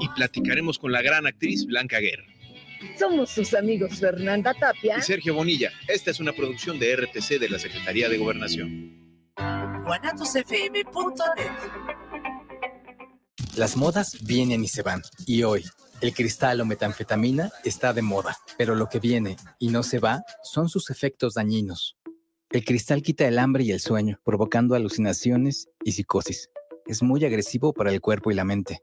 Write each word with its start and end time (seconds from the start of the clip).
Y 0.00 0.08
platicaremos 0.10 0.78
con 0.78 0.92
la 0.92 1.02
gran 1.02 1.26
actriz 1.26 1.66
Blanca 1.66 1.98
Guerra. 1.98 2.24
Somos 2.98 3.30
sus 3.30 3.54
amigos 3.54 3.98
Fernanda 3.98 4.54
Tapia 4.54 4.98
y 4.98 5.02
Sergio 5.02 5.34
Bonilla. 5.34 5.70
Esta 5.88 6.10
es 6.10 6.20
una 6.20 6.32
producción 6.32 6.78
de 6.78 6.96
RTC 6.96 7.38
de 7.38 7.48
la 7.48 7.58
Secretaría 7.58 8.08
de 8.08 8.18
Gobernación. 8.18 8.96
Las 13.56 13.76
modas 13.76 14.18
vienen 14.24 14.64
y 14.64 14.68
se 14.68 14.82
van. 14.82 15.02
Y 15.26 15.42
hoy, 15.42 15.64
el 16.00 16.12
cristal 16.12 16.60
o 16.60 16.66
metanfetamina 16.66 17.50
está 17.64 17.92
de 17.92 18.02
moda. 18.02 18.36
Pero 18.58 18.74
lo 18.74 18.88
que 18.88 19.00
viene 19.00 19.36
y 19.58 19.68
no 19.68 19.82
se 19.82 19.98
va 19.98 20.22
son 20.42 20.68
sus 20.68 20.90
efectos 20.90 21.34
dañinos. 21.34 21.96
El 22.50 22.64
cristal 22.64 23.02
quita 23.02 23.26
el 23.26 23.38
hambre 23.38 23.64
y 23.64 23.72
el 23.72 23.80
sueño, 23.80 24.20
provocando 24.24 24.74
alucinaciones 24.74 25.68
y 25.84 25.92
psicosis. 25.92 26.50
Es 26.86 27.02
muy 27.02 27.24
agresivo 27.24 27.72
para 27.72 27.90
el 27.90 28.00
cuerpo 28.00 28.30
y 28.30 28.34
la 28.34 28.44
mente. 28.44 28.82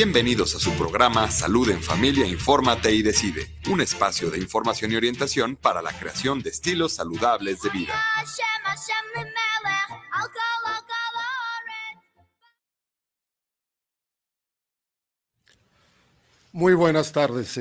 Bienvenidos 0.00 0.54
a 0.54 0.60
su 0.60 0.70
programa 0.74 1.28
Salud 1.28 1.68
en 1.70 1.82
Familia, 1.82 2.24
Infórmate 2.24 2.94
y 2.94 3.02
Decide, 3.02 3.48
un 3.68 3.80
espacio 3.80 4.30
de 4.30 4.38
información 4.38 4.92
y 4.92 4.94
orientación 4.94 5.56
para 5.56 5.82
la 5.82 5.92
creación 5.92 6.40
de 6.40 6.50
estilos 6.50 6.92
saludables 6.92 7.62
de 7.62 7.70
vida. 7.70 7.94
Muy 16.52 16.74
buenas 16.74 17.10
tardes. 17.10 17.56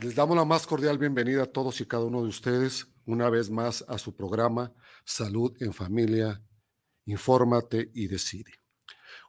Les 0.00 0.14
damos 0.14 0.36
la 0.36 0.44
más 0.44 0.66
cordial 0.66 0.98
bienvenida 0.98 1.44
a 1.44 1.46
todos 1.46 1.80
y 1.80 1.86
cada 1.86 2.04
uno 2.04 2.20
de 2.20 2.28
ustedes 2.28 2.88
una 3.06 3.30
vez 3.30 3.48
más 3.48 3.86
a 3.88 3.96
su 3.96 4.14
programa 4.14 4.70
Salud 5.06 5.56
en 5.60 5.72
Familia, 5.72 6.42
Infórmate 7.06 7.90
y 7.94 8.08
Decide 8.08 8.59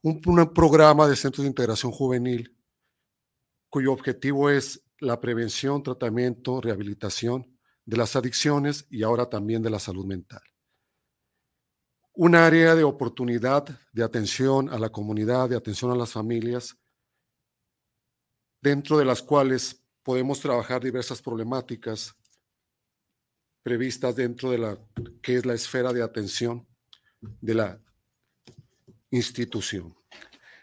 un, 0.03 0.21
programa 0.53 1.07
de 1.07 1.15
centros 1.15 1.43
de 1.43 1.49
integración 1.49 1.91
juvenil 1.91 2.57
cuyo 3.69 3.93
objetivo 3.93 4.49
es 4.49 4.83
la 4.99 5.19
prevención, 5.19 5.81
tratamiento, 5.83 6.61
rehabilitación 6.61 7.57
de 7.85 7.97
las 7.97 8.15
adicciones 8.15 8.85
y 8.89 9.03
ahora 9.03 9.29
también 9.29 9.61
de 9.61 9.69
la 9.69 9.79
salud 9.79 10.05
mental. 10.05 10.41
Un 12.13 12.35
área 12.35 12.75
de 12.75 12.83
oportunidad 12.83 13.79
de 13.93 14.03
atención 14.03 14.69
a 14.69 14.77
la 14.77 14.89
comunidad, 14.89 15.49
de 15.49 15.55
atención 15.55 15.91
a 15.91 15.95
las 15.95 16.11
familias, 16.11 16.77
dentro 18.61 18.97
de 18.97 19.05
las 19.05 19.21
cuales 19.21 19.81
podemos 20.03 20.39
trabajar 20.39 20.83
diversas 20.83 21.21
problemáticas 21.21 22.15
previstas 23.63 24.15
dentro 24.15 24.51
de 24.51 24.57
la 24.57 24.77
que 25.21 25.37
es 25.37 25.45
la 25.45 25.53
esfera 25.53 25.93
de 25.93 26.01
atención 26.01 26.67
de 27.21 27.53
la 27.53 27.81
institución. 29.11 29.93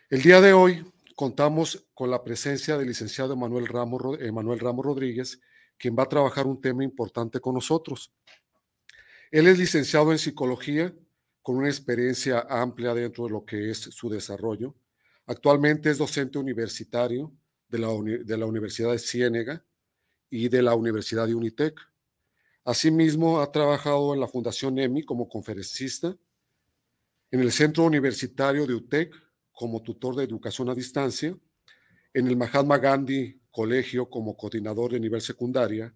El 0.08 0.22
día 0.22 0.40
de 0.40 0.54
hoy 0.54 0.84
contamos 1.14 1.86
con 1.94 2.10
la 2.10 2.24
presencia 2.24 2.78
del 2.78 2.88
licenciado 2.88 3.34
Emanuel 3.34 3.68
Ramos, 3.68 4.84
Rodríguez, 4.84 5.38
quien 5.76 5.94
va 5.96 6.04
a 6.04 6.08
trabajar 6.08 6.46
un 6.46 6.60
tema 6.60 6.82
importante 6.82 7.40
con 7.40 7.54
nosotros. 7.54 8.10
Él 9.30 9.46
es 9.46 9.58
licenciado 9.58 10.12
en 10.12 10.18
psicología 10.18 10.94
con 11.42 11.56
una 11.56 11.68
experiencia 11.68 12.46
amplia 12.48 12.94
dentro 12.94 13.24
de 13.24 13.30
lo 13.30 13.44
que 13.44 13.70
es 13.70 13.78
su 13.78 14.08
desarrollo. 14.08 14.74
Actualmente 15.26 15.90
es 15.90 15.98
docente 15.98 16.38
universitario 16.38 17.30
de 17.68 17.78
la, 17.78 17.88
de 18.24 18.38
la 18.38 18.46
Universidad 18.46 18.92
de 18.92 18.98
Ciénega 18.98 19.62
y 20.30 20.48
de 20.48 20.62
la 20.62 20.74
Universidad 20.74 21.26
de 21.26 21.34
Unitec. 21.34 21.78
Asimismo, 22.64 23.40
ha 23.40 23.52
trabajado 23.52 24.14
en 24.14 24.20
la 24.20 24.26
Fundación 24.26 24.78
EMI 24.78 25.04
como 25.04 25.28
conferencista 25.28 26.16
en 27.30 27.40
el 27.40 27.52
Centro 27.52 27.84
Universitario 27.84 28.66
de 28.66 28.74
UTEC 28.74 29.14
como 29.52 29.82
tutor 29.82 30.16
de 30.16 30.24
educación 30.24 30.68
a 30.68 30.74
distancia, 30.74 31.36
en 32.14 32.26
el 32.26 32.36
Mahatma 32.36 32.78
Gandhi 32.78 33.40
Colegio 33.50 34.08
como 34.08 34.36
coordinador 34.36 34.92
de 34.92 35.00
nivel 35.00 35.20
secundaria 35.20 35.92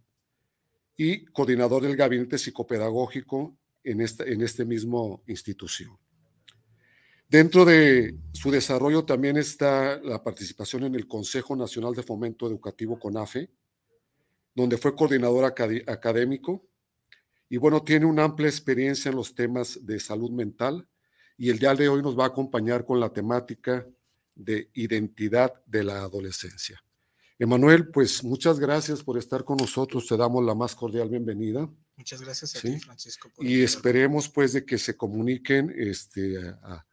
y 0.97 1.25
coordinador 1.27 1.83
del 1.83 1.97
gabinete 1.97 2.39
psicopedagógico 2.39 3.57
en 3.85 4.01
esta, 4.01 4.25
en 4.25 4.43
este 4.43 4.65
mismo 4.65 5.23
institución. 5.27 5.97
Dentro 7.29 7.65
de 7.65 8.15
su 8.33 8.51
desarrollo 8.51 9.05
también 9.05 9.37
está 9.37 9.99
la 10.03 10.23
participación 10.23 10.85
en 10.85 10.95
el 10.95 11.07
Consejo 11.07 11.57
Nacional 11.57 11.95
de 11.95 12.03
Fomento 12.03 12.47
Educativo 12.47 12.99
CONAFE, 12.99 13.49
donde 14.55 14.77
fue 14.77 14.95
coordinador 14.95 15.45
académico 15.45 16.67
y 17.49 17.59
bueno, 17.59 17.83
tiene 17.83 18.07
una 18.07 18.25
amplia 18.25 18.49
experiencia 18.49 19.11
en 19.11 19.17
los 19.17 19.35
temas 19.35 19.79
de 19.85 20.01
salud 20.01 20.31
mental, 20.31 20.89
y 21.37 21.51
el 21.51 21.59
día 21.59 21.75
de 21.75 21.89
hoy 21.89 22.03
nos 22.03 22.19
va 22.19 22.25
a 22.25 22.29
acompañar 22.29 22.85
con 22.85 23.01
la 23.01 23.13
temática 23.13 23.87
de 24.35 24.71
identidad 24.75 25.53
de 25.67 25.85
la 25.85 26.03
adolescencia. 26.03 26.83
Emanuel, 27.39 27.89
pues 27.89 28.23
muchas 28.23 28.61
gracias 28.61 29.03
por 29.03 29.19
estar 29.19 29.45
con 29.45 29.57
nosotros, 29.57 30.07
te 30.07 30.17
damos 30.17 30.45
la 30.45 30.55
más 30.55 30.75
cordial 30.75 31.09
bienvenida. 31.09 31.69
Muchas 31.97 32.21
gracias 32.21 32.57
a 32.57 32.61
ti, 32.61 32.79
Francisco. 32.79 33.31
y 33.41 33.63
esperemos 33.63 34.29
pues 34.29 34.53
de 34.53 34.65
que 34.65 34.79
se 34.79 34.97
comuniquen 34.97 35.75
este, 35.77 36.39
a, 36.39 36.87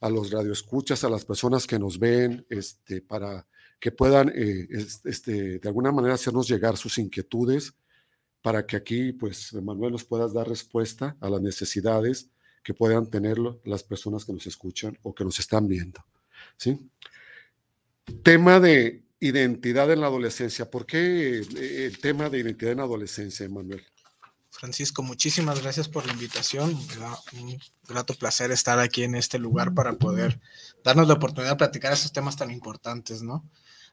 a, 0.00 0.10
los 0.10 0.30
radioescuchas, 0.30 1.04
a 1.04 1.10
las 1.10 1.24
personas 1.24 1.66
que 1.66 1.78
nos 1.78 1.98
ven, 1.98 2.46
este, 2.50 3.00
para 3.00 3.46
que 3.80 3.92
puedan 3.92 4.30
eh, 4.34 4.68
este, 5.04 5.58
de 5.58 5.68
alguna 5.68 5.92
manera 5.92 6.14
hacernos 6.14 6.48
llegar 6.48 6.76
sus 6.76 6.98
inquietudes, 6.98 7.74
para 8.40 8.66
que 8.66 8.76
aquí 8.76 9.12
pues 9.12 9.52
Emanuel 9.52 9.92
nos 9.92 10.04
puedas 10.04 10.32
dar 10.32 10.48
respuesta 10.48 11.16
a 11.20 11.30
las 11.30 11.40
necesidades 11.40 12.30
que 12.64 12.74
puedan 12.74 13.06
tenerlo 13.08 13.60
las 13.64 13.84
personas 13.84 14.24
que 14.24 14.32
nos 14.32 14.46
escuchan 14.46 14.98
o 15.02 15.14
que 15.14 15.24
nos 15.24 15.38
están 15.38 15.68
viendo. 15.68 16.04
¿sí? 16.56 16.90
Tema 18.22 18.58
de 18.58 19.04
identidad 19.20 19.92
en 19.92 20.00
la 20.00 20.06
adolescencia. 20.06 20.70
¿Por 20.70 20.86
qué 20.86 21.40
eh, 21.40 21.86
el 21.86 21.98
tema 21.98 22.30
de 22.30 22.38
identidad 22.38 22.72
en 22.72 22.78
la 22.78 22.84
adolescencia, 22.84 23.48
Manuel? 23.48 23.84
Francisco, 24.50 25.02
muchísimas 25.02 25.60
gracias 25.60 25.88
por 25.88 26.06
la 26.06 26.12
invitación. 26.12 26.78
Me 26.88 26.96
da 26.96 27.18
un 27.34 27.58
grato 27.86 28.14
placer 28.14 28.50
estar 28.50 28.78
aquí 28.78 29.02
en 29.02 29.14
este 29.14 29.38
lugar 29.38 29.74
para 29.74 29.94
poder 29.94 30.40
darnos 30.82 31.06
la 31.06 31.14
oportunidad 31.14 31.52
de 31.52 31.58
platicar 31.58 31.92
esos 31.92 32.12
temas 32.12 32.36
tan 32.36 32.50
importantes, 32.50 33.22
¿no? 33.22 33.48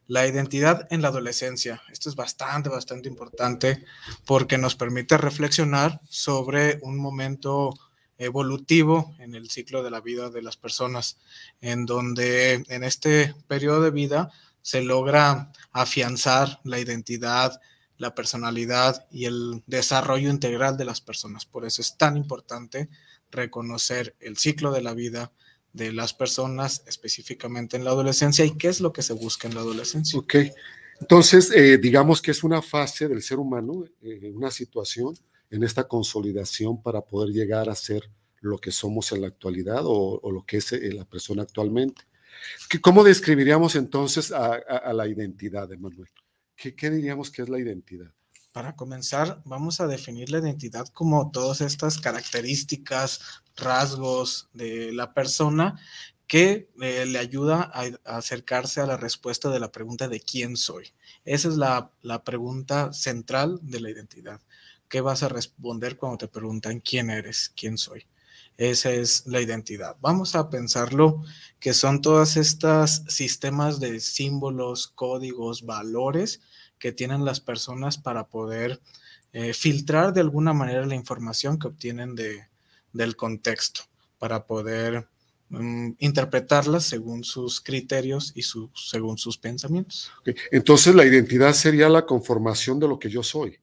La 0.07 0.27
identidad 0.27 0.87
en 0.91 1.01
la 1.01 1.09
adolescencia. 1.09 1.81
Esto 1.91 2.09
es 2.09 2.15
bastante, 2.15 2.69
bastante 2.69 3.09
importante 3.09 3.83
porque 4.25 4.57
nos 4.57 4.75
permite 4.75 5.17
reflexionar 5.17 5.99
sobre 6.09 6.79
un 6.83 6.97
momento 6.97 7.73
evolutivo 8.21 9.15
en 9.19 9.35
el 9.35 9.49
ciclo 9.49 9.83
de 9.83 9.91
la 9.91 9.99
vida 9.99 10.29
de 10.29 10.41
las 10.41 10.55
personas, 10.55 11.17
en 11.59 11.85
donde 11.85 12.63
en 12.67 12.83
este 12.83 13.33
periodo 13.47 13.81
de 13.81 13.91
vida 13.91 14.31
se 14.61 14.83
logra 14.83 15.51
afianzar 15.71 16.59
la 16.63 16.79
identidad, 16.79 17.59
la 17.97 18.13
personalidad 18.13 19.07
y 19.11 19.25
el 19.25 19.63
desarrollo 19.65 20.29
integral 20.29 20.77
de 20.77 20.85
las 20.85 21.01
personas. 21.01 21.45
Por 21.45 21.65
eso 21.65 21.81
es 21.81 21.97
tan 21.97 22.15
importante 22.15 22.89
reconocer 23.31 24.15
el 24.19 24.37
ciclo 24.37 24.71
de 24.71 24.81
la 24.81 24.93
vida 24.93 25.31
de 25.73 25.91
las 25.91 26.13
personas, 26.13 26.83
específicamente 26.85 27.77
en 27.77 27.85
la 27.85 27.91
adolescencia, 27.91 28.45
y 28.45 28.57
qué 28.57 28.67
es 28.67 28.81
lo 28.81 28.91
que 28.93 29.01
se 29.01 29.13
busca 29.13 29.47
en 29.47 29.55
la 29.55 29.61
adolescencia. 29.61 30.19
Ok, 30.19 30.35
entonces 30.99 31.49
eh, 31.51 31.77
digamos 31.77 32.21
que 32.21 32.31
es 32.31 32.43
una 32.43 32.61
fase 32.61 33.07
del 33.07 33.23
ser 33.23 33.39
humano, 33.39 33.85
eh, 34.01 34.31
una 34.33 34.51
situación 34.51 35.17
en 35.49 35.63
esta 35.63 35.87
consolidación 35.87 36.81
para 36.81 37.01
poder 37.01 37.33
llegar 37.33 37.69
a 37.69 37.75
ser 37.75 38.09
lo 38.41 38.57
que 38.57 38.71
somos 38.71 39.11
en 39.11 39.21
la 39.21 39.27
actualidad 39.27 39.81
o, 39.83 40.19
lo 40.31 40.45
que 40.45 40.57
es 40.57 40.71
eh, 40.73 40.91
la 40.93 41.05
persona 41.05 41.43
actualmente. 41.43 42.03
¿Cómo 42.81 43.03
describiríamos 43.03 43.75
entonces 43.75 44.31
a, 44.31 44.93
la 44.93 45.07
identidad, 45.07 45.71
Emanuel? 45.71 46.09
¿Qué, 46.55 46.75
¿Qué 46.75 46.89
diríamos 46.89 47.29
que 47.29 47.41
es 47.41 47.49
la 47.49 47.59
identidad? 47.59 48.11
Para 48.51 48.75
comenzar, 48.75 49.41
vamos 49.45 49.79
a 49.79 49.87
definir 49.87 50.29
la 50.29 50.39
identidad 50.39 50.87
como 50.87 51.31
todas 51.31 51.61
estas 51.61 51.99
características, 51.99 53.21
rasgos 53.55 54.49
de 54.53 54.91
la 54.91 55.13
persona 55.13 55.79
que 56.27 56.69
eh, 56.81 57.05
le 57.05 57.19
ayuda 57.19 57.69
a, 57.73 58.17
acercarse 58.17 58.81
a 58.81 58.85
la 58.85 58.97
respuesta 58.97 59.49
de 59.49 59.59
la 59.59 59.71
pregunta 59.71 60.07
de 60.07 60.19
quién 60.19 60.57
soy. 60.57 60.93
Esa 61.25 61.49
es 61.49 61.55
la, 61.55 61.91
la 62.01 62.23
pregunta 62.23 62.93
central 62.93 63.59
de 63.61 63.81
la 63.81 63.89
identidad 63.89 64.41
¿qué 64.91 64.99
vas 64.99 65.23
a 65.23 65.29
responder 65.29 65.95
cuando 65.95 66.17
te 66.17 66.27
preguntan 66.27 66.81
quién 66.81 67.09
eres, 67.09 67.51
quién 67.55 67.77
soy? 67.77 68.05
Esa 68.61 68.91
es 68.91 69.25
la 69.25 69.41
identidad. 69.41 69.97
Vamos 70.01 70.35
a 70.35 70.51
pensarlo 70.51 71.23
que 71.59 71.73
son 71.73 71.99
todas 71.99 72.37
estas 72.37 73.03
sistemas 73.07 73.79
de 73.79 73.99
símbolos, 73.99 74.87
códigos, 74.87 75.65
valores 75.65 76.41
que 76.77 76.91
tienen 76.91 77.25
las 77.25 77.39
personas 77.39 77.97
para 77.97 78.27
poder 78.27 78.79
eh, 79.33 79.55
filtrar 79.55 80.13
de 80.13 80.21
alguna 80.21 80.53
manera 80.53 80.85
la 80.85 80.93
información 80.93 81.57
que 81.57 81.69
obtienen 81.69 82.13
de, 82.13 82.49
del 82.93 83.15
contexto, 83.15 83.81
para 84.19 84.45
poder 84.45 85.07
mm, 85.49 85.93
interpretarlas 85.97 86.83
según 86.83 87.23
sus 87.23 87.61
criterios 87.61 88.31
y 88.35 88.43
según 88.75 89.17
sus 89.17 89.39
pensamientos. 89.39 90.11
Entonces 90.51 90.93
la 90.93 91.03
identidad 91.07 91.53
sería 91.53 91.89
la 91.89 92.05
conformación 92.05 92.79
de 92.79 92.87
lo 92.87 92.99
que 92.99 93.09
yo 93.09 93.23
soy. 93.23 93.59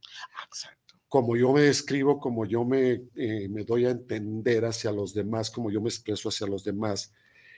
Exacto 0.49 0.78
como 1.09 1.37
yo 1.37 1.53
me 1.53 1.69
escribo, 1.69 2.21
como 2.21 2.45
yo 2.45 2.65
me, 2.65 3.03
eh, 3.17 3.49
me, 3.49 3.65
doy 3.65 3.87
a 3.87 3.91
entender 3.91 4.65
hacia 4.65 4.93
los 4.93 5.15
demás, 5.15 5.51
como 5.51 5.71
yo 5.71 5.81
me 5.81 5.89
expreso 5.89 6.29
hacia 6.29 6.47
los 6.47 6.65
demás, 6.65 7.13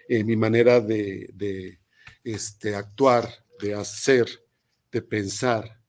eh, 0.08 0.22
mi 0.22 0.36
manera 0.36 0.80
de, 0.80 1.28
de 1.34 1.80
este, 2.22 2.74
actuar, 2.74 3.28
de 3.60 3.74
hacer, 3.74 4.28
de 4.92 5.02
pensar 5.02 5.80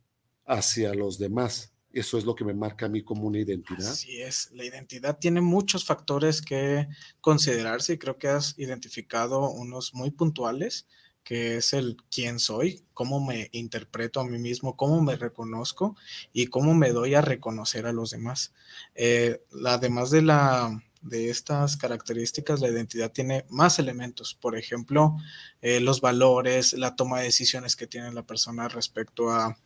hacia 0.46 0.94
los 0.94 1.20
demás. 1.20 1.72
Eso 1.94 2.18
es 2.18 2.24
lo 2.24 2.36
que 2.36 2.46
me 2.46 2.54
marca 2.54 2.86
a 2.86 2.90
mí 2.90 3.04
como 3.04 3.28
una 3.28 3.40
identidad. 3.40 3.92
Así 3.92 4.22
es, 4.22 4.50
la 4.54 4.64
identidad 4.64 5.20
tiene 5.20 5.42
muchos 5.42 5.86
factores 5.86 6.42
que 6.42 6.88
considerarse 7.20 7.94
y 7.94 7.98
creo 7.98 8.18
que 8.18 8.30
has 8.30 8.58
identificado 8.58 9.50
unos 9.52 9.94
muy 9.94 10.10
puntuales 10.10 10.88
que 11.24 11.58
es 11.58 11.74
el 11.74 11.98
quién 12.10 12.40
soy, 12.40 12.84
cómo 12.94 13.24
me 13.24 13.50
interpreto 13.52 14.20
a 14.20 14.26
mí 14.26 14.38
mismo, 14.38 14.76
cómo 14.76 15.02
me 15.02 15.16
reconozco 15.16 15.96
y 16.34 16.48
cómo 16.48 16.74
me 16.74 16.92
doy 16.92 17.16
a 17.16 17.22
reconocer 17.22 17.86
a 17.86 17.94
los 17.94 18.12
demás. 18.12 18.54
Eh, 18.96 19.42
además 19.66 20.12
de, 20.12 20.22
la, 20.24 20.84
de 21.02 21.30
estas 21.30 21.78
características, 21.78 22.60
la 22.62 22.70
identidad 22.70 23.12
tiene 23.12 23.46
más 23.50 23.80
elementos, 23.80 24.34
por 24.34 24.58
ejemplo, 24.58 25.16
eh, 25.62 25.80
los 25.80 26.02
valores, 26.02 26.74
la 26.74 26.96
toma 26.96 27.20
de 27.20 27.26
decisiones 27.26 27.76
que 27.76 27.88
tiene 27.88 28.12
la 28.12 28.24
persona 28.24 28.68
respecto 28.68 29.32
a 29.32 29.58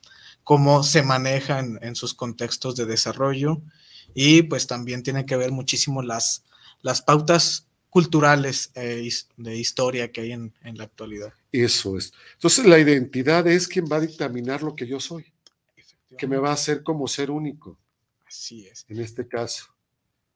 cómo 0.43 0.83
se 0.83 1.03
manejan 1.03 1.79
en 1.81 1.95
sus 1.95 2.13
contextos 2.13 2.75
de 2.75 2.85
desarrollo 2.85 3.61
y 4.13 4.43
pues 4.43 4.67
también 4.67 5.03
tiene 5.03 5.25
que 5.25 5.35
ver 5.35 5.51
muchísimo 5.51 6.01
las, 6.01 6.45
las 6.81 7.01
pautas 7.01 7.64
culturales 7.95 8.71
eh, 8.75 9.09
de 9.37 9.55
historia 9.55 10.11
que 10.11 10.19
hay 10.19 10.33
en, 10.33 10.51
la 10.63 10.83
actualidad. 10.83 11.31
Eso 11.49 11.97
es. 11.97 12.11
Entonces 12.33 12.65
la 12.65 12.77
identidad 12.77 13.47
es 13.47 13.69
quien 13.69 13.85
va 13.89 13.95
a 13.95 14.01
dictaminar 14.01 14.63
lo 14.63 14.75
que 14.75 14.85
yo 14.85 14.99
soy, 14.99 15.23
que 16.17 16.27
me 16.27 16.35
va 16.35 16.49
a 16.49 16.55
hacer 16.55 16.83
como 16.83 17.07
ser 17.07 17.31
único. 17.31 17.79
Así 18.27 18.67
es. 18.67 18.85
En 18.89 18.99
este 18.99 19.29
caso, 19.29 19.67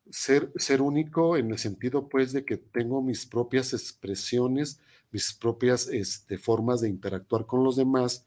ser, 0.09 0.53
ser 0.56 0.81
único 0.81 1.35
en 1.35 1.51
el 1.51 1.57
sentido 1.57 2.07
pues 2.07 2.31
de 2.31 2.45
que 2.45 2.56
tengo 2.56 3.01
mis 3.01 3.25
propias 3.25 3.73
expresiones, 3.73 4.79
mis 5.11 5.33
propias 5.33 5.89
este, 5.89 6.38
formas 6.38 6.79
de 6.79 6.88
interactuar 6.88 7.45
con 7.45 7.65
los 7.65 7.75
demás 7.75 8.25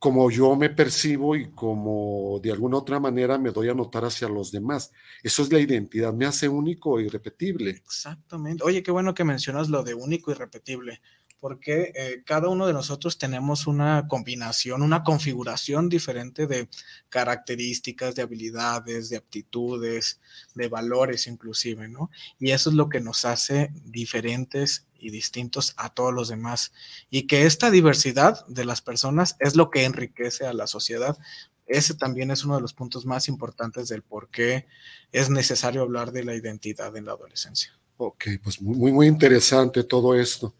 como 0.00 0.30
yo 0.30 0.56
me 0.56 0.70
percibo 0.70 1.36
y 1.36 1.50
como 1.50 2.40
de 2.42 2.50
alguna 2.50 2.78
otra 2.78 2.98
manera 2.98 3.36
me 3.36 3.50
doy 3.50 3.68
a 3.68 3.74
notar 3.74 4.06
hacia 4.06 4.30
los 4.30 4.50
demás. 4.50 4.92
Eso 5.22 5.42
es 5.42 5.52
la 5.52 5.60
identidad, 5.60 6.14
me 6.14 6.24
hace 6.24 6.48
único 6.48 6.98
y 7.00 7.08
repetible. 7.08 7.70
Exactamente. 7.70 8.64
Oye, 8.64 8.82
qué 8.82 8.90
bueno 8.90 9.12
que 9.12 9.24
mencionas 9.24 9.68
lo 9.68 9.82
de 9.82 9.92
único 9.92 10.30
y 10.30 10.34
repetible, 10.34 11.02
porque 11.40 11.92
eh, 11.94 12.22
cada 12.24 12.48
uno 12.48 12.66
de 12.66 12.74
nosotros 12.74 13.18
tenemos 13.18 13.66
una 13.66 14.06
combinación, 14.08 14.82
una 14.82 15.02
configuración 15.02 15.88
diferente 15.88 16.46
de 16.46 16.68
características, 17.08 18.14
de 18.14 18.22
habilidades, 18.22 19.08
de 19.08 19.16
aptitudes, 19.16 20.20
de 20.54 20.68
valores 20.68 21.26
inclusive, 21.26 21.88
¿no? 21.88 22.10
Y 22.38 22.50
eso 22.50 22.70
es 22.70 22.76
lo 22.76 22.88
que 22.90 23.00
nos 23.00 23.24
hace 23.24 23.72
diferentes 23.86 24.86
y 24.98 25.10
distintos 25.10 25.72
a 25.78 25.92
todos 25.94 26.12
los 26.12 26.28
demás. 26.28 26.72
Y 27.08 27.26
que 27.26 27.46
esta 27.46 27.70
diversidad 27.70 28.46
de 28.46 28.66
las 28.66 28.82
personas 28.82 29.36
es 29.40 29.56
lo 29.56 29.70
que 29.70 29.84
enriquece 29.84 30.46
a 30.46 30.52
la 30.52 30.66
sociedad. 30.66 31.18
Ese 31.66 31.94
también 31.94 32.30
es 32.30 32.44
uno 32.44 32.56
de 32.56 32.60
los 32.60 32.74
puntos 32.74 33.06
más 33.06 33.28
importantes 33.28 33.88
del 33.88 34.02
por 34.02 34.28
qué 34.28 34.66
es 35.10 35.30
necesario 35.30 35.80
hablar 35.82 36.12
de 36.12 36.24
la 36.24 36.34
identidad 36.34 36.94
en 36.96 37.06
la 37.06 37.12
adolescencia. 37.12 37.79
Ok, 38.02 38.24
pues 38.42 38.62
muy, 38.62 38.92
muy 38.92 39.06
interesante 39.06 39.84
todo 39.84 40.14
esto. 40.14 40.54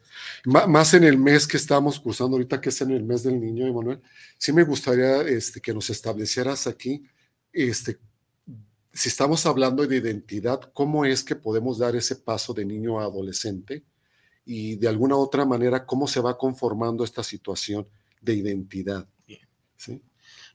más 0.45 0.95
en 0.95 1.05
el 1.05 1.17
mes 1.17 1.47
que 1.47 1.57
estamos 1.57 1.99
cursando 1.99 2.37
ahorita, 2.37 2.61
que 2.61 2.69
es 2.69 2.81
en 2.83 2.91
el 2.91 3.03
mes 3.03 3.23
del 3.23 3.41
niño, 3.41 3.67
Emanuel, 3.67 4.01
sí 4.37 4.53
me 4.53 4.63
gustaría 4.63 5.23
este, 5.23 5.61
que 5.61 5.73
nos 5.73 5.89
establecieras 5.89 6.67
aquí, 6.67 7.03
este, 7.53 7.99
si 8.93 9.09
estamos 9.09 9.47
hablando 9.47 9.87
de 9.87 9.97
identidad, 9.97 10.61
¿cómo 10.75 11.05
es 11.05 11.25
que 11.25 11.35
podemos 11.35 11.79
dar 11.79 11.97
ese 11.97 12.17
paso 12.17 12.53
de 12.53 12.65
niño 12.65 13.01
a 13.01 13.05
adolescente? 13.05 13.85
y 14.45 14.77
de 14.77 14.89
alguna 14.89 15.17
otra 15.17 15.45
manera 15.45 15.87
cómo 15.87 16.09
se 16.09 16.21
va 16.21 16.37
conformando 16.37 17.05
esta 17.05 17.23
situación 17.23 17.87
de 18.21 18.35
identidad. 18.35 19.07
Bien, 19.27 19.47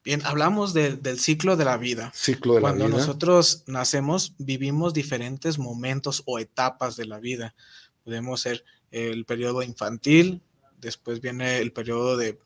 Bien 0.05 0.21
hablamos 0.23 0.73
del 0.75 1.19
ciclo 1.19 1.57
de 1.57 1.65
la 1.65 1.77
vida. 1.77 2.11
Ciclo 2.13 2.53
de 2.53 2.61
Cuando 2.61 2.83
la 2.83 2.89
vida. 2.89 2.99
nosotros 2.99 3.63
nacemos, 3.65 4.35
vivimos 4.37 4.93
diferentes 4.93 5.57
momentos 5.57 6.21
o 6.27 6.37
etapas 6.37 6.95
de 6.95 7.05
la 7.05 7.19
vida. 7.19 7.55
Podemos 8.03 8.41
ser 8.41 8.63
el 8.91 9.25
periodo 9.25 9.63
infantil, 9.63 10.43
después 10.79 11.21
viene 11.21 11.57
el 11.57 11.73
periodo 11.73 12.17
de 12.17 12.39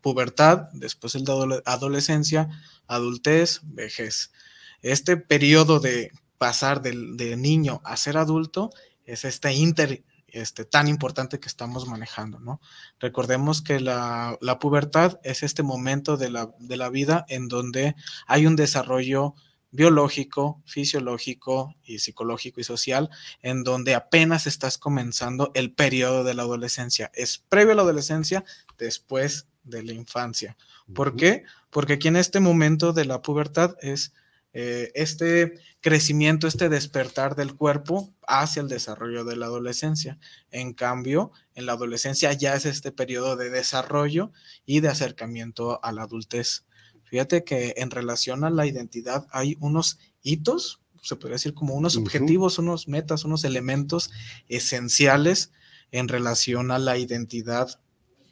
pubertad, 0.00 0.70
después 0.72 1.14
el 1.14 1.24
de 1.26 1.62
adolescencia, 1.66 2.48
adultez, 2.86 3.60
vejez. 3.64 4.32
Este 4.80 5.18
periodo 5.18 5.80
de 5.80 6.12
pasar 6.38 6.80
de 6.80 7.36
niño 7.36 7.82
a 7.84 7.98
ser 7.98 8.16
adulto 8.16 8.70
es 9.04 9.26
este 9.26 9.52
inter 9.52 10.02
este, 10.32 10.64
tan 10.64 10.88
importante 10.88 11.38
que 11.38 11.48
estamos 11.48 11.86
manejando, 11.86 12.40
¿no? 12.40 12.60
Recordemos 12.98 13.62
que 13.62 13.80
la, 13.80 14.38
pubertad 14.60 15.20
es 15.22 15.42
este 15.42 15.62
momento 15.62 16.16
de 16.16 16.30
la, 16.30 16.50
de 16.58 16.76
la, 16.76 16.88
vida 16.88 17.24
en 17.28 17.48
donde 17.48 17.94
hay 18.26 18.46
un 18.46 18.56
desarrollo 18.56 19.34
biológico, 19.70 20.62
fisiológico 20.66 21.74
y 21.82 21.98
psicológico 21.98 22.60
y 22.60 22.64
social, 22.64 23.10
en 23.40 23.64
donde 23.64 23.94
apenas 23.94 24.46
estás 24.46 24.78
comenzando 24.78 25.50
el 25.54 25.72
periodo 25.72 26.24
de 26.24 26.34
la 26.34 26.42
adolescencia. 26.42 27.10
Es 27.14 27.38
previo 27.38 27.72
a 27.72 27.76
la 27.76 27.82
adolescencia, 27.82 28.44
después 28.78 29.46
de 29.64 29.82
la 29.82 29.92
infancia. 29.92 30.56
¿Por 30.94 31.16
qué? 31.16 31.44
Porque 31.70 31.94
aquí 31.94 32.08
en 32.08 32.16
este 32.16 32.40
momento 32.40 32.92
de 32.92 33.04
la 33.04 33.22
pubertad 33.22 33.76
es 33.80 34.12
eh, 34.54 34.92
este 34.94 35.54
crecimiento, 35.80 36.46
este 36.46 36.68
despertar 36.68 37.34
del 37.36 37.54
cuerpo 37.54 38.12
hacia 38.26 38.62
el 38.62 38.68
desarrollo 38.68 39.24
de 39.24 39.36
la 39.36 39.46
adolescencia. 39.46 40.18
En 40.50 40.74
cambio, 40.74 41.32
en 41.54 41.66
la 41.66 41.72
adolescencia 41.72 42.32
ya 42.32 42.54
es 42.54 42.66
este 42.66 42.92
periodo 42.92 43.36
de 43.36 43.50
desarrollo 43.50 44.32
y 44.66 44.80
de 44.80 44.88
acercamiento 44.88 45.82
a 45.82 45.92
la 45.92 46.02
adultez. 46.02 46.64
Fíjate 47.04 47.44
que 47.44 47.74
en 47.76 47.90
relación 47.90 48.44
a 48.44 48.50
la 48.50 48.66
identidad 48.66 49.26
hay 49.32 49.56
unos 49.60 49.98
hitos, 50.22 50.80
se 51.02 51.16
podría 51.16 51.34
decir 51.34 51.52
como 51.52 51.74
unos 51.74 51.96
objetivos, 51.96 52.58
unos 52.58 52.88
metas, 52.88 53.24
unos 53.24 53.44
elementos 53.44 54.10
esenciales 54.48 55.50
en 55.90 56.08
relación 56.08 56.70
a 56.70 56.78
la 56.78 56.96
identidad 56.96 57.80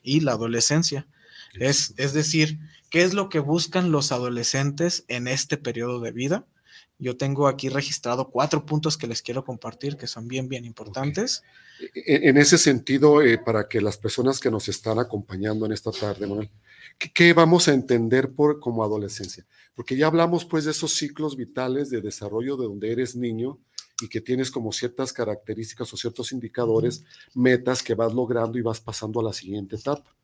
y 0.03 0.21
la 0.21 0.33
adolescencia. 0.33 1.09
Es, 1.55 1.95
es 1.97 2.13
decir, 2.13 2.59
¿qué 2.91 3.03
es 3.03 3.15
lo 3.15 3.29
que 3.29 3.39
buscan 3.39 3.93
los 3.93 4.13
adolescentes 4.13 5.05
en 5.09 5.29
este 5.29 5.57
periodo 5.57 6.01
de 6.01 6.13
vida? 6.13 6.47
Yo 6.99 7.17
tengo 7.17 7.49
aquí 7.49 7.71
registrado 7.71 8.31
cuatro 8.31 8.67
puntos 8.67 8.99
que 8.99 9.07
les 9.07 9.23
quiero 9.23 9.45
compartir 9.45 9.97
que 9.97 10.07
son 10.07 10.29
bien, 10.29 10.49
bien 10.49 10.67
importantes. 10.67 11.43
E, 11.95 12.01
e, 12.15 12.29
en 12.29 12.37
ese 12.37 12.59
sentido, 12.59 13.23
eh, 13.23 13.39
para 13.39 13.69
que 13.69 13.81
las 13.81 13.97
personas 13.97 14.39
que 14.39 14.51
nos 14.51 14.69
están 14.69 14.99
acompañando 14.99 15.65
en 15.65 15.73
esta 15.73 15.93
tarde, 15.93 16.27
Manuel, 16.27 16.51
¿qué, 16.99 17.33
vamos 17.33 17.69
a 17.69 17.73
entender 17.73 18.33
por, 18.33 18.61
como 18.61 18.85
adolescencia? 18.85 19.47
Porque 19.75 19.97
ya 19.97 20.09
hablamos 20.09 20.45
pues 20.45 20.67
de 20.67 20.73
esos 20.73 20.93
ciclos 20.93 21.37
vitales 21.37 21.89
de 21.89 22.03
desarrollo 22.03 22.57
de 22.59 22.67
donde 22.67 22.93
eres 22.93 23.17
niño 23.17 23.59
y 24.03 24.09
que 24.09 24.21
tienes 24.21 24.51
como 24.51 24.73
ciertas 24.73 25.13
características 25.13 25.93
o 25.95 25.97
ciertos 25.97 26.33
indicadores, 26.33 27.05
metas 27.35 27.83
que 27.83 27.95
vas 27.95 28.13
logrando 28.13 28.59
y 28.59 28.63
vas 28.63 28.81
pasando 28.81 29.21
a 29.21 29.25
la 29.25 29.33
siguiente 29.33 29.77
etapa. 29.77 30.15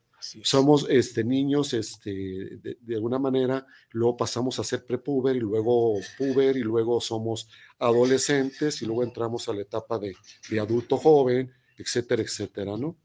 Somos 0.43 0.87
este, 0.89 1.25
niños, 1.25 1.73
este, 1.73 2.59
de, 2.61 2.95
alguna 2.95 3.19
manera, 3.19 3.67
luego 3.91 4.17
pasamos 4.17 4.59
a 4.59 4.65
ser 4.65 4.85
prepuber 4.85 5.37
y 5.37 5.41
luego 5.41 5.99
puber 6.19 6.57
y 6.57 6.63
luego 6.63 7.01
somos 7.01 7.49
adolescentes 7.79 8.83
y 8.83 8.87
luego 8.87 9.05
entramos 9.05 9.49
a 9.49 9.53
la 9.53 9.63
etapa 9.63 9.99
de, 9.99 10.17
de 10.51 10.61
adulto 10.61 10.97
joven, 10.97 11.53
etcétera, 11.79 12.23
etcétera, 12.23 12.77
¿no? 12.77 12.97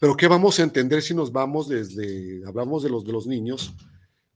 Pero 0.00 0.16
¿qué 0.16 0.28
vamos 0.28 0.58
a 0.58 0.62
entender 0.62 1.02
si 1.02 1.14
nos 1.14 1.32
vamos 1.32 1.68
desde, 1.68 2.42
hablamos 2.46 2.82
de 2.82 2.90
los, 2.90 3.04
de 3.04 3.12
los 3.12 3.26
niños, 3.26 3.74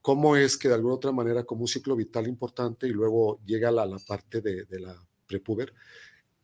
cómo 0.01 0.37
es 0.37 0.57
que 0.57 0.69
de 0.69 0.75
alguna 0.75 0.95
otra 0.95 1.13
manera, 1.13 1.45
como 1.45 1.63
un 1.63 1.69
ciclo 1.69 1.95
vital 1.95 2.27
importante 2.27 2.89
y 2.89 2.91
luego 2.91 3.41
llega 3.45 3.71
la, 3.71 3.87
la 3.87 3.99
parte 3.99 4.41
de, 4.41 4.65
de 4.65 4.81
la 4.81 4.97
prepuber, 5.27 5.73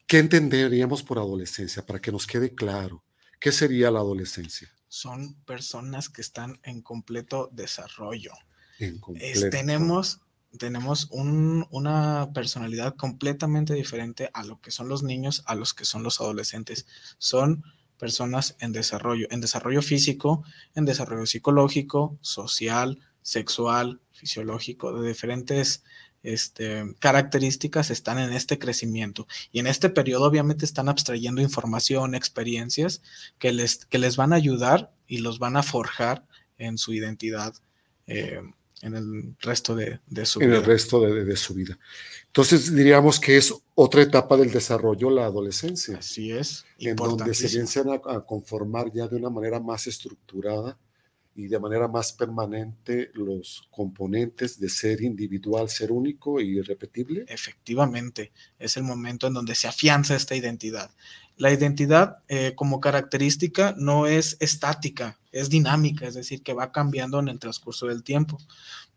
¿qué 0.07 0.19
entenderíamos 0.19 1.03
por 1.03 1.19
adolescencia? 1.19 1.85
Para 1.85 2.01
que 2.01 2.13
nos 2.13 2.27
quede 2.27 2.55
claro, 2.55 3.05
¿qué 3.41 3.51
sería 3.51 3.91
la 3.91 3.99
adolescencia? 3.99 4.69
Son 4.89 5.35
personas 5.45 6.09
que 6.09 6.21
están 6.21 6.61
en 6.63 6.83
completo 6.83 7.49
desarrollo. 7.53 8.33
tenemos 9.51 10.21
tenemos 10.57 11.11
una 11.11 12.31
personalidad 12.33 12.97
completamente 12.97 13.75
diferente 13.75 14.31
a 14.33 14.45
lo 14.45 14.61
que 14.61 14.71
son 14.71 14.89
los 14.89 15.03
niños, 15.03 15.43
a 15.47 15.55
los 15.55 15.75
que 15.75 15.85
son 15.85 16.03
los 16.03 16.21
adolescentes. 16.21 16.87
Son 17.19 17.65
personas 17.99 18.57
en 18.61 18.73
desarrollo, 18.73 19.27
en 19.31 19.41
desarrollo 19.41 19.83
físico, 19.83 20.45
en 20.75 20.87
desarrollo 20.87 21.27
psicológico, 21.27 22.17
social, 22.23 23.01
sexual, 23.23 24.01
fisiológico, 24.13 24.99
de 25.01 25.09
diferentes 25.09 25.85
este, 26.23 26.85
características 26.99 27.91
están 27.91 28.19
en 28.19 28.33
este 28.33 28.59
crecimiento. 28.59 29.27
Y 29.53 29.61
en 29.61 29.67
este 29.67 29.89
periodo 29.91 30.25
obviamente 30.25 30.65
están 30.65 30.89
abstrayendo 30.89 31.41
información, 31.41 32.15
experiencias 32.15 33.03
que 33.39 33.53
les, 33.53 33.85
que 33.87 33.99
les 33.99 34.17
van 34.17 34.33
a 34.33 34.37
ayudar 34.37 34.93
y 35.07 35.19
los 35.19 35.39
van 35.39 35.57
a 35.57 35.63
forjar 35.63 36.27
en 36.59 36.77
su 36.79 36.93
identidad 36.93 37.55
eh, 38.07 38.41
en 38.83 38.95
el 38.95 39.37
resto 39.41 39.75
de, 39.75 40.01
su 40.25 40.39
vida. 40.39 40.49
En 40.49 40.55
el 40.57 40.65
resto 40.65 41.01
de, 41.01 41.37
su 41.37 41.55
vida. 41.55 41.79
Entonces 42.27 42.73
diríamos 42.73 43.19
que 43.19 43.37
es 43.37 43.53
otra 43.75 44.03
etapa 44.03 44.37
del 44.37 44.53
desarrollo, 44.53 45.11
la 45.11 45.27
adolescencia. 45.27 45.99
Así 45.99 46.31
es. 46.31 46.65
En 46.79 46.97
donde 46.97 47.35
se 47.35 47.49
piensan 47.49 47.87
a, 47.91 48.21
conformar 48.21 48.93
ya 48.93 49.09
de 49.09 49.17
una 49.17 49.31
manera 49.31 49.59
más 49.61 49.87
estructurada 49.87 50.79
y 51.39 51.47
de 51.47 51.61
manera 51.61 51.87
más 51.87 52.13
permanente 52.13 53.13
los 53.15 53.69
componentes 53.71 54.59
de 54.59 54.69
ser 54.69 55.03
individual, 55.03 55.69
ser 55.69 55.93
único 55.93 56.41
y 56.41 56.59
irrepetible. 56.59 57.25
Efectivamente, 57.29 58.33
es 58.59 58.77
el 58.77 58.83
momento 58.83 59.29
en 59.29 59.35
donde 59.35 59.55
se 59.55 59.69
afianza 59.69 60.17
esta 60.17 60.35
identidad. 60.35 60.91
La 61.37 61.53
identidad 61.53 62.19
eh, 62.27 62.55
como 62.57 62.81
característica 62.81 63.73
no 63.79 64.09
es 64.09 64.37
estática, 64.41 65.17
es 65.31 65.49
dinámica, 65.49 66.09
es 66.09 66.15
decir, 66.15 66.43
que 66.43 66.55
va 66.55 66.73
cambiando 66.73 67.21
en 67.21 67.29
el 67.29 67.39
transcurso 67.39 67.87
del 67.87 68.03
tiempo. 68.03 68.39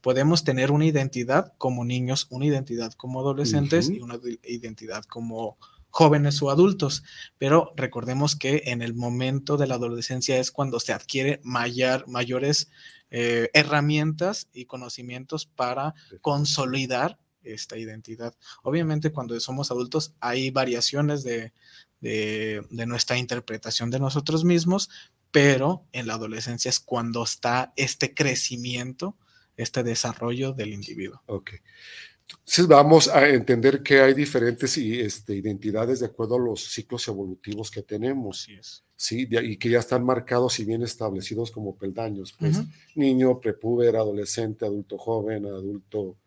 Podemos 0.02 0.44
tener 0.44 0.72
una 0.72 0.88
identidad 0.88 1.54
como 1.60 1.86
niños, 1.86 2.26
una 2.32 2.48
identidad 2.48 2.92
como 2.94 3.20
adolescentes 3.20 3.88
y 3.88 4.00
una 4.00 4.20
identidad 4.42 5.06
como 5.06 5.60
jóvenes 5.92 6.42
o 6.42 6.50
adultos, 6.50 7.04
pero 7.38 7.74
recordemos 7.76 8.36
que 8.36 8.64
en 8.66 8.82
el 8.82 8.94
momento 8.94 9.58
de 9.58 9.68
la 9.68 9.76
adolescencia 9.76 10.38
es 10.40 10.52
cuando 10.52 10.80
se 10.80 10.94
adquiere 10.94 11.40
mayor, 11.44 12.08
mayores 12.08 12.70
eh, 13.12 13.50
herramientas 13.54 14.48
y 14.54 14.66
conocimientos 14.66 15.46
para 15.46 15.94
consolidar 16.22 17.20
esta 17.44 17.78
identidad. 17.78 18.36
Obviamente 18.64 19.12
cuando 19.12 19.40
somos 19.40 19.72
adultos 19.72 20.14
hay 20.20 20.50
variaciones 20.50 21.24
de, 21.24 21.54
de, 22.00 22.66
de, 22.70 22.86
nuestra 22.86 23.18
interpretación 23.18 23.90
de 23.90 24.00
nosotros 24.00 24.44
mismos, 24.44 24.90
pero 25.32 25.86
en 25.92 26.08
la 26.08 26.14
adolescencia 26.14 26.70
es 26.70 26.80
cuando 26.80 27.24
está 27.24 27.74
este 27.76 28.14
crecimiento, 28.14 29.18
este 29.58 29.84
desarrollo 29.84 30.54
del 30.54 30.74
individuo. 30.74 31.22
Ok. 31.26 31.52
Entonces 32.40 32.68
vamos 32.68 33.08
a 33.08 33.30
entender 33.30 33.84
que 33.84 34.02
hay 34.02 34.14
diferentes 34.14 34.78
este, 34.78 35.36
identidades 35.36 36.00
de 36.00 36.08
acuerdo 36.08 36.36
a 36.36 36.40
los 36.40 36.64
ciclos 36.64 37.08
evolutivos 37.08 37.70
que 37.72 37.82
tenemos. 37.82 38.48
Sí, 38.96 39.28
y 39.30 39.58
que 39.58 39.70
ya 39.70 39.80
están 39.80 40.06
marcados 40.06 40.60
y 40.60 40.66
bien 40.66 40.84
establecidos 40.84 41.50
como 41.50 41.76
peldaños. 41.76 42.36
Pues, 42.38 42.60
Niño, 42.96 43.40
prepúber, 43.40 43.96
adolescente, 43.96 44.66
adulto 44.66 44.98
joven, 44.98 45.46
adulto 45.46 46.18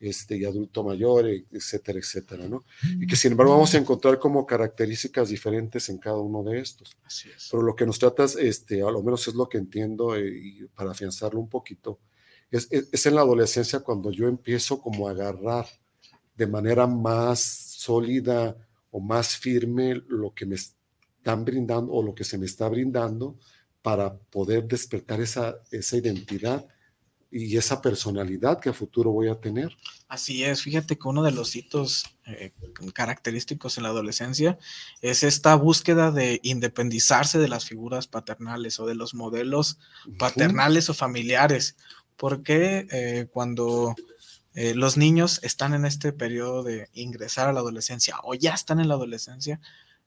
este, 0.00 0.36
y 0.36 0.44
adulto 0.44 0.84
mayor, 0.84 1.26
etcétera, 1.26 1.98
etcétera, 1.98 2.48
¿no? 2.48 2.64
Y 3.00 3.06
que 3.06 3.16
sin 3.16 3.32
embargo 3.32 3.52
vamos 3.52 3.74
a 3.74 3.78
encontrar 3.78 4.18
como 4.18 4.44
características 4.44 5.28
diferentes 5.28 5.88
en 5.88 5.98
cada 5.98 6.18
uno 6.18 6.42
de 6.42 6.58
estos. 6.58 6.96
Así 7.04 7.30
es. 7.30 7.48
Pero 7.50 7.62
lo 7.62 7.74
que 7.74 7.86
nos 7.86 7.98
tratas, 7.98 8.36
este, 8.36 8.82
a 8.82 8.90
lo 8.90 9.02
menos 9.02 9.26
es 9.28 9.34
lo 9.34 9.48
que 9.48 9.58
entiendo, 9.58 10.16
eh, 10.16 10.28
y 10.28 10.64
para 10.74 10.90
afianzarlo 10.90 11.40
un 11.40 11.48
poquito, 11.48 12.00
es, 12.58 13.06
en 13.06 13.14
la 13.14 13.22
adolescencia 13.22 13.80
cuando 13.80 14.10
yo 14.10 14.28
empiezo 14.28 14.80
como 14.80 15.08
a 15.08 15.10
agarrar 15.10 15.66
de 16.36 16.46
manera 16.46 16.86
más 16.86 17.40
sólida 17.40 18.56
o 18.90 19.00
más 19.00 19.36
firme 19.36 19.94
lo 20.08 20.32
que 20.34 20.46
me 20.46 20.54
están 20.54 21.44
brindando 21.44 21.92
o 21.92 22.02
lo 22.02 22.14
que 22.14 22.24
se 22.24 22.38
me 22.38 22.46
está 22.46 22.68
brindando 22.68 23.38
para 23.82 24.16
poder 24.16 24.66
despertar 24.66 25.20
esa, 25.20 25.56
esa 25.70 25.96
identidad 25.96 26.66
y 27.36 27.56
esa 27.56 27.82
personalidad 27.82 28.60
que 28.60 28.68
a 28.68 28.72
futuro 28.72 29.10
voy 29.10 29.28
a 29.28 29.34
tener. 29.34 29.76
Así 30.06 30.44
es, 30.44 30.62
fíjate 30.62 30.96
que 30.96 31.08
uno 31.08 31.24
de 31.24 31.32
los 31.32 31.56
hitos 31.56 32.04
eh, 32.26 32.52
característicos 32.92 33.76
en 33.76 33.82
la 33.82 33.88
adolescencia 33.88 34.56
es 35.02 35.24
esta 35.24 35.56
búsqueda 35.56 36.12
de 36.12 36.38
independizarse 36.44 37.40
de 37.40 37.48
las 37.48 37.64
figuras 37.64 38.06
paternales 38.06 38.78
o 38.78 38.86
de 38.86 38.94
los 38.94 39.14
modelos 39.14 39.78
paternales 40.16 40.88
o 40.88 40.94
familiares 40.94 41.76
porque 42.16 42.86
eh, 42.90 43.26
cuando 43.32 43.94
eh, 44.54 44.74
los 44.74 44.96
niños 44.96 45.40
están 45.42 45.74
en 45.74 45.84
este 45.84 46.12
periodo 46.12 46.62
de 46.62 46.88
ingresar 46.92 47.48
a 47.48 47.52
la 47.52 47.60
adolescencia 47.60 48.16
o 48.22 48.34
ya 48.34 48.54
están 48.54 48.80
en 48.80 48.88
la 48.88 48.94
adolescencia, 48.94 49.60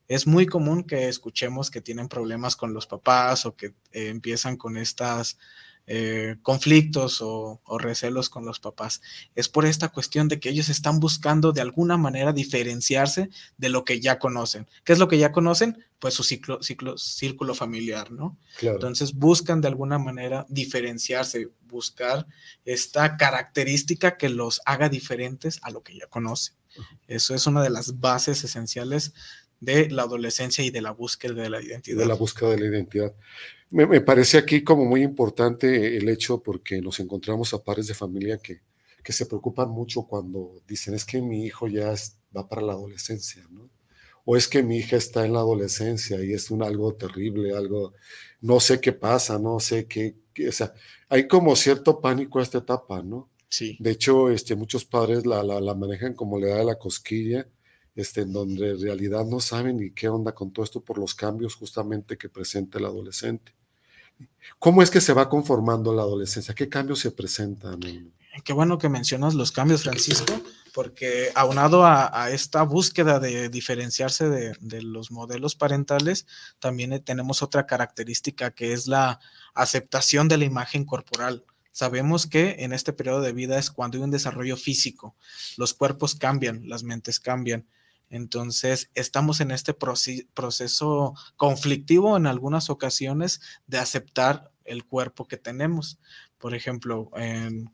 es 0.08 0.26
muy 0.26 0.46
común 0.46 0.84
que 0.84 1.08
escuchemos 1.08 1.70
que 1.70 1.82
tienen 1.82 2.08
problemas 2.08 2.56
con 2.56 2.72
los 2.72 2.86
papás 2.86 3.44
o 3.44 3.54
que 3.54 3.66
eh, 3.92 4.08
empiezan 4.08 4.56
con 4.56 4.78
estas 4.78 5.38
eh, 5.90 6.36
conflictos 6.42 7.22
o, 7.22 7.62
recelos 7.78 8.28
con 8.28 8.44
los 8.44 8.60
papás. 8.60 9.00
Es 9.34 9.48
por 9.48 9.64
esta 9.64 9.88
cuestión 9.88 10.28
de 10.28 10.38
que 10.38 10.50
ellos 10.50 10.68
están 10.68 11.00
buscando 11.00 11.52
de 11.52 11.62
alguna 11.62 11.96
manera 11.96 12.34
diferenciarse 12.34 13.30
de 13.56 13.68
lo 13.70 13.86
que 13.86 13.98
ya 13.98 14.18
conocen. 14.18 14.66
¿Qué 14.84 14.92
es 14.92 14.98
lo 14.98 15.08
que 15.08 15.16
ya 15.16 15.32
conocen? 15.32 15.82
Pues 15.98 16.12
su 16.12 16.24
ciclo, 16.24 16.62
ciclo, 16.62 16.98
círculo 16.98 17.54
familiar, 17.54 18.12
¿no? 18.12 18.36
Entonces 18.60 19.14
buscan 19.14 19.62
de 19.62 19.68
alguna 19.68 19.98
manera 19.98 20.44
diferenciarse, 20.50 21.48
buscar 21.62 22.26
esta 22.66 23.16
característica 23.16 24.18
que 24.18 24.28
los 24.28 24.60
haga 24.66 24.90
diferentes 24.90 25.58
a 25.62 25.70
lo 25.70 25.82
que 25.82 25.96
ya 25.96 26.06
conocen. 26.06 26.54
Eso 27.06 27.34
es 27.34 27.46
una 27.46 27.62
de 27.62 27.70
las 27.70 27.98
bases 27.98 28.44
esenciales 28.44 29.14
de 29.60 29.88
la 29.88 30.02
adolescencia 30.02 30.62
y 30.62 30.70
de 30.70 30.82
la 30.82 30.90
búsqueda 30.90 31.42
de 31.42 31.48
la 31.48 31.62
identidad. 31.62 31.98
De 31.98 32.06
la 32.06 32.14
búsqueda 32.14 32.50
de 32.50 32.60
la 32.60 32.66
identidad. 32.66 33.14
Me, 33.70 34.00
parece 34.00 34.38
aquí 34.38 34.64
como 34.64 34.84
muy 34.84 35.02
importante 35.02 35.96
el 35.96 36.08
hecho 36.08 36.42
porque 36.42 36.80
nos 36.80 37.00
encontramos 37.00 37.52
a 37.52 37.62
pares 37.62 37.86
de 37.86 37.94
familia 37.94 38.38
que, 38.38 38.62
que 39.02 39.12
se 39.12 39.26
preocupan 39.26 39.68
mucho 39.68 40.04
cuando 40.04 40.62
dicen 40.66 40.94
es 40.94 41.04
que 41.04 41.20
mi 41.20 41.44
hijo 41.44 41.68
ya 41.68 41.92
va 42.34 42.48
para 42.48 42.62
la 42.62 42.72
adolescencia, 42.72 43.44
¿no? 43.50 43.68
O 44.24 44.36
es 44.36 44.48
que 44.48 44.62
mi 44.62 44.78
hija 44.78 44.96
está 44.96 45.24
en 45.24 45.32
la 45.32 45.40
adolescencia 45.40 46.22
y 46.22 46.32
es 46.32 46.50
un 46.50 46.62
algo 46.62 46.94
terrible, 46.94 47.54
algo, 47.54 47.94
no 48.40 48.60
sé 48.60 48.80
qué 48.80 48.92
pasa, 48.92 49.38
no 49.38 49.58
sé 49.60 49.86
qué, 49.86 50.16
o 50.46 50.52
sea, 50.52 50.74
hay 51.08 51.26
como 51.26 51.56
cierto 51.56 52.00
pánico 52.00 52.38
a 52.38 52.42
esta 52.42 52.58
etapa, 52.58 53.02
¿no? 53.02 53.30
Sí. 53.48 53.76
De 53.80 53.92
hecho, 53.92 54.30
este, 54.30 54.54
muchos 54.54 54.84
padres 54.84 55.24
la, 55.24 55.42
la, 55.42 55.60
la 55.60 55.74
manejan 55.74 56.14
como 56.14 56.38
le 56.38 56.48
da 56.48 56.62
la 56.64 56.78
cosquilla 56.78 57.48
este, 57.98 58.20
en 58.20 58.32
donde 58.32 58.70
en 58.70 58.80
realidad 58.80 59.26
no 59.26 59.40
saben 59.40 59.78
ni 59.78 59.90
qué 59.90 60.08
onda 60.08 60.32
con 60.32 60.52
todo 60.52 60.64
esto 60.64 60.80
por 60.80 60.98
los 60.98 61.16
cambios 61.16 61.56
justamente 61.56 62.16
que 62.16 62.28
presenta 62.28 62.78
el 62.78 62.84
adolescente. 62.84 63.52
¿Cómo 64.58 64.82
es 64.82 64.90
que 64.90 65.00
se 65.00 65.12
va 65.12 65.28
conformando 65.28 65.94
la 65.94 66.02
adolescencia? 66.02 66.54
¿Qué 66.54 66.68
cambios 66.68 67.00
se 67.00 67.10
presentan? 67.10 67.80
Qué 68.44 68.52
bueno 68.52 68.78
que 68.78 68.88
mencionas 68.88 69.34
los 69.34 69.52
cambios, 69.52 69.82
Francisco, 69.82 70.40
porque 70.72 71.30
aunado 71.34 71.84
a, 71.84 72.30
esta 72.30 72.62
búsqueda 72.62 73.18
de 73.18 73.48
diferenciarse 73.48 74.28
de, 74.28 74.56
de, 74.60 74.82
los 74.82 75.10
modelos 75.10 75.54
parentales, 75.54 76.26
también 76.58 77.02
tenemos 77.04 77.42
otra 77.42 77.66
característica 77.66 78.50
que 78.50 78.72
es 78.72 78.86
la 78.86 79.20
aceptación 79.54 80.28
de 80.28 80.38
la 80.38 80.44
imagen 80.44 80.84
corporal. 80.84 81.44
Sabemos 81.72 82.26
que 82.26 82.56
en 82.58 82.72
este 82.72 82.92
periodo 82.92 83.20
de 83.20 83.32
vida 83.32 83.58
es 83.58 83.70
cuando 83.70 83.98
hay 83.98 84.04
un 84.04 84.10
desarrollo 84.10 84.56
físico, 84.56 85.14
los 85.56 85.74
cuerpos 85.74 86.14
cambian, 86.14 86.68
las 86.68 86.82
mentes 86.82 87.20
cambian. 87.20 87.66
Entonces, 88.10 88.90
estamos 88.94 89.40
en 89.40 89.50
este 89.50 89.74
proceso 89.74 91.14
conflictivo 91.36 92.16
en 92.16 92.26
algunas 92.26 92.70
ocasiones 92.70 93.40
de 93.66 93.78
aceptar 93.78 94.50
el 94.64 94.84
cuerpo 94.84 95.26
que 95.26 95.36
tenemos. 95.36 95.98
Por 96.38 96.54
ejemplo, 96.54 97.10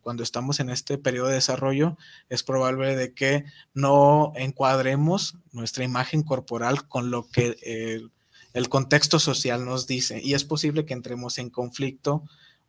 cuando 0.00 0.22
estamos 0.22 0.58
en 0.58 0.70
este 0.70 0.96
periodo 0.96 1.28
de 1.28 1.34
desarrollo, 1.34 1.98
es 2.28 2.42
probable 2.42 2.96
de 2.96 3.12
que 3.12 3.44
no 3.74 4.32
encuadremos 4.36 5.36
nuestra 5.52 5.84
imagen 5.84 6.22
corporal 6.22 6.88
con 6.88 7.10
lo 7.10 7.28
que 7.28 7.56
el 8.54 8.68
contexto 8.68 9.18
social 9.18 9.64
nos 9.64 9.86
dice 9.86 10.20
y 10.22 10.34
es 10.34 10.44
posible 10.44 10.86
que 10.86 10.94
entremos 10.94 11.38
en 11.38 11.50
conflicto 11.50 12.24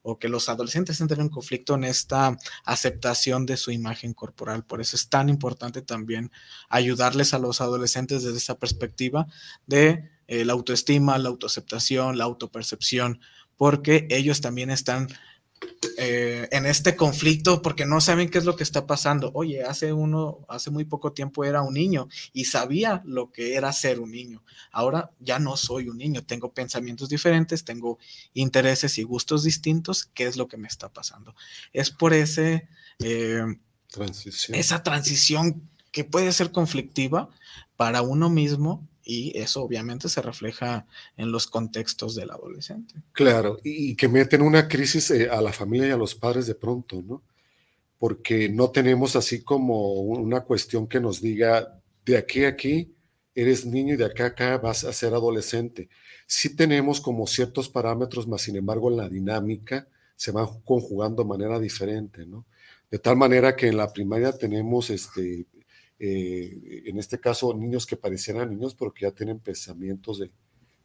o 0.07 0.19
que 0.19 0.29
los 0.29 0.49
adolescentes 0.49 1.01
entren 1.01 1.21
en 1.21 1.29
conflicto 1.29 1.73
en 1.73 1.83
esta 1.83 2.37
aceptación 2.63 3.47
de 3.47 3.57
su 3.57 3.71
imagen 3.71 4.13
corporal. 4.13 4.63
Por 4.63 4.79
eso 4.79 4.95
es 4.95 5.09
tan 5.09 5.29
importante 5.29 5.81
también 5.81 6.31
ayudarles 6.69 7.33
a 7.33 7.39
los 7.39 7.59
adolescentes 7.59 8.21
desde 8.21 8.37
esa 8.37 8.59
perspectiva 8.59 9.25
de 9.65 10.11
eh, 10.27 10.45
la 10.45 10.53
autoestima, 10.53 11.17
la 11.17 11.29
autoaceptación, 11.29 12.19
la 12.19 12.25
autopercepción, 12.25 13.19
porque 13.57 14.07
ellos 14.11 14.41
también 14.41 14.69
están 14.69 15.07
eh, 15.97 16.47
en 16.51 16.65
este 16.65 16.95
conflicto 16.95 17.61
porque 17.61 17.85
no 17.85 18.01
saben 18.01 18.29
qué 18.29 18.37
es 18.37 18.45
lo 18.45 18.55
que 18.55 18.63
está 18.63 18.85
pasando. 18.85 19.31
Oye, 19.33 19.63
hace 19.63 19.93
uno, 19.93 20.45
hace 20.49 20.69
muy 20.69 20.83
poco 20.85 21.13
tiempo 21.13 21.45
era 21.45 21.61
un 21.61 21.73
niño 21.73 22.09
y 22.33 22.45
sabía 22.45 23.01
lo 23.05 23.31
que 23.31 23.55
era 23.55 23.71
ser 23.71 23.99
un 23.99 24.11
niño. 24.11 24.43
Ahora 24.71 25.11
ya 25.19 25.39
no 25.39 25.57
soy 25.57 25.87
un 25.89 25.97
niño, 25.97 26.25
tengo 26.25 26.53
pensamientos 26.53 27.09
diferentes, 27.09 27.63
tengo 27.63 27.97
intereses 28.33 28.97
y 28.97 29.03
gustos 29.03 29.43
distintos. 29.43 30.09
¿Qué 30.13 30.25
es 30.25 30.37
lo 30.37 30.47
que 30.47 30.57
me 30.57 30.67
está 30.67 30.89
pasando? 30.89 31.35
Es 31.71 31.91
por 31.91 32.13
ese, 32.13 32.67
eh, 32.99 33.43
Transición. 33.89 34.57
esa 34.57 34.83
transición 34.83 35.69
que 35.91 36.03
puede 36.03 36.33
ser 36.33 36.51
conflictiva 36.51 37.29
para 37.77 38.01
uno 38.01 38.29
mismo 38.29 38.85
y 39.05 39.37
eso 39.37 39.61
obviamente 39.61 40.09
se 40.09 40.21
refleja 40.21 40.87
en 41.15 41.31
los 41.31 41.45
contextos 41.45 42.15
del 42.15 42.31
adolescente. 42.31 42.95
Claro, 43.13 43.59
y, 43.63 43.95
que 43.95 44.09
meten 44.09 44.41
una 44.41 44.67
crisis 44.67 45.11
eh, 45.11 45.29
a 45.29 45.41
la 45.41 45.53
familia 45.53 45.89
y 45.89 45.91
a 45.91 45.97
los 45.97 46.15
padres 46.15 46.47
de 46.47 46.55
pronto, 46.55 47.01
¿no? 47.01 47.21
Porque 47.99 48.49
no 48.49 48.71
tenemos 48.71 49.15
así 49.15 49.43
como 49.43 50.01
una 50.01 50.41
cuestión 50.41 50.87
que 50.87 50.99
nos 50.99 51.21
diga, 51.21 51.79
de 52.05 52.17
aquí 52.17 52.43
a 52.43 52.49
aquí 52.49 52.91
eres 53.35 53.65
niño 53.65 53.93
y 53.93 53.97
de 53.97 54.05
acá 54.05 54.25
a 54.25 54.27
acá 54.27 54.57
vas 54.57 54.83
a 54.83 54.91
ser 54.91 55.13
adolescente. 55.13 55.87
Sí 56.25 56.55
tenemos 56.55 56.99
como 56.99 57.27
ciertos 57.27 57.69
parámetros, 57.69 58.27
más 58.27 58.41
sin 58.41 58.55
embargo 58.55 58.89
la 58.89 59.07
dinámica 59.07 59.87
se 60.15 60.31
van 60.31 60.47
conjugando 60.63 61.23
de 61.23 61.29
manera 61.29 61.59
diferente, 61.59 62.25
¿no? 62.25 62.45
De 62.89 62.99
tal 62.99 63.17
manera 63.17 63.55
que 63.55 63.67
en 63.67 63.77
la 63.77 63.91
primaria 63.91 64.31
tenemos 64.31 64.89
este, 64.89 65.45
eh, 65.99 66.83
en 66.85 66.97
este 66.99 67.19
caso, 67.19 67.53
niños 67.53 67.85
que 67.85 67.97
parecieran 67.97 68.49
niños, 68.49 68.75
pero 68.75 68.93
que 68.93 69.05
ya 69.05 69.11
tienen 69.11 69.39
pensamientos 69.39 70.19
de, 70.19 70.31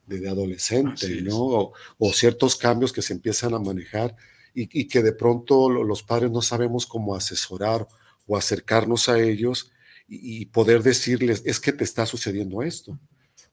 de, 0.07 0.21
de 0.21 0.29
adolescente. 0.29 1.23
¿no? 1.23 1.39
O, 1.39 1.73
o 1.99 2.13
ciertos 2.13 2.57
cambios 2.57 2.93
que 2.93 3.03
se 3.03 3.13
empiezan 3.13 3.55
a 3.55 3.59
manejar 3.59 4.15
y, 4.55 4.81
y, 4.81 4.89
que 4.89 5.03
de 5.03 5.13
pronto 5.13 5.71
los 5.71 6.03
padres 6.03 6.31
no 6.31 6.43
sabemos 6.43 6.87
cómo 6.87 7.15
asesorar 7.15 7.87
o 8.27 8.37
acercarnos 8.37 9.09
a 9.09 9.19
ellos 9.21 9.73
y, 10.09 10.43
y 10.43 10.47
poder 10.47 10.83
decirles, 10.83 11.43
es 11.45 11.61
que 11.61 11.73
te 11.73 11.85
está 11.85 12.07
sucediendo 12.07 12.63
esto. 12.63 12.99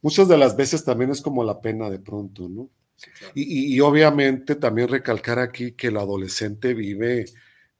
Muchas 0.02 0.28
de 0.28 0.38
las 0.38 0.56
veces 0.56 0.84
también 0.84 1.12
es 1.12 1.22
como 1.22 1.44
la 1.44 1.60
pena 1.62 1.90
de 1.90 2.00
pronto, 2.00 2.48
¿no? 2.50 2.70
Sí, 2.96 3.12
claro. 3.18 3.34
Y, 3.36 3.76
y, 3.76 3.80
obviamente 3.80 4.56
también 4.56 4.88
recalcar 4.88 5.38
aquí 5.38 5.74
que 5.74 5.88
el 5.88 5.98
adolescente 5.98 6.74
vive 6.74 7.26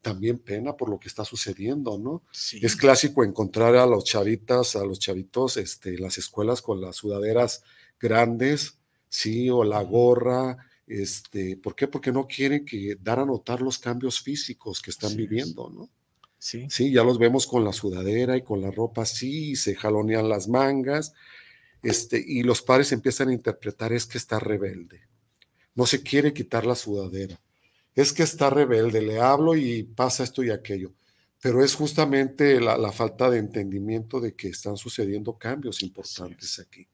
también 0.02 0.40
pena 0.40 0.76
por 0.76 0.90
lo 0.90 1.00
que 1.00 1.08
está 1.08 1.26
sucediendo, 1.26 1.98
¿no? 1.98 2.24
Sí. 2.32 2.60
Es 2.62 2.76
clásico 2.76 3.24
encontrar 3.24 3.76
a 3.76 3.86
los 3.86 4.06
chavitas, 4.06 4.76
a 4.76 4.86
los 4.86 5.00
chavitos, 5.00 5.58
este, 5.58 5.98
las 5.98 6.18
escuelas 6.18 6.62
con 6.62 6.80
las 6.82 6.98
sudaderas 6.98 7.64
grandes, 8.00 8.80
sí, 9.10 9.50
o 9.50 9.64
la 9.64 9.82
gorra, 9.84 10.58
este, 10.86 11.58
¿por 11.58 11.76
qué? 11.76 11.88
Porque 11.88 12.12
no 12.12 12.28
quieren 12.28 12.64
que 12.66 12.96
dar 13.02 13.20
a 13.20 13.26
notar 13.26 13.62
los 13.62 13.78
cambios 13.78 14.22
físicos 14.22 14.82
que 14.82 14.92
están 14.92 15.12
Sí, 15.12 15.18
viviendo, 15.18 15.70
¿no? 15.70 15.90
Sí. 16.40 16.68
Sí, 16.70 16.92
ya 16.92 17.04
los 17.04 17.18
vemos 17.18 17.48
con 17.48 17.66
la 17.66 17.74
sudadera 17.74 18.38
y 18.38 18.44
con 18.44 18.62
la 18.62 18.72
ropa 18.72 19.02
así, 19.02 19.52
y 19.52 19.56
se 19.56 19.76
jalonean 19.76 20.30
las 20.30 20.48
mangas, 20.48 21.14
este, 21.84 22.24
y 22.26 22.44
los 22.44 22.62
padres 22.62 22.92
empiezan 22.92 23.30
a 23.30 23.34
interpretar 23.34 23.92
es 23.92 24.06
que 24.06 24.18
está 24.18 24.40
rebelde, 24.40 25.02
no 25.76 25.86
se 25.86 26.04
quiere 26.04 26.34
quitar 26.34 26.66
la 26.66 26.76
sudadera, 26.76 27.42
es 27.98 28.14
que 28.14 28.22
está 28.22 28.52
rebelde, 28.52 29.02
le 29.02 29.20
hablo 29.20 29.56
y 29.56 29.82
pasa 29.84 30.24
esto 30.24 30.44
y 30.44 30.52
aquello, 30.52 30.94
pero 31.42 31.64
es 31.64 31.74
justamente 31.74 32.62
la, 32.62 32.78
la 32.78 32.92
falta 32.92 33.28
de 33.30 33.40
entendimiento 33.40 34.22
de 34.22 34.36
que 34.36 34.50
están 34.50 34.78
sucediendo 34.78 35.34
cambios 35.38 35.82
importantes 35.82 36.60
aquí. 36.60 36.88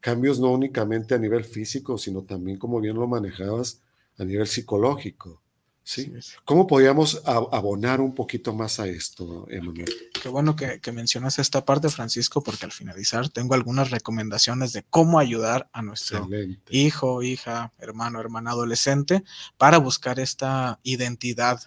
Cambios 0.00 0.38
no 0.38 0.52
únicamente 0.52 1.14
a 1.14 1.18
nivel 1.18 1.44
físico, 1.44 1.96
sino 1.96 2.24
también, 2.24 2.58
como 2.58 2.78
bien 2.78 2.96
lo 2.96 3.06
manejabas, 3.06 3.80
a 4.18 4.24
nivel 4.26 4.46
psicológico. 4.46 5.42
¿Sí? 5.84 6.12
¿Cómo 6.44 6.66
podríamos 6.66 7.22
abonar 7.24 8.00
un 8.00 8.14
poquito 8.14 8.52
más 8.52 8.80
a 8.80 8.88
esto, 8.88 9.46
Emanuel? 9.48 9.86
Qué 10.20 10.28
bueno 10.28 10.56
que, 10.56 10.80
que, 10.80 10.90
mencionas 10.90 11.38
esta 11.38 11.64
parte, 11.64 11.90
Francisco, 11.90 12.42
porque 12.42 12.64
al 12.64 12.72
finalizar 12.72 13.28
tengo 13.28 13.54
algunas 13.54 13.90
recomendaciones 13.90 14.72
de 14.72 14.82
cómo 14.82 15.18
ayudar 15.18 15.68
a 15.72 15.82
nuestro 15.82 16.18
Excelente. 16.18 16.76
hijo, 16.76 17.22
hija, 17.22 17.72
hermano, 17.78 18.18
hermana 18.18 18.50
adolescente 18.50 19.22
para 19.58 19.78
buscar 19.78 20.18
esta 20.18 20.80
identidad, 20.82 21.60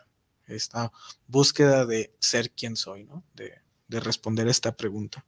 esta 0.47 0.91
búsqueda 1.27 1.86
de 1.86 2.13
ser 2.19 2.51
quien 2.51 2.75
soy, 2.75 3.05
¿no? 3.05 3.24
De, 3.36 3.53
de 3.88 4.00
responder 4.00 4.48
esta 4.48 4.75
pregunta. 4.75 5.25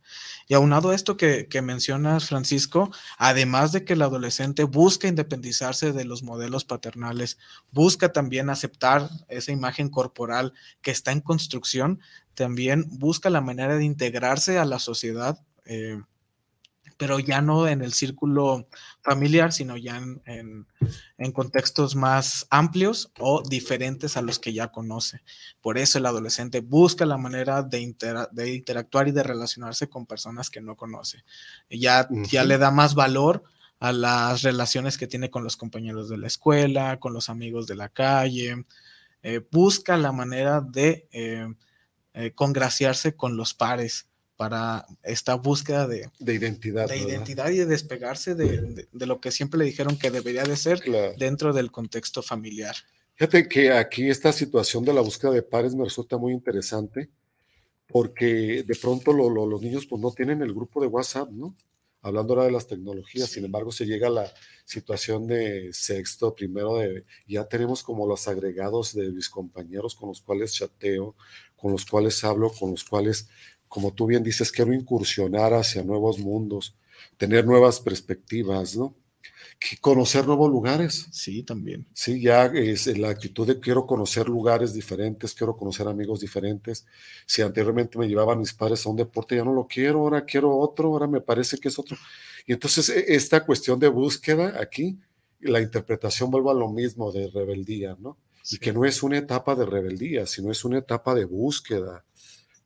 Y 0.47 0.53
aunado 0.53 0.89
a 0.89 0.95
esto 0.95 1.17
que, 1.17 1.47
que, 1.47 1.61
mencionas, 1.61 2.27
Francisco, 2.27 2.91
además 3.17 3.71
de 3.71 3.85
que 3.85 3.93
el 3.93 4.01
adolescente 4.01 4.63
busca 4.63 5.07
independizarse 5.07 5.93
de 5.93 6.05
los 6.05 6.23
modelos 6.23 6.65
paternales, 6.65 7.37
busca 7.71 8.11
también 8.11 8.49
aceptar 8.49 9.09
esa 9.29 9.51
imagen 9.51 9.89
corporal 9.89 10.53
que 10.81 10.91
está 10.91 11.11
en 11.11 11.21
construcción, 11.21 12.01
también 12.33 12.85
busca 12.89 13.29
la 13.29 13.41
manera 13.41 13.75
de 13.75 13.85
integrarse 13.85 14.57
a 14.57 14.65
la 14.65 14.79
sociedad, 14.79 15.39
eh, 15.65 16.01
pero 16.99 17.17
ya 17.17 17.41
no 17.41 17.65
en 17.65 17.81
el 17.81 17.93
círculo 17.93 18.67
familiar, 19.01 19.53
sino 19.53 19.77
ya 19.77 19.95
en, 19.95 20.21
en, 20.25 20.67
en, 21.17 21.31
contextos 21.31 21.95
más 21.95 22.45
amplios 22.49 23.09
o 23.19 23.41
diferentes 23.41 24.17
a 24.17 24.21
los 24.21 24.37
que 24.37 24.51
ya 24.51 24.67
conoce. 24.67 25.21
Por 25.61 25.77
eso 25.77 25.97
el 25.97 26.05
adolescente 26.05 26.59
busca 26.59 27.05
la 27.05 27.15
manera 27.17 27.63
de, 27.63 27.95
de 28.33 28.53
interactuar 28.53 29.07
y 29.07 29.13
de 29.13 29.23
relacionarse 29.23 29.87
con 29.87 30.05
personas 30.05 30.49
que 30.49 30.59
no 30.59 30.75
conoce. 30.75 31.23
Ya, 31.69 32.05
uh 32.09 32.13
-huh. 32.13 32.27
ya 32.27 32.43
le 32.43 32.57
da 32.57 32.69
más 32.69 32.95
valor 32.95 33.43
a 33.79 33.93
las 33.93 34.41
relaciones 34.41 34.97
que 34.97 35.07
tiene 35.07 35.29
con 35.29 35.45
los 35.45 35.55
compañeros 35.55 36.09
de 36.09 36.17
la 36.17 36.27
escuela, 36.27 36.99
con 36.99 37.13
los 37.13 37.29
amigos 37.29 37.65
de 37.65 37.77
la 37.77 37.87
calle. 37.87 38.65
Eh, 39.23 39.39
busca 39.49 39.95
la 39.95 40.11
manera 40.11 40.59
de 40.59 41.07
eh, 41.13 41.47
eh, 42.13 42.31
congraciarse 42.35 43.15
con 43.15 43.37
los 43.37 43.53
pares 43.53 44.08
para 44.39 44.85
esta 45.03 45.35
búsqueda 45.35 45.85
de, 45.85 46.09
de 46.17 46.33
identidad. 46.33 46.87
De 46.87 46.95
identidad 46.95 47.49
y 47.49 47.57
de 47.57 47.65
despegarse 47.65 48.35
de, 48.35 48.61
de, 48.61 48.87
de, 48.89 49.05
lo 49.05 49.19
que 49.19 49.31
siempre 49.31 49.57
le 49.57 49.65
dijeron 49.65 49.97
que 49.97 50.11
debería 50.11 50.43
de 50.43 50.55
ser 50.55 50.79
claro. 50.79 51.13
dentro 51.17 51.51
del 51.51 51.71
contexto 51.71 52.23
familiar. 52.23 52.73
Fíjate 53.15 53.49
que 53.49 53.73
aquí 53.73 54.09
esta 54.09 54.31
situación 54.31 54.85
de 54.85 54.93
la 54.93 55.01
búsqueda 55.01 55.31
de 55.31 55.43
pares 55.43 55.75
me 55.75 55.83
resulta 55.83 56.17
muy 56.17 56.31
interesante 56.31 57.09
porque 57.85 58.63
de 58.65 58.75
pronto 58.81 59.11
lo, 59.11 59.29
lo, 59.29 59.45
los 59.45 59.61
niños 59.61 59.85
pues 59.85 60.01
no 60.01 60.13
tienen 60.13 60.41
el 60.41 60.53
grupo 60.53 60.79
de 60.79 60.87
WhatsApp, 60.87 61.29
¿no? 61.31 61.53
Hablando 62.01 62.31
ahora 62.31 62.45
de 62.45 62.53
las 62.53 62.65
tecnologías, 62.65 63.27
sí. 63.27 63.35
sin 63.35 63.45
embargo 63.45 63.73
se 63.73 63.85
llega 63.85 64.07
a 64.07 64.11
la 64.11 64.33
situación 64.63 65.27
de 65.27 65.73
sexto, 65.73 66.33
primero 66.33 66.77
de, 66.77 67.03
ya 67.27 67.43
tenemos 67.43 67.83
como 67.83 68.07
los 68.07 68.25
agregados 68.29 68.93
de 68.93 69.11
mis 69.11 69.27
compañeros 69.27 69.95
con 69.95 70.07
los 70.07 70.21
cuales 70.21 70.53
chateo, 70.53 71.17
con 71.57 71.73
los 71.73 71.85
cuales 71.85 72.23
hablo, 72.23 72.53
con 72.57 72.71
los 72.71 72.85
cuales 72.85 73.27
como 73.69 73.93
tú 73.93 74.07
bien 74.07 74.23
dices, 74.23 74.51
quiero 74.51 74.73
incursionar 74.73 75.53
hacia 75.53 75.83
nuevos 75.83 76.19
mundos, 76.19 76.75
tener 77.17 77.45
nuevas 77.45 77.79
perspectivas, 77.79 78.75
¿no? 78.75 78.95
Conocer 79.81 80.25
nuevos 80.25 80.49
lugares. 80.49 81.07
Sí, 81.11 81.43
también. 81.43 81.85
Sí, 81.93 82.21
ya 82.21 82.45
es 82.45 82.87
la 82.97 83.09
actitud 83.09 83.45
de 83.45 83.59
quiero 83.59 83.85
conocer 83.85 84.27
lugares 84.27 84.73
diferentes, 84.73 85.33
quiero 85.33 85.55
conocer 85.55 85.87
amigos 85.87 86.21
diferentes. 86.21 86.85
Si 87.25 87.41
anteriormente 87.41 87.97
me 87.97 88.07
llevaban 88.07 88.39
mis 88.39 88.53
padres 88.53 88.85
a 88.85 88.89
un 88.89 88.95
deporte, 88.95 89.35
ya 89.35 89.43
no 89.43 89.53
lo 89.53 89.67
quiero, 89.67 89.99
ahora 89.99 90.25
quiero 90.25 90.57
otro, 90.57 90.87
ahora 90.87 91.07
me 91.07 91.21
parece 91.21 91.57
que 91.57 91.67
es 91.67 91.77
otro. 91.77 91.97
Y 92.47 92.53
entonces 92.53 92.89
esta 92.89 93.45
cuestión 93.45 93.79
de 93.79 93.89
búsqueda 93.89 94.59
aquí, 94.59 94.97
la 95.41 95.61
interpretación 95.61 96.31
vuelve 96.31 96.51
a 96.51 96.53
lo 96.53 96.69
mismo 96.69 97.11
de 97.11 97.29
rebeldía, 97.29 97.97
¿no? 97.99 98.17
Sí. 98.41 98.55
Y 98.55 98.59
que 98.59 98.71
no 98.71 98.85
es 98.85 99.03
una 99.03 99.17
etapa 99.17 99.55
de 99.55 99.65
rebeldía, 99.65 100.25
sino 100.25 100.51
es 100.51 100.63
una 100.63 100.79
etapa 100.79 101.13
de 101.13 101.25
búsqueda, 101.25 102.05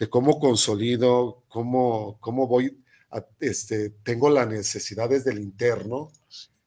cómo 0.09 0.39
consolido, 0.39 1.43
cómo, 1.47 2.17
cómo 2.19 2.47
voy, 2.47 2.83
a, 3.11 3.25
este, 3.39 3.89
tengo 4.03 4.29
la 4.29 4.45
necesidad 4.45 5.09
desde 5.09 5.31
el 5.31 5.39
interno 5.39 6.11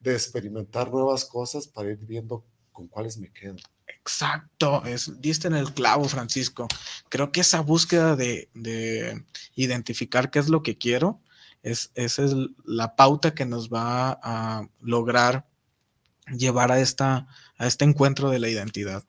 de 0.00 0.12
experimentar 0.12 0.90
nuevas 0.90 1.24
cosas 1.24 1.66
para 1.66 1.90
ir 1.90 1.98
viendo 1.98 2.44
con 2.72 2.88
cuáles 2.88 3.18
me 3.18 3.32
quedo. 3.32 3.56
Exacto, 3.86 4.84
es, 4.84 5.20
diste 5.20 5.48
en 5.48 5.56
el 5.56 5.72
clavo, 5.72 6.04
Francisco. 6.04 6.68
Creo 7.08 7.32
que 7.32 7.40
esa 7.40 7.60
búsqueda 7.60 8.14
de, 8.14 8.48
de 8.54 9.24
identificar 9.54 10.30
qué 10.30 10.38
es 10.38 10.48
lo 10.48 10.62
que 10.62 10.78
quiero, 10.78 11.20
es, 11.62 11.90
esa 11.94 12.24
es 12.24 12.32
la 12.64 12.94
pauta 12.94 13.34
que 13.34 13.44
nos 13.44 13.68
va 13.68 14.18
a 14.22 14.68
lograr 14.80 15.48
llevar 16.26 16.70
a, 16.70 16.80
esta, 16.80 17.26
a 17.58 17.66
este 17.66 17.84
encuentro 17.84 18.30
de 18.30 18.38
la 18.38 18.48
identidad. 18.48 19.04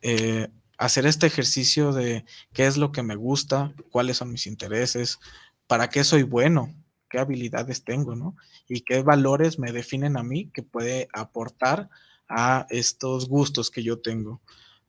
Eh, 0.00 0.48
hacer 0.82 1.06
este 1.06 1.28
ejercicio 1.28 1.92
de 1.92 2.24
qué 2.52 2.66
es 2.66 2.76
lo 2.76 2.90
que 2.90 3.04
me 3.04 3.14
gusta, 3.14 3.72
cuáles 3.90 4.16
son 4.16 4.32
mis 4.32 4.48
intereses, 4.48 5.20
para 5.68 5.88
qué 5.88 6.02
soy 6.02 6.24
bueno, 6.24 6.74
qué 7.08 7.20
habilidades 7.20 7.84
tengo, 7.84 8.16
¿no? 8.16 8.36
Y 8.68 8.80
qué 8.80 9.02
valores 9.02 9.60
me 9.60 9.70
definen 9.70 10.16
a 10.16 10.24
mí 10.24 10.50
que 10.52 10.64
puede 10.64 11.08
aportar 11.12 11.88
a 12.28 12.66
estos 12.68 13.28
gustos 13.28 13.70
que 13.70 13.84
yo 13.84 14.00
tengo. 14.00 14.40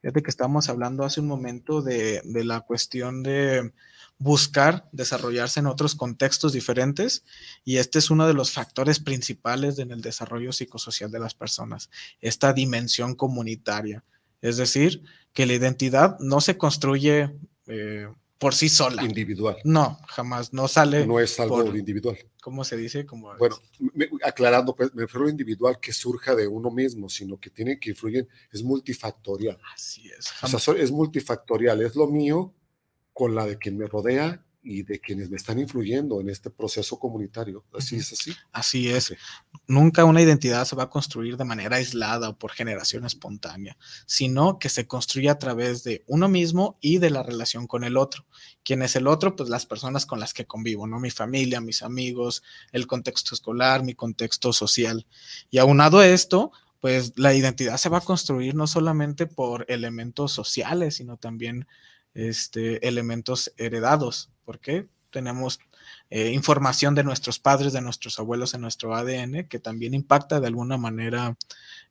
Fíjate 0.02 0.24
que 0.24 0.32
estamos 0.32 0.68
hablando 0.68 1.04
hace 1.04 1.22
un 1.22 1.28
momento 1.28 1.84
de, 1.84 2.22
de 2.24 2.44
la 2.44 2.62
cuestión 2.62 3.22
de 3.22 3.72
buscar 4.18 4.90
desarrollarse 4.92 5.60
en 5.60 5.68
otros 5.68 5.94
contextos 5.94 6.54
diferentes 6.54 7.24
y 7.64 7.78
este 7.78 8.00
es 8.00 8.10
uno 8.10 8.26
de 8.26 8.34
los 8.34 8.52
factores 8.52 9.00
principales 9.00 9.78
en 9.78 9.92
el 9.92 10.02
desarrollo 10.02 10.54
psicosocial 10.54 11.12
de 11.12 11.20
las 11.20 11.36
personas, 11.36 11.90
esta 12.20 12.52
dimensión 12.52 13.16
comunitaria. 13.16 14.04
Es 14.44 14.58
decir, 14.58 15.02
que 15.32 15.46
la 15.46 15.54
identidad 15.54 16.20
no 16.20 16.42
se 16.42 16.58
construye 16.58 17.34
eh, 17.66 18.08
por 18.38 18.54
sí 18.54 18.68
sola. 18.68 19.02
Individual. 19.02 19.56
No, 19.64 19.98
jamás, 20.06 20.52
no 20.52 20.68
sale. 20.68 21.08
No 21.08 21.18
es 21.22 21.40
algo 21.40 21.64
por, 21.64 21.78
individual. 21.78 22.18
¿Cómo 22.42 22.66
se 22.66 22.76
dice? 22.76 23.06
Como 23.06 23.34
bueno, 23.38 23.56
me, 23.94 24.10
aclarando, 24.22 24.76
pues, 24.76 24.94
me 24.94 25.04
refiero 25.04 25.28
a 25.28 25.30
individual 25.30 25.80
que 25.80 25.94
surja 25.94 26.36
de 26.36 26.46
uno 26.46 26.70
mismo, 26.70 27.08
sino 27.08 27.40
que 27.40 27.50
tiene 27.50 27.80
que 27.80 27.92
influir, 27.92 28.28
es 28.52 28.62
multifactorial. 28.64 29.58
Así 29.74 30.10
es. 30.10 30.30
O 30.44 30.60
sea, 30.60 30.76
es 30.76 30.92
multifactorial, 30.92 31.82
es 31.82 31.96
lo 31.96 32.08
mío 32.08 32.54
con 33.14 33.34
la 33.34 33.46
de 33.46 33.58
quien 33.58 33.78
me 33.78 33.88
rodea 33.88 34.46
y 34.64 34.84
de 34.84 35.00
quienes 35.00 35.30
me 35.30 35.36
están 35.36 35.60
influyendo 35.60 36.22
en 36.22 36.30
este 36.30 36.50
proceso 36.50 36.98
comunitario. 36.98 37.66
Así 37.78 37.98
es 37.98 38.14
así. 38.14 38.34
Así 38.52 38.90
es. 38.90 39.14
Nunca 39.68 40.06
una 40.06 40.22
identidad 40.22 40.66
se 40.66 40.76
va 40.76 40.84
a 40.84 40.90
construir 40.90 41.38
de 41.38 41.44
manera 41.44 41.76
aislada 41.76 42.30
o 42.30 42.38
por 42.38 42.52
generación 42.52 43.06
espontánea, 43.06 43.78
sino 44.06 44.60
que 44.60 44.70
se 44.70 44.88
construye 44.88 45.30
a 45.30 45.38
través 45.38 45.84
de 45.84 46.04
uno 46.08 46.30
mismo 46.30 46.78
y 46.82 46.98
de 46.98 47.10
la 47.10 47.24
relación 47.24 47.68
con 47.68 47.84
el 47.84 47.98
otro. 47.98 48.26
¿Quién 48.64 48.82
es 48.82 48.96
el 48.96 49.08
otro? 49.08 49.36
Pues 49.36 49.50
las 49.50 49.66
personas 49.66 50.06
con 50.06 50.20
las 50.20 50.34
que 50.34 50.46
convivo, 50.46 50.88
¿no? 50.88 51.00
Mi 51.00 51.12
familia, 51.12 51.60
mis 51.60 51.84
amigos, 51.84 52.42
el 52.72 52.88
contexto 52.88 53.36
escolar, 53.36 53.84
mi 53.84 53.96
contexto 53.96 54.54
social. 54.54 55.06
Y 55.52 55.58
aunado 55.58 56.00
a 56.00 56.08
esto, 56.08 56.52
pues 56.80 57.14
la 57.18 57.34
identidad 57.34 57.78
se 57.78 57.90
va 57.90 58.00
a 58.00 58.02
construir 58.02 58.56
no 58.56 58.68
solamente 58.68 59.26
por 59.26 59.66
elementos 59.70 60.32
sociales, 60.32 60.96
sino 60.96 61.18
también 61.18 61.68
este, 62.14 62.86
elementos 62.88 63.54
heredados. 63.58 64.33
¿Por 64.46 64.60
qué? 64.60 64.88
Tenemos 65.12 65.60
eh, 66.10 66.32
información 66.32 66.96
de 66.96 67.04
nuestros 67.04 67.40
padres, 67.40 67.74
de 67.74 67.82
nuestros 67.82 68.20
abuelos 68.20 68.54
en 68.54 68.62
nuestro 68.62 68.96
ADN 68.96 69.48
que 69.48 69.60
también 69.60 69.94
impacta 69.94 70.40
de 70.40 70.48
alguna 70.48 70.78
manera 70.78 71.38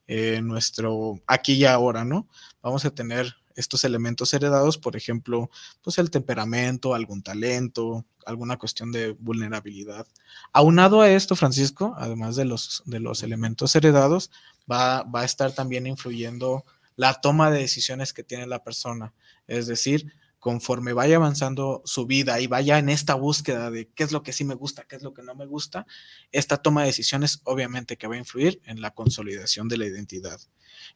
eh, 0.06 0.40
nuestro 0.42 1.20
aquí 1.26 1.54
y 1.54 1.64
ahora, 1.64 2.04
¿no? 2.04 2.28
Vamos 2.62 2.84
a 2.84 2.90
tener 2.90 3.36
estos 3.54 3.84
elementos 3.84 4.32
heredados, 4.34 4.78
por 4.78 4.96
ejemplo, 4.96 5.50
pues 5.82 5.98
el 5.98 6.10
temperamento, 6.10 6.94
algún 6.94 7.22
talento, 7.22 8.04
alguna 8.24 8.56
cuestión 8.56 8.92
de 8.92 9.12
vulnerabilidad. 9.12 10.06
Aunado 10.52 11.00
a 11.00 11.10
esto, 11.10 11.36
Francisco, 11.36 11.94
además 11.98 12.36
de 12.36 12.44
los, 12.44 12.82
de 12.86 13.00
los 13.00 13.22
elementos 13.22 13.74
heredados, 13.76 14.30
va, 14.70 15.02
va 15.02 15.20
a 15.20 15.24
estar 15.24 15.52
también 15.52 15.86
influyendo 15.86 16.64
la 16.96 17.14
toma 17.14 17.50
de 17.50 17.60
decisiones 17.60 18.12
que 18.12 18.24
tiene 18.24 18.46
la 18.46 18.62
persona. 18.62 19.12
Es 19.46 19.66
decir, 19.66 20.12
conforme 20.42 20.92
vaya 20.92 21.18
avanzando 21.18 21.82
su 21.84 22.04
vida 22.04 22.40
y 22.40 22.48
vaya 22.48 22.80
en 22.80 22.88
esta 22.88 23.14
búsqueda 23.14 23.70
de 23.70 23.88
qué 23.94 24.02
es 24.02 24.10
lo 24.10 24.24
que 24.24 24.32
sí 24.32 24.42
me 24.42 24.56
gusta, 24.56 24.82
qué 24.88 24.96
es 24.96 25.02
lo 25.04 25.14
que 25.14 25.22
no 25.22 25.36
me 25.36 25.46
gusta, 25.46 25.86
esta 26.32 26.56
toma 26.56 26.80
de 26.80 26.88
decisiones 26.88 27.42
obviamente 27.44 27.96
que 27.96 28.08
va 28.08 28.16
a 28.16 28.18
influir 28.18 28.60
en 28.64 28.80
la 28.80 28.90
consolidación 28.90 29.68
de 29.68 29.76
la 29.76 29.86
identidad. 29.86 30.40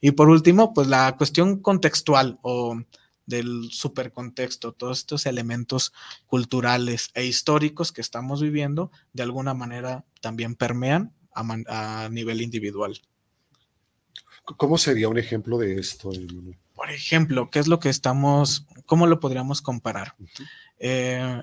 Y 0.00 0.10
por 0.10 0.30
último, 0.30 0.74
pues 0.74 0.88
la 0.88 1.16
cuestión 1.16 1.60
contextual 1.60 2.40
o 2.42 2.76
del 3.24 3.68
supercontexto, 3.70 4.72
todos 4.72 4.98
estos 4.98 5.26
elementos 5.26 5.92
culturales 6.26 7.10
e 7.14 7.24
históricos 7.24 7.92
que 7.92 8.00
estamos 8.00 8.42
viviendo, 8.42 8.90
de 9.12 9.22
alguna 9.22 9.54
manera 9.54 10.04
también 10.20 10.56
permean 10.56 11.14
a, 11.32 12.08
nivel 12.10 12.40
individual. 12.42 13.00
¿Cómo 14.56 14.76
sería 14.76 15.08
un 15.08 15.18
ejemplo 15.18 15.56
de 15.56 15.78
esto? 15.78 16.10
Por 16.76 16.90
ejemplo, 16.90 17.50
¿qué 17.50 17.58
es 17.58 17.66
lo 17.66 17.80
que 17.80 17.88
estamos, 17.88 18.66
cómo 18.84 19.06
lo 19.06 19.18
podríamos 19.18 19.62
comparar? 19.62 20.14
Eh, 20.78 21.42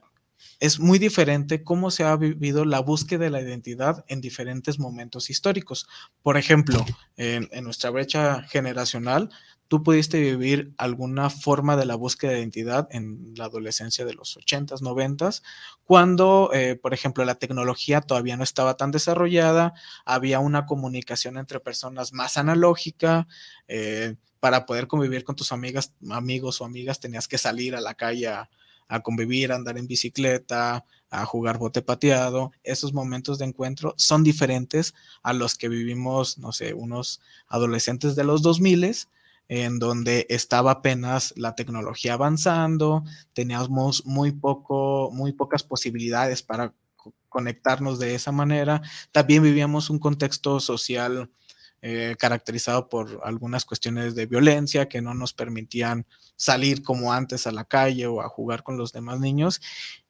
es 0.60 0.80
muy 0.80 1.00
diferente 1.00 1.64
cómo 1.64 1.92
se 1.92 2.04
ha 2.04 2.16
vivido 2.16 2.66
la 2.66 2.80
búsqueda 2.80 3.26
de 3.26 3.30
la 3.32 3.42
identidad 3.42 4.06
en 4.08 4.22
diferentes 4.22 4.80
momentos 4.80 5.32
históricos. 5.32 5.88
Por 6.22 6.38
ejemplo, 6.38 6.86
en, 7.18 7.50
nuestra 7.64 7.90
brecha 7.90 8.44
generacional, 8.44 9.30
tú 9.68 9.82
pudiste 9.82 10.22
vivir 10.22 10.74
alguna 10.78 11.32
forma 11.32 11.76
de 11.78 11.86
la 11.86 11.96
búsqueda 11.96 12.34
de 12.34 12.40
identidad 12.40 12.88
en 12.92 13.34
la 13.36 13.46
adolescencia 13.46 14.06
de 14.06 14.14
los 14.14 14.38
80s, 14.38 14.82
90s, 14.82 15.42
cuando, 15.84 16.52
eh, 16.54 16.76
por 16.76 16.94
ejemplo, 16.94 17.26
la 17.26 17.36
tecnología 17.36 18.02
todavía 18.02 18.38
no 18.38 18.44
estaba 18.44 18.78
tan 18.78 18.92
desarrollada, 18.92 19.74
había 20.06 20.40
una 20.40 20.68
comunicación 20.68 21.38
entre 21.38 21.60
personas 21.60 22.14
más 22.14 22.38
analógica. 22.38 23.28
Eh, 23.68 24.16
para 24.44 24.66
poder 24.66 24.88
convivir 24.88 25.24
con 25.24 25.38
tus 25.38 25.54
amigas, 25.54 25.94
amigos 26.10 26.60
o 26.60 26.66
amigas, 26.66 27.00
tenías 27.00 27.30
que 27.30 27.38
salir 27.38 27.78
a 27.78 27.80
la 27.80 27.94
calle 27.94 28.28
a, 28.28 28.50
convivir, 29.02 29.54
a 29.54 29.56
andar 29.56 29.78
en 29.78 29.88
bicicleta, 29.88 30.84
a 31.10 31.26
jugar 31.26 31.58
bote 31.58 31.82
pateado. 31.82 32.52
Esos 32.62 32.92
momentos 32.92 33.40
de 33.40 33.46
encuentro 33.46 33.96
son 33.98 34.22
diferentes 34.22 34.96
a 35.22 35.32
los 35.32 35.56
que 35.56 35.70
vivimos, 35.70 36.38
no 36.40 36.52
sé, 36.52 36.74
unos 36.74 37.22
adolescentes 37.48 38.18
de 38.18 38.26
los 38.26 38.42
2000 38.42 39.08
en 39.48 39.80
donde 39.80 40.28
estaba 40.28 40.72
apenas 40.72 41.34
la 41.38 41.56
tecnología 41.56 42.16
avanzando, 42.16 43.06
teníamos 43.32 44.06
muy 44.06 44.34
poco, 44.34 45.10
muy 45.14 45.32
pocas 45.32 45.64
posibilidades 45.64 46.44
para 46.44 46.74
conectarnos 47.30 47.98
de 47.98 48.14
esa 48.14 48.34
manera. 48.34 48.82
También 49.14 49.42
vivíamos 49.42 49.90
un 49.90 50.00
contexto 50.00 50.60
social 50.60 51.30
eh, 51.86 52.16
caracterizado 52.18 52.88
por 52.88 53.20
algunas 53.26 53.66
cuestiones 53.66 54.16
de 54.16 54.26
violencia 54.26 54.88
que 54.88 55.02
no 55.02 55.14
nos 55.14 55.34
permitían 55.34 56.06
salir 56.38 56.82
como 56.82 57.12
antes 57.12 57.46
a 57.46 57.52
la 57.52 57.66
calle 57.66 58.08
o 58.08 58.22
a 58.22 58.30
jugar 58.30 58.64
con 58.64 58.78
los 58.78 58.94
demás 58.94 59.20
niños 59.20 59.60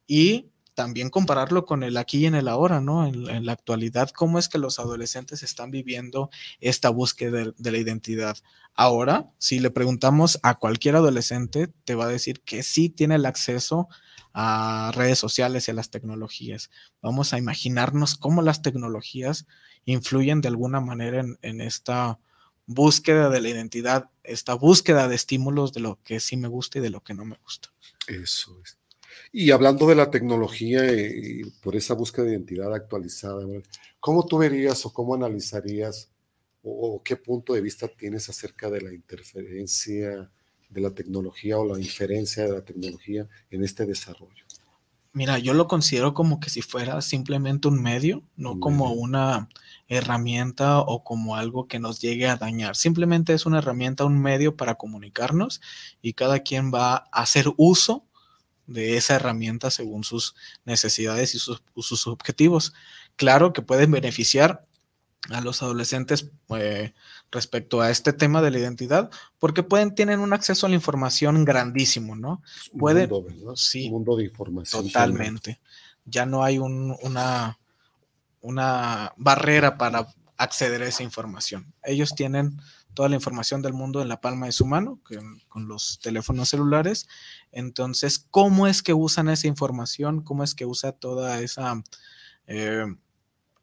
y 0.05 0.51
también 0.75 1.09
compararlo 1.09 1.65
con 1.65 1.81
el 1.81 1.97
aquí 1.97 2.19
y 2.19 2.25
en 2.27 2.35
el 2.35 2.47
ahora, 2.47 2.79
¿no? 2.79 3.07
En, 3.07 3.43
la 3.43 3.53
actualidad, 3.53 4.11
cómo 4.11 4.37
es 4.37 4.49
que 4.49 4.59
los 4.59 4.77
adolescentes 4.77 5.41
están 5.41 5.71
viviendo 5.71 6.29
esta 6.59 6.89
búsqueda 6.89 7.51
de, 7.57 7.71
la 7.71 7.77
identidad. 7.79 8.37
Ahora, 8.75 9.31
si 9.39 9.57
le 9.57 9.71
preguntamos 9.71 10.39
a 10.43 10.59
cualquier 10.59 10.95
adolescente, 10.95 11.69
te 11.85 11.95
va 11.95 12.05
a 12.05 12.09
decir 12.09 12.41
que 12.41 12.61
sí 12.61 12.89
tiene 12.89 13.15
el 13.15 13.25
acceso 13.25 13.87
a 14.31 14.91
redes 14.93 15.17
sociales 15.17 15.67
y 15.67 15.71
a 15.71 15.73
las 15.73 15.89
tecnologías. 15.89 16.69
Vamos 17.01 17.33
a 17.33 17.39
imaginarnos 17.39 18.15
cómo 18.15 18.43
las 18.43 18.61
tecnologías 18.61 19.47
influyen 19.85 20.41
de 20.41 20.47
alguna 20.47 20.79
manera 20.79 21.25
en, 21.41 21.61
esta 21.61 22.19
búsqueda 22.65 23.29
de 23.29 23.41
la 23.41 23.49
identidad, 23.49 24.09
esta 24.23 24.53
búsqueda 24.53 25.07
de 25.07 25.15
estímulos 25.15 25.73
de 25.73 25.81
lo 25.81 25.99
que 26.03 26.19
sí 26.19 26.37
me 26.37 26.47
gusta 26.47 26.79
y 26.79 26.81
de 26.81 26.89
lo 26.89 27.03
que 27.03 27.13
no 27.13 27.25
me 27.25 27.37
gusta. 27.43 27.69
Eso 28.07 28.59
es. 28.63 28.77
Y 29.31 29.51
hablando 29.51 29.87
de 29.87 29.95
la 29.95 30.09
tecnología 30.09 30.91
y 30.91 31.43
por 31.61 31.75
esa 31.75 31.93
búsqueda 31.93 32.25
de 32.25 32.31
identidad 32.31 32.73
actualizada, 32.73 33.45
¿cómo 33.99 34.25
tú 34.25 34.37
verías 34.37 34.85
o 34.85 34.93
cómo 34.93 35.13
analizarías 35.15 36.09
o, 36.63 37.01
qué 37.03 37.17
punto 37.17 37.53
de 37.53 37.61
vista 37.61 37.87
tienes 37.87 38.29
acerca 38.29 38.69
de 38.69 38.81
la 38.81 38.93
interferencia 38.93 40.31
de 40.69 40.81
la 40.81 40.91
tecnología 40.91 41.59
o 41.59 41.65
la 41.65 41.79
inferencia 41.79 42.43
de 42.43 42.53
la 42.53 42.63
tecnología 42.63 43.27
en 43.51 43.63
este 43.63 43.85
desarrollo? 43.85 44.45
Mira, 45.11 45.37
yo 45.37 45.53
lo 45.53 45.67
considero 45.67 46.13
como 46.13 46.39
que 46.39 46.49
si 46.49 46.61
fuera 46.61 46.99
simplemente 47.01 47.67
un 47.67 47.81
medio, 47.81 48.23
no 48.35 48.59
como 48.59 48.93
una 48.93 49.47
herramienta 49.87 50.79
o 50.79 51.03
como 51.03 51.35
algo 51.35 51.67
que 51.67 51.79
nos 51.79 51.99
llegue 51.99 52.27
a 52.27 52.37
dañar. 52.37 52.75
Simplemente 52.75 53.33
es 53.33 53.45
una 53.45 53.59
herramienta, 53.59 54.05
un 54.05 54.21
medio 54.21 54.55
para 54.55 54.75
comunicarnos 54.75 55.61
y 56.01 56.13
cada 56.13 56.39
quien 56.39 56.73
va 56.73 56.95
a 57.11 57.21
hacer 57.21 57.47
uso 57.57 58.05
de 58.67 58.97
esa 58.97 59.15
herramienta 59.15 59.71
según 59.71 60.03
sus 60.03 60.35
necesidades 60.65 61.35
y 61.35 61.39
sus, 61.39 62.07
objetivos. 62.07 62.73
Claro 63.15 63.53
que 63.53 63.61
pueden 63.61 63.91
beneficiar 63.91 64.65
a 65.29 65.41
los 65.41 65.61
adolescentes 65.61 66.31
eh, 66.49 66.93
respecto 67.31 67.81
a 67.81 67.91
este 67.91 68.11
tema 68.11 68.41
de 68.41 68.51
la 68.51 68.59
identidad, 68.59 69.09
porque 69.39 69.63
pueden, 69.63 69.95
tienen 69.95 70.19
un 70.19 70.33
acceso 70.33 70.65
a 70.65 70.69
la 70.69 70.75
información 70.75 71.45
grandísimo, 71.45 72.15
¿no? 72.15 72.41
Pueden, 72.77 73.09
Sí. 73.55 73.85
Un 73.85 73.93
mundo 73.93 74.17
de 74.17 74.25
información. 74.25 74.85
Totalmente. 74.85 75.61
Ya 76.05 76.25
no 76.25 76.43
hay 76.43 76.57
una, 76.57 77.57
una 78.43 79.13
barrera 79.15 79.77
para 79.77 80.07
acceder 80.37 80.83
a 80.83 80.87
esa 80.87 81.01
información. 81.01 81.73
Ellos 81.81 82.13
tienen 82.13 82.59
toda 82.93 83.09
la 83.09 83.15
información 83.15 83.61
del 83.61 83.73
mundo 83.73 84.01
en 84.01 84.09
la 84.09 84.21
palma 84.21 84.45
de 84.47 84.51
su 84.51 84.65
mano, 84.65 84.99
con, 85.49 85.67
los 85.67 85.99
teléfonos 85.99 86.49
celulares. 86.49 87.07
Entonces, 87.51 88.27
¿cómo 88.29 88.67
es 88.67 88.83
que 88.83 88.93
usan 88.93 89.29
esa 89.29 89.47
información? 89.47 90.21
¿Cómo 90.21 90.43
es 90.43 90.53
que 90.53 90.65
usa 90.65 90.91
toda 90.91 91.39
esa 91.39 91.81
eh, 92.45 92.85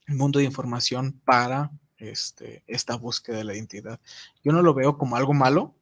mundo 0.09 0.39
de 0.39 0.47
información 0.47 1.21
para 1.25 1.71
este, 1.99 2.65
esta 2.67 2.97
búsqueda 2.97 3.37
de 3.37 3.45
la 3.45 3.55
identidad? 3.55 4.01
Yo 4.43 4.53
no 4.53 4.63
lo 4.63 4.73
veo 4.73 4.97
como 4.97 5.17
algo 5.17 5.35
malo 5.35 5.75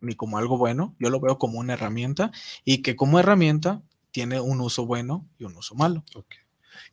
ni 0.00 0.14
como 0.14 0.38
algo 0.38 0.56
bueno, 0.56 0.94
yo 0.98 1.10
lo 1.10 1.20
veo 1.20 1.38
como 1.38 1.58
una 1.58 1.74
herramienta 1.74 2.32
y 2.64 2.82
que 2.82 2.96
como 2.96 3.18
herramienta 3.18 3.82
tiene 4.10 4.40
un 4.40 4.60
uso 4.60 4.86
bueno 4.86 5.26
y 5.38 5.44
un 5.44 5.54
uso 5.56 5.74
malo. 5.74 6.02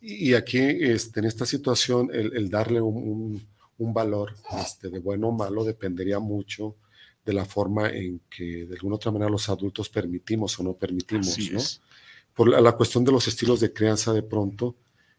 Y 0.02 0.34
aquí, 0.34 0.60
este, 0.60 1.20
en 1.20 1.26
esta 1.26 1.46
situación, 1.46 2.10
el, 2.14 2.50
darle 2.50 2.82
un, 2.82 3.48
valor 3.78 4.34
este, 4.62 4.90
de 4.90 5.00
bueno 5.00 5.30
o 5.30 5.32
malo 5.32 5.64
dependería 5.64 6.20
mucho 6.20 6.76
de 7.26 7.34
la 7.34 7.46
forma 7.46 7.90
en 7.90 8.22
que 8.30 8.66
de 8.66 8.76
alguna 8.76 8.96
otra 8.96 9.12
manera 9.12 9.32
los 9.32 9.50
adultos 9.50 9.90
permitimos 9.90 10.60
o 10.60 10.64
no 10.64 10.74
permitimos, 10.74 11.38
¿no? 11.52 11.60
Por 12.34 12.50
la, 12.50 12.72
cuestión 12.74 13.06
de 13.06 13.14
los 13.14 13.28
estilos 13.28 13.62
de 13.62 13.72
crianza 13.72 14.12
de 14.12 14.22
pronto, 14.22 14.76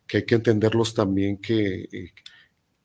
que 0.07 0.19
hay 0.19 0.27
que 0.27 0.35
entenderlos 0.35 0.93
también 0.95 1.39
que, 1.39 1.89
eh, 1.91 2.13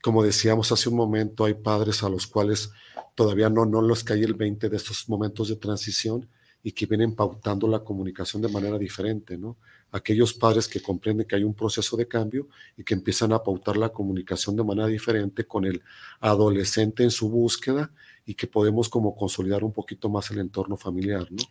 como 0.01 0.23
decíamos 0.23 0.71
hace 0.71 0.87
un 0.89 0.95
momento, 0.95 1.43
hay 1.45 1.53
padres 1.53 2.01
a 2.01 2.09
los 2.09 2.27
cuales 2.27 2.71
todavía 3.13 3.49
no, 3.49 3.65
no 3.65 3.81
les 3.81 4.03
cae 4.03 4.23
el 4.23 4.33
20 4.33 4.69
de 4.69 4.77
estos 4.77 5.07
momentos 5.09 5.49
de 5.49 5.57
transición 5.57 6.27
y 6.63 6.71
que 6.71 6.85
vienen 6.85 7.13
pautando 7.13 7.67
la 7.67 7.83
comunicación 7.83 8.41
de 8.41 8.47
manera 8.47 8.77
diferente, 8.77 9.37
¿no? 9.37 9.57
Aquellos 9.91 10.33
padres 10.33 10.67
que 10.67 10.81
comprenden 10.81 11.27
que 11.27 11.35
hay 11.35 11.43
un 11.43 11.53
proceso 11.53 11.97
de 11.97 12.07
cambio 12.07 12.47
y 12.77 12.83
que 12.83 12.93
empiezan 12.93 13.33
a 13.33 13.43
pautar 13.43 13.77
la 13.77 13.89
comunicación 13.89 14.55
de 14.55 14.63
manera 14.63 14.87
diferente 14.87 15.45
con 15.45 15.65
el 15.65 15.81
adolescente 16.19 17.03
en 17.03 17.11
su 17.11 17.29
búsqueda 17.29 17.91
y 18.25 18.35
que 18.35 18.47
podemos 18.47 18.87
como 18.87 19.15
consolidar 19.15 19.63
un 19.63 19.73
poquito 19.73 20.09
más 20.09 20.31
el 20.31 20.39
entorno 20.39 20.77
familiar, 20.77 21.27
¿no? 21.29 21.43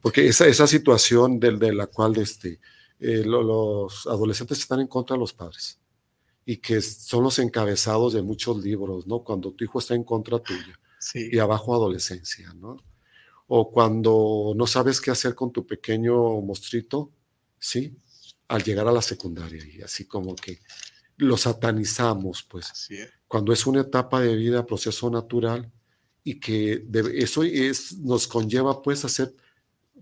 Porque 0.00 0.26
esa, 0.26 0.46
esa 0.46 0.66
situación 0.66 1.38
de, 1.38 1.56
de 1.56 1.74
la 1.74 1.86
cual 1.86 2.16
este, 2.16 2.60
eh, 3.00 3.22
los 3.24 4.06
adolescentes 4.06 4.58
están 4.60 4.80
en 4.80 4.86
contra 4.86 5.14
de 5.14 5.20
los 5.20 5.32
padres 5.32 5.78
y 6.46 6.58
que 6.58 6.80
son 6.80 7.24
los 7.24 7.38
encabezados 7.38 8.12
de 8.12 8.22
muchos 8.22 8.62
libros, 8.62 9.06
¿no? 9.06 9.20
Cuando 9.20 9.52
tu 9.52 9.64
hijo 9.64 9.78
está 9.78 9.94
en 9.94 10.04
contra 10.04 10.38
tuya 10.38 10.78
y 11.14 11.38
abajo 11.38 11.74
adolescencia, 11.74 12.52
¿no? 12.54 12.76
O 13.46 13.70
cuando 13.70 14.52
no 14.56 14.66
sabes 14.66 15.00
qué 15.00 15.10
hacer 15.10 15.34
con 15.34 15.52
tu 15.52 15.66
pequeño 15.66 16.40
mostrito, 16.40 17.10
¿sí? 17.64 17.96
Al 18.46 18.62
llegar 18.62 18.86
a 18.86 18.92
la 18.92 19.00
secundaria 19.00 19.64
y 19.64 19.80
así 19.80 20.04
como 20.04 20.36
que 20.36 20.60
lo 21.16 21.36
satanizamos, 21.36 22.42
pues. 22.42 22.90
Cuando 23.26 23.52
es 23.52 23.66
una 23.66 23.80
etapa 23.80 24.20
de 24.20 24.36
vida, 24.36 24.66
proceso 24.66 25.08
natural 25.10 25.70
y 26.22 26.38
que 26.38 26.84
eso 27.14 27.42
es, 27.42 27.98
nos 27.98 28.28
conlleva 28.28 28.82
pues 28.82 29.04
a 29.04 29.08
ser 29.08 29.34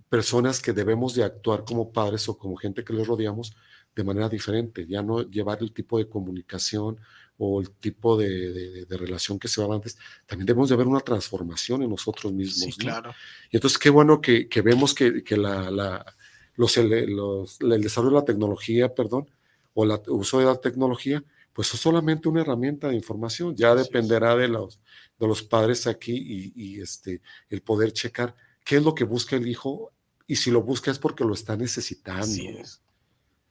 personas 0.09 0.61
que 0.61 0.73
debemos 0.73 1.15
de 1.15 1.25
actuar 1.25 1.65
como 1.65 1.93
padres 1.93 2.29
o 2.29 2.37
como 2.37 2.57
gente 2.57 2.85
que 2.85 2.93
les 2.93 3.07
rodeamos 3.07 3.55
de 3.95 4.05
manera 4.05 4.29
diferente, 4.29 4.87
ya 4.87 5.03
no 5.03 5.23
llevar 5.23 5.59
el 5.61 5.73
tipo 5.73 5.99
de 5.99 6.09
comunicación 6.09 6.99
o 7.39 7.61
el 7.61 7.71
tipo 7.71 8.17
de, 8.17 8.87
relación 8.89 9.39
que 9.39 9.49
se 9.49 9.65
va 9.65 9.75
antes, 9.75 9.97
también 10.27 10.47
debemos 10.47 10.69
de 10.69 10.77
ver 10.77 10.87
una 10.87 11.01
transformación 11.01 11.83
en 11.83 11.91
nosotros 11.91 12.33
mismos. 12.33 12.77
claro. 12.77 13.15
Y 13.51 13.57
entonces 13.57 13.79
qué 13.79 13.91
bueno 13.91 14.21
que, 14.21 14.49
vemos 14.65 14.95
que, 14.95 15.23
la, 15.37 16.15
los, 16.55 16.77
el 16.77 17.83
desarrollo 17.83 18.15
de 18.15 18.21
la 18.21 18.25
tecnología, 18.25 18.95
perdón, 18.95 19.29
o 19.75 19.85
el 19.85 19.99
uso 20.09 20.39
de 20.39 20.47
la 20.47 20.57
tecnología, 20.57 21.25
pues 21.53 21.73
es 21.75 21.81
solamente 21.81 22.29
una 22.29 22.41
herramienta 22.41 22.89
de 22.89 22.95
información, 22.95 23.55
ya 23.55 23.75
dependerá 23.75 24.37
de 24.37 24.49
los, 24.49 24.81
de 25.19 25.27
los 25.27 25.43
padres 25.43 25.87
aquí 25.87 26.53
y, 26.55 26.81
este, 26.81 27.21
el 27.51 27.63
poder 27.63 27.93
checar 27.93 28.35
qué 28.65 28.77
es 28.77 28.83
lo 28.83 28.95
que 28.95 29.05
busca 29.05 29.37
el 29.37 29.47
hijo 29.47 29.93
y 30.27 30.37
si 30.37 30.51
lo 30.51 30.63
busca 30.63 30.91
es 30.91 30.99
porque 30.99 31.25
lo 31.25 31.35
está 31.35 31.57
necesitando. 31.57 32.27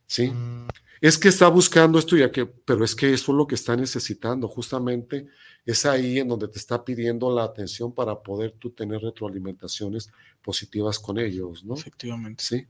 ¿sí? 0.08 0.30
Mm. 0.30 0.68
Es 1.00 1.18
que 1.18 1.30
está 1.30 1.48
buscando 1.48 1.98
esto 1.98 2.16
ya 2.16 2.32
que, 2.32 2.46
pero 2.46 2.84
es 2.86 2.96
que 2.96 3.14
eso 3.14 3.32
es 3.32 3.38
lo 3.38 3.48
que 3.48 3.56
está 3.56 3.76
necesitando, 3.76 4.48
justamente 4.48 5.28
es 5.66 5.86
ahí 5.86 6.20
en 6.20 6.28
donde 6.28 6.48
te 6.48 6.60
está 6.60 6.84
pidiendo 6.84 7.34
la 7.34 7.44
atención 7.44 7.94
para 7.94 8.20
poder 8.22 8.52
tú 8.52 8.72
tener 8.72 9.02
retroalimentaciones 9.02 10.12
positivas 10.44 11.00
con 11.00 11.20
ellos, 11.20 11.64
¿no? 11.64 11.76
Efectivamente. 11.76 12.44
Sí. 12.44 12.68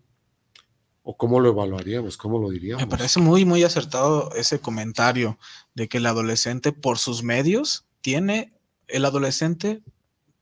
¿O 1.04 1.18
cómo 1.18 1.40
lo 1.40 1.50
evaluaríamos? 1.50 2.18
¿Cómo 2.18 2.40
lo 2.40 2.50
diríamos? 2.50 2.84
Me 2.84 2.90
parece 2.90 3.20
muy, 3.20 3.44
muy 3.44 3.64
acertado 3.64 4.34
ese 4.36 4.60
comentario 4.60 5.40
de 5.74 5.88
que 5.88 5.98
el 5.98 6.06
adolescente 6.06 6.72
por 6.72 7.00
sus 7.00 7.24
medios 7.24 7.86
tiene, 8.02 8.54
el 8.88 9.06
adolescente 9.06 9.82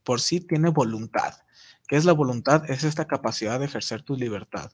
por 0.04 0.20
sí 0.20 0.42
tiene 0.42 0.70
voluntad. 0.70 1.36
¿Qué 1.88 1.96
es 1.96 2.06
la 2.06 2.14
voluntad? 2.14 2.70
Es 2.70 2.84
esta 2.84 3.08
capacidad 3.08 3.60
de 3.60 3.66
ejercer 3.66 4.02
tu 4.02 4.16
libertad 4.16 4.72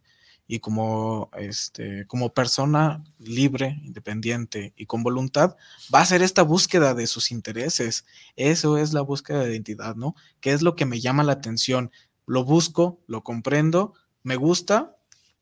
y 0.47 0.59
como, 0.59 1.29
este, 1.37 2.05
como 2.07 2.33
persona 2.33 3.03
libre, 3.17 3.79
independiente 3.83 4.73
y 4.75 4.85
con 4.85 5.03
voluntad, 5.03 5.55
va 5.93 5.99
a 5.99 6.03
hacer 6.03 6.21
esta 6.21 6.43
búsqueda 6.43 6.93
de 6.93 7.07
sus 7.07 7.31
intereses. 7.31 8.05
Eso 8.35 8.77
es 8.77 8.93
la 8.93 9.01
búsqueda 9.01 9.43
de 9.43 9.51
identidad, 9.51 9.95
¿no? 9.95 10.15
¿Qué 10.41 10.51
es 10.51 10.61
lo 10.61 10.75
que 10.75 10.85
me 10.85 10.99
llama 10.99 11.23
la 11.23 11.33
atención? 11.33 11.91
Lo 12.27 12.43
busco, 12.43 13.01
lo 13.07 13.23
comprendo, 13.23 13.93
me 14.23 14.35
gusta, 14.35 14.94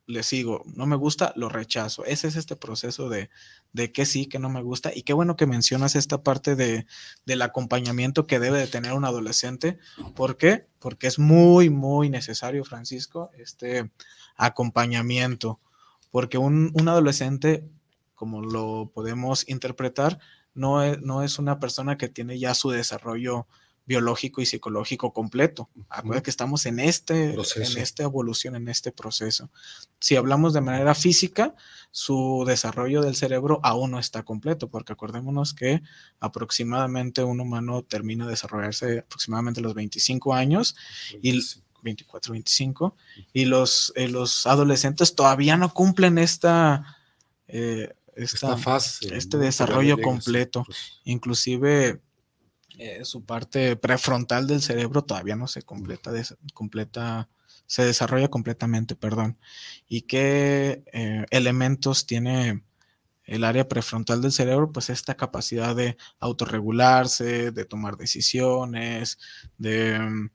le 0.06 0.24
sigo, 0.24 0.64
no 0.66 0.86
me 0.86 0.96
gusta, 0.96 1.34
lo 1.36 1.50
rechazo. 1.50 2.04
Ese 2.06 2.28
es 2.28 2.36
este 2.36 2.56
proceso 2.56 3.10
de, 3.10 3.30
de 3.72 3.92
qué 3.92 4.06
sí, 4.06 4.26
que 4.26 4.40
no 4.40 4.50
me 4.50 4.62
gusta. 4.62 4.92
Y 4.94 5.04
qué 5.04 5.14
bueno 5.14 5.36
que 5.36 5.46
mencionas 5.46 5.96
esta 5.96 6.24
parte 6.24 6.56
de, 6.56 6.86
del 7.26 7.42
acompañamiento 7.42 8.28
que 8.28 8.40
debe 8.40 8.60
de 8.60 8.68
tener 8.68 8.94
un 8.94 9.06
adolescente. 9.06 9.80
¿Por 10.16 10.38
qué? 10.38 10.68
Porque 10.80 11.08
es 11.08 11.20
muy, 11.20 11.70
muy 11.70 12.10
necesario, 12.10 12.66
Francisco, 12.66 13.32
este 13.38 13.92
acompañamiento, 14.36 15.60
porque 16.12 16.38
un, 16.38 16.74
adolescente, 16.88 17.70
como 18.14 18.42
lo 18.42 18.92
podemos 18.94 19.48
interpretar, 19.48 20.20
no 20.54 20.84
es, 20.84 21.02
no 21.02 21.24
es 21.24 21.40
una 21.40 21.60
persona 21.60 21.98
que 21.98 22.10
tiene 22.10 22.38
ya 22.38 22.54
su 22.54 22.70
desarrollo 22.70 23.48
biológico 23.86 24.42
y 24.42 24.46
psicológico 24.46 25.12
completo. 25.14 25.70
Acuérdate 25.90 26.24
que 26.24 26.30
estamos 26.30 26.66
en, 26.66 26.80
este, 26.80 27.34
en 27.34 27.78
esta 27.78 28.04
evolución, 28.04 28.56
en 28.56 28.70
este 28.70 28.92
proceso. 28.92 29.50
Si 30.00 30.16
hablamos 30.16 30.54
de 30.54 30.62
manera 30.62 30.96
física, 30.96 31.54
su 31.92 32.44
desarrollo 32.48 33.02
del 33.02 33.16
cerebro 33.16 33.60
aún 33.64 33.92
no 33.92 34.00
está 34.00 34.24
completo, 34.24 34.70
porque 34.70 34.94
acordémonos 34.94 35.54
que 35.54 35.82
aproximadamente 36.20 37.24
un 37.24 37.42
humano 37.42 37.84
termina 37.84 38.26
de 38.26 38.32
desarrollarse 38.32 39.00
aproximadamente 39.00 39.60
a 39.60 39.64
los 39.64 39.74
25 39.74 40.34
años 40.34 40.76
y 41.22 41.42
24, 41.84 42.32
25, 42.32 42.96
y 43.34 43.46
los, 43.46 43.92
eh, 43.96 44.08
los 44.08 44.48
adolescentes 44.48 45.16
todavía 45.16 45.58
no 45.58 45.74
cumplen 45.74 46.18
esta, 46.18 46.98
eh, 47.50 47.94
esta, 48.16 48.56
fase, 48.58 49.14
este 49.16 49.38
desarrollo 49.38 49.98
completo. 50.02 50.64
Pues. 50.66 50.78
Inclusive 51.04 52.00
eh, 52.78 53.06
su 53.06 53.24
parte 53.26 53.76
prefrontal 53.76 54.48
del 54.48 54.62
cerebro 54.62 55.04
todavía 55.04 55.36
no 55.36 55.48
se 55.48 55.62
completa, 55.62 56.12
completa 56.54 57.30
se 57.66 57.86
desarrolla 57.86 58.28
completamente, 58.28 58.96
perdón. 58.96 59.38
¿Y 59.88 60.02
qué 60.02 60.84
elementos 61.32 62.06
tiene 62.06 62.64
el 63.26 63.44
área 63.44 63.68
prefrontal 63.68 64.22
del 64.22 64.32
cerebro? 64.32 64.72
Pues 64.72 64.90
esta 64.90 65.16
capacidad 65.16 65.76
de 65.76 65.98
autorregularse, 66.20 67.52
de 67.52 67.66
tomar 67.66 67.98
decisiones, 67.98 69.18
de 69.58 70.30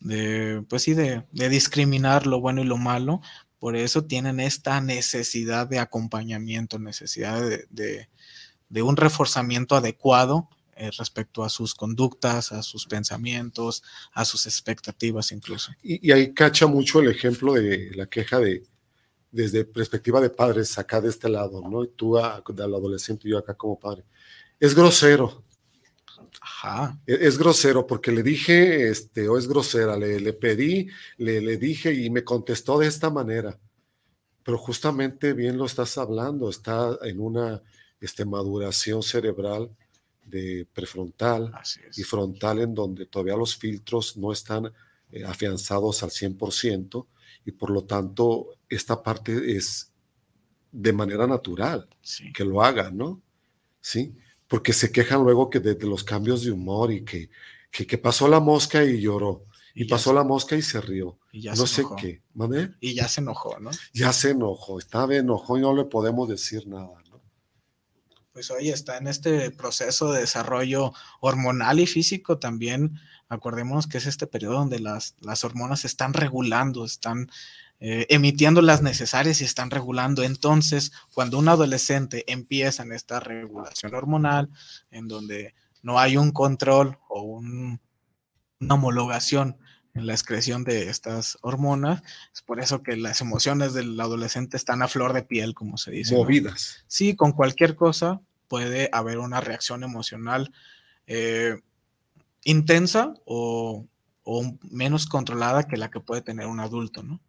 de 0.00 0.64
pues 0.68 0.82
sí, 0.82 0.94
de, 0.94 1.24
discriminar 1.32 2.26
lo 2.26 2.40
bueno 2.40 2.62
y 2.62 2.64
lo 2.64 2.78
malo. 2.78 3.20
Por 3.58 3.76
eso 3.76 4.04
tienen 4.04 4.40
esta 4.40 4.80
necesidad 4.80 5.66
de 5.66 5.78
acompañamiento, 5.78 6.78
necesidad 6.78 7.42
de, 7.68 8.82
un 8.82 8.96
reforzamiento 8.96 9.76
adecuado 9.76 10.48
eh, 10.80 10.90
respecto 10.96 11.44
a 11.44 11.50
sus 11.50 11.74
conductas, 11.74 12.52
a 12.52 12.62
sus 12.62 12.86
pensamientos, 12.86 13.82
a 14.14 14.24
sus 14.24 14.46
expectativas 14.46 15.30
incluso. 15.30 15.72
Y, 15.82 16.10
ahí 16.10 16.32
cacha 16.32 16.66
mucho 16.66 17.00
el 17.00 17.10
ejemplo 17.10 17.52
de 17.52 17.90
la 17.94 18.06
queja 18.06 18.38
de, 18.38 18.62
desde 19.30 19.66
perspectiva 19.66 20.22
de 20.22 20.30
padres 20.30 20.78
acá 20.78 21.02
de 21.02 21.10
este 21.10 21.28
lado, 21.28 21.60
¿no? 21.68 21.84
Y 21.84 21.88
tú 21.88 22.16
al 22.16 22.42
adolescente 22.46 23.28
y 23.28 23.32
yo 23.32 23.38
acá 23.38 23.52
como 23.52 23.78
padre. 23.78 24.04
Es 24.58 24.74
grosero, 24.74 25.44
e-, 27.06 27.18
es, 27.26 27.36
grosero 27.36 27.86
porque 27.86 28.10
le 28.10 28.22
dije, 28.22 28.88
este, 28.88 29.28
o 29.28 29.36
es 29.36 29.46
grosera, 29.46 29.98
le, 29.98 30.18
le 30.18 30.32
pedí, 30.32 30.88
le, 31.18 31.42
le, 31.42 31.58
dije 31.58 31.92
y 31.92 32.08
me 32.08 32.24
contestó 32.24 32.78
de 32.78 32.86
esta 32.86 33.10
manera. 33.10 33.58
Pero 34.42 34.56
justamente 34.56 35.34
bien 35.34 35.58
lo 35.58 35.66
estás 35.66 35.98
hablando, 35.98 36.48
está 36.48 36.98
en 37.02 37.20
una 37.20 37.62
este, 38.00 38.24
maduración 38.24 39.02
cerebral 39.02 39.70
de 40.30 40.66
prefrontal 40.72 41.52
y 41.96 42.02
frontal 42.02 42.60
en 42.60 42.74
donde 42.74 43.06
todavía 43.06 43.36
los 43.36 43.56
filtros 43.56 44.16
no 44.16 44.32
están 44.32 44.72
eh, 45.10 45.24
afianzados 45.24 46.02
al 46.02 46.10
100% 46.10 47.06
y 47.44 47.52
por 47.52 47.70
lo 47.70 47.84
tanto 47.84 48.54
esta 48.68 49.02
parte 49.02 49.56
es 49.56 49.92
de 50.72 50.92
manera 50.92 51.26
natural 51.26 51.88
que 52.32 52.44
lo 52.44 52.62
haga, 52.62 52.90
¿no? 52.90 53.20
Sí 53.80 54.14
porque 54.50 54.72
se 54.72 54.90
quejan 54.90 55.22
luego 55.22 55.48
que 55.48 55.60
de, 55.60 55.76
los 55.86 56.02
cambios 56.02 56.42
de 56.42 56.50
humor 56.50 56.90
y 56.90 57.04
que, 57.04 57.30
que, 57.70 57.98
pasó 57.98 58.26
la 58.26 58.40
mosca 58.40 58.84
y 58.84 59.00
lloró. 59.00 59.44
Y, 59.76 59.84
pasó 59.84 60.12
la 60.12 60.24
mosca 60.24 60.56
y 60.56 60.62
se 60.62 60.80
rió. 60.80 61.20
Y 61.30 61.42
ya 61.42 61.54
no 61.54 61.68
sé 61.68 61.84
qué. 61.96 62.20
Y 62.80 62.94
ya 62.94 63.06
se 63.06 63.20
enojó, 63.20 63.60
¿no? 63.60 63.70
Ya 63.94 64.12
se 64.12 64.30
enojó, 64.30 64.80
estaba 64.80 65.14
enojó 65.14 65.56
y 65.56 65.60
no 65.60 65.72
le 65.72 65.84
podemos 65.84 66.28
decir 66.28 66.66
nada, 66.66 67.00
¿no? 67.08 67.09
Pues 68.32 68.48
hoy 68.52 68.68
está 68.68 68.96
en 68.96 69.08
este 69.08 69.50
proceso 69.50 70.12
de 70.12 70.20
desarrollo 70.20 70.92
hormonal 71.20 71.80
y 71.80 71.86
físico 71.86 72.38
también. 72.38 73.00
Acordémonos 73.28 73.88
que 73.88 73.98
es 73.98 74.06
este 74.06 74.28
periodo 74.28 74.54
donde 74.54 74.78
las, 74.78 75.16
las 75.20 75.42
hormonas 75.42 75.80
se 75.80 75.88
están 75.88 76.14
regulando, 76.14 76.84
están 76.84 77.28
eh, 77.80 78.06
emitiendo 78.08 78.62
las 78.62 78.82
necesarias 78.82 79.40
y 79.40 79.44
están 79.44 79.70
regulando. 79.70 80.22
Entonces, 80.22 80.92
cuando 81.12 81.38
un 81.38 81.48
adolescente 81.48 82.24
empieza 82.30 82.84
en 82.84 82.92
esta 82.92 83.18
regulación 83.18 83.94
hormonal, 83.94 84.48
en 84.92 85.08
donde 85.08 85.54
no 85.82 85.98
hay 85.98 86.16
un 86.16 86.30
control 86.30 86.98
o 87.08 87.22
una 87.22 87.80
homologación 88.68 89.58
en 89.94 90.06
la 90.06 90.12
excreción 90.12 90.64
de 90.64 90.88
estas 90.88 91.38
hormonas, 91.42 92.02
es 92.34 92.42
por 92.42 92.60
eso 92.60 92.82
que 92.82 92.96
las 92.96 93.20
emociones 93.20 93.74
del 93.74 93.98
adolescente 94.00 94.56
están 94.56 94.82
a 94.82 94.88
flor 94.88 95.12
de 95.12 95.22
piel, 95.22 95.54
como 95.54 95.76
se 95.76 95.90
dice. 95.90 96.14
Movidas. 96.14 96.84
Sí, 96.86 97.16
con 97.16 97.32
cualquier 97.32 97.74
cosa 97.76 98.20
puede 98.48 98.88
haber 98.92 99.18
una 99.18 99.40
reacción 99.40 99.82
emocional 99.84 100.52
eh, 101.06 101.60
intensa 102.44 103.14
o 103.24 103.86
o 104.32 104.56
menos 104.70 105.06
controlada 105.06 105.64
que 105.64 105.76
la 105.76 105.90
que 105.90 105.98
puede 105.98 106.22
tener 106.22 106.46
un 106.46 106.60
adulto, 106.60 107.02
¿no? 107.02 107.20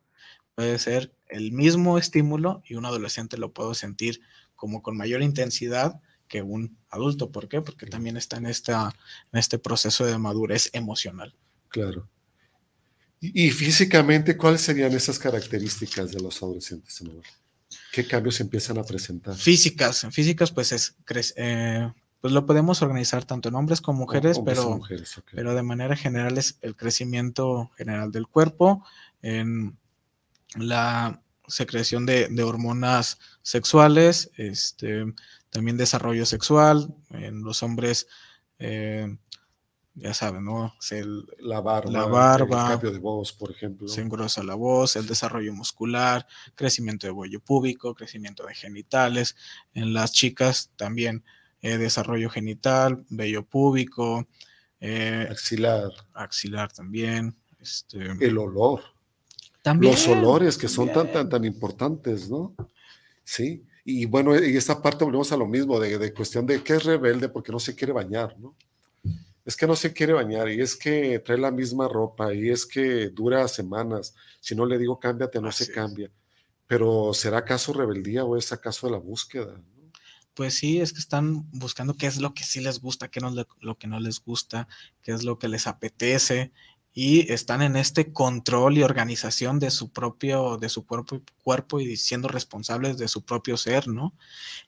Puede 0.55 0.77
ser 0.79 1.11
el 1.29 1.51
mismo 1.51 1.97
estímulo 1.97 2.61
y 2.65 2.75
un 2.75 2.85
adolescente 2.85 3.37
lo 3.37 3.53
puedo 3.53 3.73
sentir 3.73 4.21
como 4.55 4.83
con 4.83 4.97
mayor 4.97 5.23
intensidad 5.23 5.99
que 6.27 6.41
un 6.41 6.77
adulto. 6.89 7.31
¿Por 7.31 7.47
qué? 7.47 7.61
Porque 7.61 7.87
también 7.87 8.17
está 8.17 8.37
en, 8.37 8.45
esta, 8.45 8.93
en 9.31 9.39
este 9.39 9.57
proceso 9.57 10.05
de 10.05 10.17
madurez 10.17 10.69
emocional. 10.73 11.33
Claro. 11.69 12.07
Y, 13.23 13.51
físicamente, 13.51 14.35
¿cuáles 14.35 14.61
serían 14.61 14.91
esas 14.93 15.19
características 15.19 16.11
de 16.11 16.19
los 16.19 16.41
adolescentes? 16.41 17.03
¿Qué 17.91 18.07
cambios 18.07 18.39
empiezan 18.39 18.79
a 18.79 18.83
presentar? 18.83 19.35
Físicas, 19.35 20.07
físicas 20.09 20.51
pues 20.51 20.71
es, 20.71 20.95
eh, 21.35 21.87
pues 22.19 22.33
lo 22.33 22.47
podemos 22.47 22.81
organizar 22.81 23.23
tanto 23.23 23.49
en 23.49 23.55
hombres 23.55 23.79
como 23.79 23.99
mujeres, 23.99 24.39
pero, 24.43 24.81
pero 25.33 25.53
de 25.53 25.61
manera 25.61 25.95
general 25.95 26.39
es 26.39 26.57
el 26.61 26.75
crecimiento 26.75 27.69
general 27.77 28.11
del 28.11 28.27
cuerpo, 28.27 28.83
en 29.21 29.77
la 30.55 31.21
secreción 31.47 32.07
de, 32.07 32.43
hormonas 32.43 33.19
sexuales, 33.43 34.31
este, 34.35 35.05
también 35.51 35.77
desarrollo 35.77 36.25
sexual, 36.25 36.91
en 37.11 37.43
los 37.43 37.61
hombres, 37.61 38.07
eh, 38.57 39.15
ya 39.93 40.13
saben, 40.13 40.45
¿no? 40.45 40.73
la 41.39 41.59
barba, 41.59 41.91
la 41.91 42.05
barba, 42.05 42.63
el 42.63 42.67
cambio 42.69 42.91
de 42.91 42.99
voz, 42.99 43.33
por 43.33 43.51
ejemplo. 43.51 43.87
Se 43.87 44.01
engrosa 44.01 44.41
la 44.43 44.55
voz, 44.55 44.95
el 44.95 45.05
desarrollo 45.05 45.53
muscular, 45.53 46.25
crecimiento 46.55 47.07
de 47.07 47.11
vuelo 47.11 47.39
púbico, 47.41 47.93
crecimiento 47.93 48.45
de 48.45 48.55
genitales. 48.55 49.35
En 49.73 49.93
las 49.93 50.13
chicas 50.13 50.71
también 50.77 51.23
eh, 51.61 51.77
desarrollo 51.77 52.29
genital, 52.29 53.05
vello 53.09 53.45
púbico, 53.45 54.27
eh, 54.79 55.27
axilar. 55.29 55.91
Axilar 56.13 56.71
también. 56.71 57.35
Este, 57.59 57.99
el 58.19 58.37
olor. 58.37 58.81
También. 59.61 59.91
Los 59.93 60.07
olores 60.07 60.57
que 60.57 60.67
son 60.67 60.91
tan, 60.91 61.11
tan, 61.11 61.29
tan 61.29 61.43
importantes, 61.45 62.29
¿no? 62.29 62.55
Sí. 63.23 63.63
Y 63.83 64.05
bueno, 64.05 64.35
y 64.35 64.55
esta 64.55 64.81
parte 64.81 65.03
volvemos 65.03 65.31
a 65.31 65.37
lo 65.37 65.47
mismo, 65.47 65.79
de, 65.79 65.97
de 65.97 66.13
cuestión 66.13 66.45
de 66.45 66.63
que 66.63 66.73
es 66.73 66.83
rebelde 66.83 67.29
porque 67.29 67.51
no 67.51 67.59
se 67.59 67.75
quiere 67.75 67.93
bañar, 67.93 68.39
¿no? 68.39 68.55
Es 69.51 69.57
que 69.57 69.67
no 69.67 69.75
se 69.75 69.91
quiere 69.91 70.13
bañar 70.13 70.49
y 70.49 70.61
es 70.61 70.77
que 70.77 71.19
trae 71.19 71.37
la 71.37 71.51
misma 71.51 71.89
ropa 71.89 72.33
y 72.33 72.49
es 72.49 72.65
que 72.65 73.09
dura 73.09 73.45
semanas. 73.49 74.15
Si 74.39 74.55
no 74.55 74.65
le 74.65 74.77
digo 74.77 74.97
cámbiate, 74.97 75.41
no 75.41 75.51
se 75.51 75.69
cambia. 75.69 76.09
Pero 76.67 77.13
¿será 77.13 77.39
acaso 77.39 77.73
rebeldía 77.73 78.23
o 78.23 78.37
es 78.37 78.53
acaso 78.53 78.87
de 78.87 78.93
la 78.93 78.99
búsqueda? 78.99 79.61
Pues 80.35 80.53
sí, 80.53 80.79
es 80.79 80.93
que 80.93 80.99
están 80.99 81.51
buscando 81.51 81.95
qué 81.95 82.07
es 82.07 82.21
lo 82.21 82.33
que 82.33 82.45
sí 82.45 82.61
les 82.61 82.79
gusta, 82.79 83.09
qué 83.09 83.19
no 83.19 83.27
es 83.27 83.45
lo 83.59 83.77
que 83.77 83.87
no 83.87 83.99
les 83.99 84.21
gusta, 84.21 84.69
qué 85.01 85.11
es 85.11 85.25
lo 85.25 85.37
que 85.37 85.49
les 85.49 85.67
apetece 85.67 86.53
y 86.93 87.31
están 87.31 87.61
en 87.61 87.75
este 87.75 88.11
control 88.11 88.77
y 88.77 88.83
organización 88.83 89.59
de 89.59 89.71
su 89.71 89.91
propio, 89.91 90.57
de 90.57 90.69
su 90.69 90.85
cuerpo, 90.85 91.21
cuerpo 91.41 91.79
y 91.79 91.95
siendo 91.95 92.27
responsables 92.27 92.97
de 92.97 93.07
su 93.07 93.23
propio 93.23 93.55
ser, 93.57 93.87
¿no? 93.87 94.13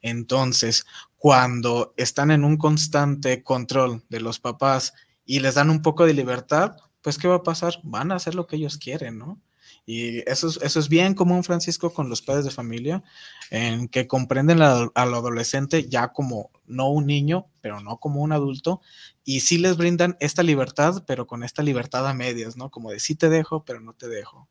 Entonces, 0.02 0.86
cuando 1.18 1.94
están 1.98 2.32
en 2.32 2.44
un 2.44 2.58
constante 2.58 3.44
control 3.44 4.04
de 4.10 4.22
los 4.22 4.40
papás 4.40 4.94
y 5.26 5.40
les 5.40 5.56
dan 5.56 5.70
un 5.70 5.82
poco 5.82 6.06
de 6.06 6.14
libertad, 6.14 6.78
pues 7.02 7.18
¿qué 7.18 7.28
va 7.28 7.36
a 7.36 7.44
pasar? 7.44 7.80
Van 7.84 8.12
a 8.12 8.16
hacer 8.16 8.36
lo 8.36 8.48
que 8.48 8.56
ellos 8.56 8.78
quieren, 8.78 9.18
¿no? 9.18 9.42
Y 9.86 10.19
eso 10.30 10.48
es, 10.48 10.60
eso 10.62 10.80
es 10.80 10.88
bien 10.89 11.13
común, 11.13 11.43
Francisco, 11.43 11.93
con 11.93 12.10
los 12.10 12.22
padres 12.22 12.46
de 12.46 12.52
familia, 12.52 13.04
en 13.52 13.88
que 13.89 14.08
comprenden 14.08 14.62
al 14.62 14.91
adolescente 14.96 15.89
ya 15.89 16.13
como 16.13 16.52
no 16.65 16.89
un 16.89 17.06
niño, 17.06 17.48
pero 17.62 17.82
no 17.82 17.98
como 17.98 18.22
un 18.22 18.32
adulto, 18.32 18.82
y 19.26 19.41
sí 19.41 19.58
les 19.58 19.76
brindan 19.78 20.15
esta 20.19 20.43
libertad, 20.43 21.04
pero 21.06 21.28
con 21.28 21.43
esta 21.43 21.63
libertad 21.63 22.08
a 22.08 22.13
medias, 22.13 22.56
¿no? 22.56 22.69
Como 22.72 22.91
de 22.91 23.00
sí 23.00 23.15
te 23.15 23.30
dejo, 23.30 23.65
pero 23.65 23.82
no 23.82 23.93
te 23.93 24.08
dejo. 24.08 24.48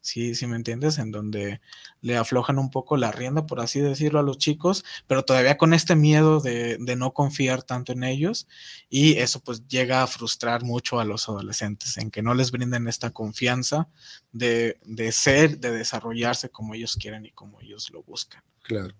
Sí, 0.00 0.34
sí 0.34 0.46
me 0.46 0.56
entiendes, 0.56 0.98
en 0.98 1.10
donde 1.10 1.60
le 2.00 2.16
aflojan 2.16 2.58
un 2.58 2.70
poco 2.70 2.96
la 2.96 3.12
rienda, 3.12 3.46
por 3.46 3.60
así 3.60 3.80
decirlo, 3.80 4.18
a 4.18 4.22
los 4.22 4.38
chicos, 4.38 4.84
pero 5.06 5.24
todavía 5.24 5.56
con 5.58 5.74
este 5.74 5.94
miedo 5.96 6.40
de, 6.40 6.78
no 6.96 7.12
confiar 7.12 7.62
tanto 7.62 7.92
en 7.92 8.04
ellos 8.04 8.48
y 8.88 9.18
eso 9.18 9.40
pues 9.40 9.66
llega 9.68 10.02
a 10.02 10.06
frustrar 10.06 10.64
mucho 10.64 11.00
a 11.00 11.04
los 11.04 11.28
adolescentes, 11.28 11.98
en 11.98 12.10
que 12.10 12.22
no 12.22 12.34
les 12.34 12.50
brinden 12.50 12.88
esta 12.88 13.10
confianza 13.10 13.88
de, 14.32 14.78
ser, 15.12 15.58
de 15.58 15.70
desarrollarse 15.70 16.48
como 16.48 16.74
ellos 16.74 16.96
quieren 16.96 17.26
y 17.26 17.30
como 17.30 17.60
ellos 17.60 17.90
lo 17.90 18.02
buscan. 18.02 18.42
Claro. 18.62 18.94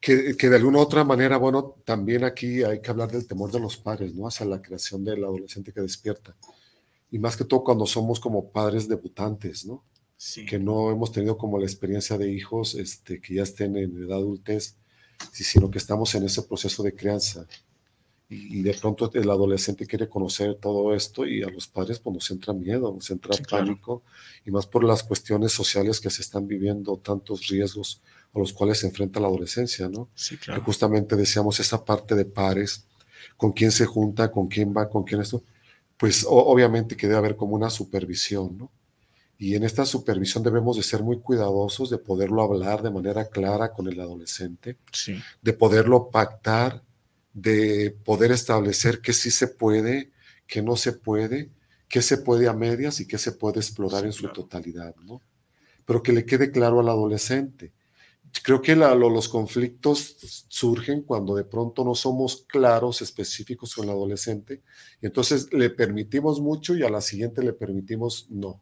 Que, 0.00 0.34
de 0.34 0.56
alguna 0.56 0.80
otra 0.80 1.02
manera, 1.02 1.38
bueno, 1.38 1.76
también 1.84 2.24
aquí 2.24 2.62
hay 2.62 2.82
que 2.82 2.90
hablar 2.90 3.10
del 3.10 3.26
temor 3.26 3.50
de 3.50 3.58
los 3.58 3.78
padres, 3.78 4.14
¿no? 4.14 4.28
Hacia 4.28 4.44
la 4.44 4.60
creación 4.60 5.02
del 5.02 5.24
adolescente 5.24 5.72
que 5.72 5.80
despierta. 5.80 6.36
Y 7.14 7.20
más 7.20 7.36
que 7.36 7.44
todo 7.44 7.62
cuando 7.62 7.86
somos 7.86 8.18
como 8.18 8.50
padres 8.50 8.88
debutantes, 8.88 9.64
¿no? 9.64 9.84
que 10.48 10.58
no 10.58 10.90
hemos 10.90 11.12
tenido 11.12 11.38
como 11.38 11.60
la 11.60 11.64
experiencia 11.64 12.18
de 12.18 12.28
hijos 12.28 12.74
este, 12.74 13.20
que 13.20 13.34
ya 13.34 13.44
estén 13.44 13.76
en 13.76 13.96
edad 14.02 14.18
adultez, 14.18 14.74
sino 15.30 15.70
que 15.70 15.78
estamos 15.78 16.12
en 16.16 16.24
ese 16.24 16.42
proceso 16.42 16.82
de 16.82 16.92
crianza. 16.92 17.46
Y, 18.28 18.62
de 18.62 18.74
pronto 18.74 19.08
el 19.14 19.30
adolescente 19.30 19.86
quiere 19.86 20.08
conocer 20.08 20.56
todo 20.56 20.92
esto 20.92 21.24
y 21.24 21.44
a 21.44 21.48
los 21.50 21.68
padres 21.68 22.00
pues 22.00 22.14
nos 22.14 22.30
entra 22.32 22.52
miedo, 22.52 22.92
nos 22.92 23.08
entra 23.12 23.36
pánico, 23.48 24.02
y 24.44 24.50
más 24.50 24.66
por 24.66 24.82
las 24.82 25.04
cuestiones 25.04 25.52
sociales 25.52 26.00
que 26.00 26.10
se 26.10 26.22
están 26.22 26.48
viviendo, 26.48 26.96
tantos 26.96 27.46
riesgos 27.46 28.02
a 28.34 28.40
los 28.40 28.52
cuales 28.52 28.80
se 28.80 28.88
enfrenta 28.88 29.20
la 29.20 29.28
adolescencia, 29.28 29.88
¿no? 29.88 30.08
Sí, 30.16 30.36
claro. 30.36 30.58
Que 30.58 30.64
justamente 30.64 31.14
decíamos 31.14 31.60
esa 31.60 31.84
parte 31.84 32.16
de 32.16 32.24
pares, 32.24 32.86
con 33.36 33.52
quién 33.52 33.70
se 33.70 33.86
junta, 33.86 34.32
con 34.32 34.48
quién 34.48 34.74
va, 34.76 34.88
con 34.88 35.04
quién 35.04 35.20
esto, 35.20 35.44
pues 36.04 36.26
obviamente 36.28 36.98
que 36.98 37.06
debe 37.06 37.16
haber 37.16 37.34
como 37.34 37.54
una 37.54 37.70
supervisión, 37.70 38.58
¿no? 38.58 38.70
Y 39.38 39.54
en 39.54 39.64
esta 39.64 39.86
supervisión 39.86 40.44
debemos 40.44 40.76
de 40.76 40.82
ser 40.82 41.02
muy 41.02 41.18
cuidadosos 41.18 41.88
de 41.88 41.96
poderlo 41.96 42.42
hablar 42.42 42.82
de 42.82 42.90
manera 42.90 43.24
clara 43.30 43.72
con 43.72 43.88
el 43.88 43.98
adolescente, 43.98 44.76
de 45.40 45.52
poderlo 45.54 46.10
pactar, 46.10 46.82
de 47.32 47.96
poder 48.04 48.32
establecer 48.32 49.00
qué 49.00 49.14
sí 49.14 49.30
se 49.30 49.48
puede, 49.48 50.12
qué 50.46 50.60
no 50.60 50.76
se 50.76 50.92
puede, 50.92 51.48
qué 51.88 52.02
se 52.02 52.18
puede 52.18 52.48
a 52.48 52.52
medias 52.52 53.00
y 53.00 53.06
qué 53.06 53.16
se 53.16 53.32
puede 53.32 53.60
explorar 53.60 54.04
en 54.04 54.12
su 54.12 54.28
totalidad, 54.28 54.94
¿no? 55.06 55.22
Pero 55.86 56.02
que 56.02 56.12
le 56.12 56.26
quede 56.26 56.50
claro 56.50 56.80
al 56.80 56.88
adolescente. 56.90 57.72
Creo 58.42 58.60
que 58.60 58.74
los 58.74 59.28
conflictos 59.28 60.46
surgen 60.48 61.02
cuando 61.02 61.34
de 61.34 61.44
pronto 61.44 61.84
no 61.84 61.94
somos 61.94 62.44
claros, 62.46 63.00
específicos 63.00 63.74
con 63.74 63.84
el 63.84 63.90
adolescente, 63.90 64.62
y 65.00 65.06
entonces 65.06 65.52
le 65.52 65.70
permitimos 65.70 66.40
mucho 66.40 66.76
y 66.76 66.82
a 66.82 66.90
la 66.90 67.00
siguiente 67.00 67.42
le 67.42 67.52
permitimos 67.52 68.26
no 68.30 68.60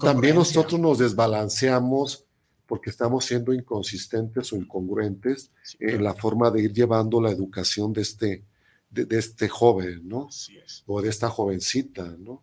también 0.00 0.36
nosotros 0.36 0.80
nos 0.80 0.98
desbalanceamos 0.98 2.24
porque 2.66 2.90
estamos 2.90 3.24
siendo 3.24 3.52
inconsistentes 3.52 4.52
o 4.52 4.56
incongruentes 4.56 5.50
en 5.78 6.02
la 6.02 6.14
forma 6.14 6.50
de 6.50 6.62
ir 6.62 6.72
llevando 6.72 7.20
la 7.20 7.30
educación 7.30 7.92
de 7.92 8.02
este, 8.02 8.44
de, 8.90 9.18
este 9.18 9.48
joven, 9.48 10.08
¿no? 10.08 10.28
O 10.86 11.02
de 11.02 11.10
esta 11.10 11.28
jovencita, 11.28 12.16
¿no? 12.18 12.42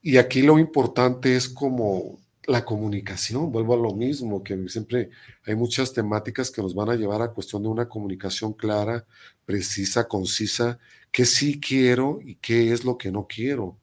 Y 0.00 0.16
aquí 0.16 0.42
lo 0.42 0.58
importante 0.58 1.36
es 1.36 1.48
como 1.48 2.18
la 2.48 2.64
comunicación, 2.64 3.52
vuelvo 3.52 3.74
a 3.74 3.76
lo 3.78 3.94
mismo, 3.94 4.42
que 4.42 4.68
siempre 4.68 5.10
hay 5.46 5.54
muchas 5.54 5.92
temáticas 5.92 6.50
que 6.50 6.62
nos 6.62 6.74
van 6.74 6.90
a 6.90 6.96
llevar 6.96 7.22
a 7.22 7.32
cuestión 7.32 7.62
de 7.62 7.68
una 7.68 7.88
comunicación 7.88 8.52
clara, 8.54 9.06
precisa, 9.44 10.08
concisa, 10.08 10.78
qué 11.12 11.24
sí 11.24 11.60
quiero 11.60 12.18
y 12.24 12.36
qué 12.36 12.72
es 12.72 12.84
lo 12.84 12.98
que 12.98 13.12
no 13.12 13.26
quiero 13.28 13.78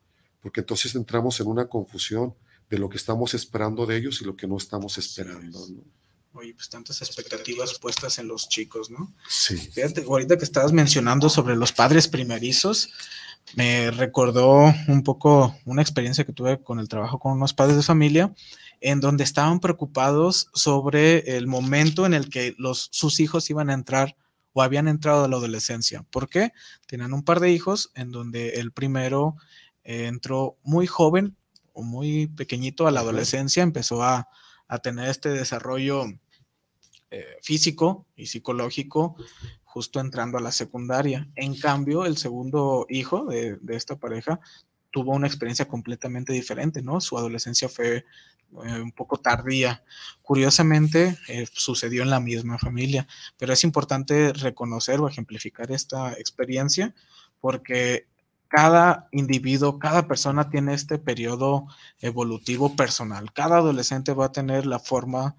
porque 0.45 0.60
entonces 0.60 0.93
entramos 0.93 1.39
en 1.39 1.47
una 1.47 1.65
confusión 1.65 2.36
de 2.69 2.78
lo 2.78 2.88
que 2.88 2.97
estamos 2.97 3.34
esperando 3.34 3.88
de 3.88 3.97
ellos 3.97 4.21
y 4.21 4.25
lo 4.25 4.36
que 4.36 4.45
no 4.45 4.58
estamos 4.58 4.95
esperando. 4.99 5.67
¿no? 5.69 5.84
Oye, 6.34 6.54
pues 6.54 6.69
tantas 6.69 7.01
expectativas 7.01 7.80
puestas 7.80 8.19
en 8.19 8.28
los 8.28 8.47
chicos, 8.47 8.91
¿no? 8.91 9.12
Sí. 9.28 9.58
Fíjate, 9.58 10.04
ahorita 10.04 10.38
que 10.38 10.45
estabas 10.45 10.71
mencionando 10.71 11.30
sobre 11.30 11.56
los 11.56 11.71
padres 11.71 12.08
primerizos, 12.08 12.91
me 13.54 13.92
recordó 13.92 14.74
un 14.88 15.04
poco 15.04 15.56
una 15.66 15.82
experiencia 15.82 16.26
que 16.26 16.34
tuve 16.34 16.62
con 16.62 16.80
el 16.80 16.90
trabajo 16.90 17.20
con 17.20 17.34
unos 17.34 17.54
padres 17.54 17.78
de 17.78 17.84
familia, 17.84 18.34
en 18.82 19.00
donde 19.00 19.24
estaban 19.24 19.60
preocupados 19.60 20.50
sobre 20.54 21.38
el 21.38 21.48
momento 21.48 22.06
en 22.06 22.14
el 22.14 22.30
que 22.30 22.56
los, 22.58 22.90
sus 22.92 23.20
hijos 23.20 23.50
iban 23.50 23.70
a 23.70 23.74
entrar 23.74 24.16
o 24.54 24.62
habían 24.62 24.88
entrado 24.88 25.26
a 25.26 25.28
la 25.28 25.36
adolescencia. 25.36 26.04
¿Por 26.10 26.30
qué? 26.30 26.52
Tenían 26.88 27.14
un 27.14 27.24
par 27.24 27.40
de 27.40 27.52
hijos 27.52 27.92
en 27.94 28.12
donde 28.12 28.52
el 28.56 28.72
primero 28.72 29.36
entró 29.84 30.58
muy 30.64 30.88
joven 30.88 31.36
o 31.74 31.84
muy 31.84 32.28
pequeñito 32.28 32.88
a 32.88 32.91
la 32.91 33.02
adolescencia, 33.02 33.64
empezó 33.64 34.04
a, 34.04 34.28
tener 34.82 35.10
este 35.10 35.30
desarrollo 35.30 36.06
eh, 37.12 37.38
físico 37.43 38.08
y 38.16 38.26
psicológico 38.26 39.16
justo 39.76 39.99
entrando 39.99 40.38
a 40.38 40.41
la 40.41 40.53
secundaria. 40.53 41.28
En 41.36 41.53
cambio, 41.53 42.05
el 42.05 42.15
segundo 42.15 42.86
hijo 42.88 43.26
de, 43.26 43.59
esta 43.67 43.97
pareja 43.97 44.39
tuvo 44.89 45.11
una 45.11 45.28
experiencia 45.28 45.67
completamente 45.67 46.32
diferente, 46.32 46.82
¿no? 46.82 47.01
Su 47.01 47.17
adolescencia 47.17 47.67
fue 47.67 47.97
eh, 47.97 48.82
un 48.82 48.93
poco 48.93 49.17
tardía. 49.17 49.84
Curiosamente, 50.21 51.17
eh, 51.28 51.45
sucedió 51.51 52.03
en 52.03 52.09
la 52.09 52.21
misma 52.21 52.57
familia, 52.57 53.05
pero 53.38 53.51
es 53.51 53.65
importante 53.65 54.32
reconocer 54.32 55.01
o 55.01 55.09
ejemplificar 55.09 55.69
esta 55.73 56.13
experiencia 56.13 56.95
porque 57.41 58.07
cada 58.47 59.09
individuo, 59.11 59.78
cada 59.78 60.07
persona 60.07 60.49
tiene 60.49 60.73
este 60.73 60.99
periodo 60.99 61.67
evolutivo 61.99 62.78
personal. 62.78 63.34
Cada 63.34 63.57
adolescente 63.57 64.13
va 64.13 64.28
a 64.28 64.32
tener 64.32 64.65
la 64.67 64.80
forma 64.80 65.36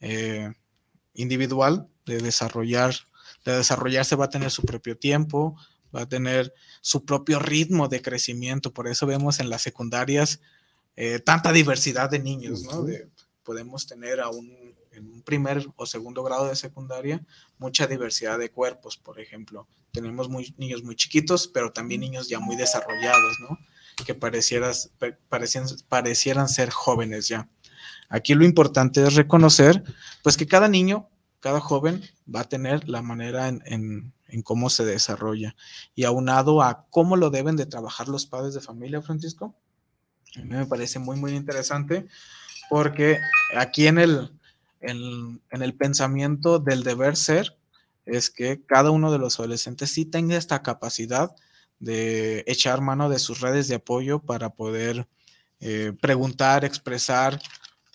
eh, 0.00 0.52
individual 1.14 1.88
de 2.04 2.18
desarrollar, 2.18 2.94
de 3.44 3.56
desarrollarse, 3.56 4.16
va 4.16 4.26
a 4.26 4.30
tener 4.30 4.50
su 4.50 4.62
propio 4.62 4.96
tiempo, 4.96 5.56
va 5.94 6.02
a 6.02 6.08
tener 6.08 6.52
su 6.80 7.04
propio 7.04 7.38
ritmo 7.38 7.88
de 7.88 8.02
crecimiento. 8.02 8.72
Por 8.72 8.88
eso 8.88 9.06
vemos 9.06 9.40
en 9.40 9.50
las 9.50 9.62
secundarias 9.62 10.40
eh, 10.96 11.18
tanta 11.18 11.52
diversidad 11.52 12.10
de 12.10 12.18
niños, 12.18 12.64
¿no? 12.64 12.86
podemos 13.42 13.86
tener 13.86 14.20
a 14.20 14.28
un, 14.28 14.76
en 14.92 15.10
un 15.10 15.22
primer 15.22 15.66
o 15.76 15.86
segundo 15.86 16.22
grado 16.22 16.48
de 16.48 16.56
secundaria 16.56 17.24
mucha 17.58 17.86
diversidad 17.86 18.38
de 18.38 18.50
cuerpos, 18.50 18.96
por 18.96 19.18
ejemplo. 19.18 19.66
Tenemos 19.92 20.28
muy, 20.28 20.54
niños 20.56 20.82
muy 20.82 20.94
chiquitos, 20.94 21.48
pero 21.48 21.72
también 21.72 22.00
niños 22.00 22.28
ya 22.28 22.38
muy 22.38 22.56
desarrollados, 22.56 23.38
¿no? 23.40 23.58
Que 24.04 24.14
parecieras, 24.14 24.92
parecieran, 25.28 25.68
parecieran 25.88 26.48
ser 26.48 26.70
jóvenes 26.70 27.28
ya. 27.28 27.48
Aquí 28.08 28.34
lo 28.34 28.44
importante 28.44 29.04
es 29.06 29.14
reconocer, 29.14 29.82
pues 30.22 30.36
que 30.36 30.46
cada 30.46 30.68
niño, 30.68 31.08
cada 31.40 31.60
joven 31.60 32.02
va 32.32 32.40
a 32.40 32.48
tener 32.48 32.88
la 32.88 33.02
manera 33.02 33.48
en, 33.48 33.62
en, 33.66 34.12
en 34.28 34.42
cómo 34.42 34.70
se 34.70 34.84
desarrolla. 34.84 35.56
Y 35.94 36.04
aunado 36.04 36.62
a 36.62 36.86
cómo 36.90 37.16
lo 37.16 37.30
deben 37.30 37.56
de 37.56 37.66
trabajar 37.66 38.08
los 38.08 38.26
padres 38.26 38.54
de 38.54 38.60
familia, 38.60 39.02
Francisco, 39.02 39.54
a 40.36 40.40
mí 40.40 40.54
me 40.54 40.66
parece 40.66 40.98
muy, 40.98 41.16
muy 41.16 41.32
interesante 41.32 42.06
porque 42.68 43.18
aquí 43.56 43.88
en 43.88 43.98
el, 43.98 44.30
en, 44.80 45.40
el 45.50 45.74
pensamiento 45.74 46.58
del 46.58 46.84
deber 46.84 47.16
ser 47.16 47.58
es 48.06 48.30
que 48.30 48.64
cada 48.64 48.90
uno 48.90 49.10
de 49.10 49.18
los 49.18 49.38
adolescentes 49.38 49.90
sí 49.90 50.04
tenga 50.04 50.36
esta 50.36 50.62
capacidad 50.62 51.34
de 51.80 52.44
echar 52.46 52.80
mano 52.80 53.08
de 53.08 53.18
sus 53.18 53.40
redes 53.40 53.66
de 53.68 53.76
apoyo 53.76 54.20
para 54.20 54.50
poder 54.50 55.08
eh, 55.58 55.92
preguntar, 56.00 56.64
expresar, 56.64 57.40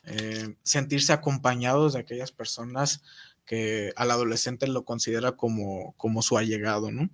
eh, 0.03 0.55
sentirse 0.63 1.13
acompañados 1.13 1.93
de 1.93 1.99
aquellas 1.99 2.31
personas 2.31 3.01
que 3.45 3.93
al 3.95 4.11
adolescente 4.11 4.67
lo 4.67 4.85
considera 4.85 5.33
como, 5.33 5.93
como 5.97 6.21
su 6.21 6.37
allegado, 6.37 6.91
¿no? 6.91 7.09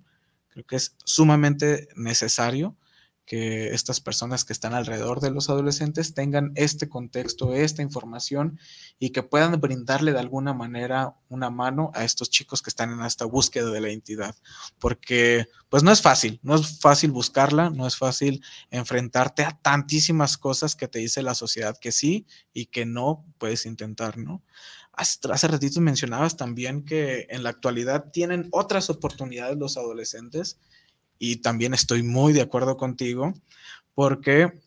Creo 0.48 0.66
que 0.66 0.76
es 0.76 0.96
sumamente 1.04 1.88
necesario 1.96 2.76
que 3.24 3.68
estas 3.72 4.00
personas 4.00 4.44
que 4.44 4.52
están 4.52 4.74
alrededor 4.74 5.20
de 5.20 5.30
los 5.30 5.48
adolescentes 5.48 6.12
tengan 6.12 6.52
este 6.56 6.88
contexto, 6.88 7.54
esta 7.54 7.80
información 7.80 8.58
y 8.98 9.10
que 9.10 9.22
puedan 9.22 9.58
brindarle 9.60 10.12
de 10.12 10.18
alguna 10.18 10.52
manera 10.54 11.14
una 11.28 11.48
mano 11.48 11.92
a 11.94 12.04
estos 12.04 12.30
chicos 12.30 12.62
que 12.62 12.70
están 12.70 12.90
en 12.90 13.00
esta 13.04 13.24
búsqueda 13.24 13.70
de 13.70 13.80
la 13.80 13.88
identidad. 13.90 14.34
Porque 14.78 15.46
pues 15.68 15.82
no 15.82 15.92
es 15.92 16.02
fácil, 16.02 16.40
no 16.42 16.56
es 16.56 16.80
fácil 16.80 17.12
buscarla, 17.12 17.70
no 17.70 17.86
es 17.86 17.96
fácil 17.96 18.42
enfrentarte 18.70 19.44
a 19.44 19.58
tantísimas 19.62 20.36
cosas 20.36 20.74
que 20.74 20.88
te 20.88 20.98
dice 20.98 21.22
la 21.22 21.34
sociedad 21.34 21.78
que 21.78 21.92
sí 21.92 22.26
y 22.52 22.66
que 22.66 22.86
no 22.86 23.24
puedes 23.38 23.66
intentar, 23.66 24.18
¿no? 24.18 24.42
Hace, 24.92 25.18
hace 25.30 25.48
ratito 25.48 25.80
mencionabas 25.80 26.36
también 26.36 26.84
que 26.84 27.26
en 27.30 27.42
la 27.42 27.50
actualidad 27.50 28.10
tienen 28.12 28.48
otras 28.50 28.90
oportunidades 28.90 29.56
los 29.56 29.76
adolescentes 29.76 30.58
y 31.18 31.36
también 31.36 31.72
estoy 31.72 32.02
muy 32.02 32.32
de 32.32 32.42
acuerdo 32.42 32.76
contigo 32.76 33.32
porque 33.94 34.60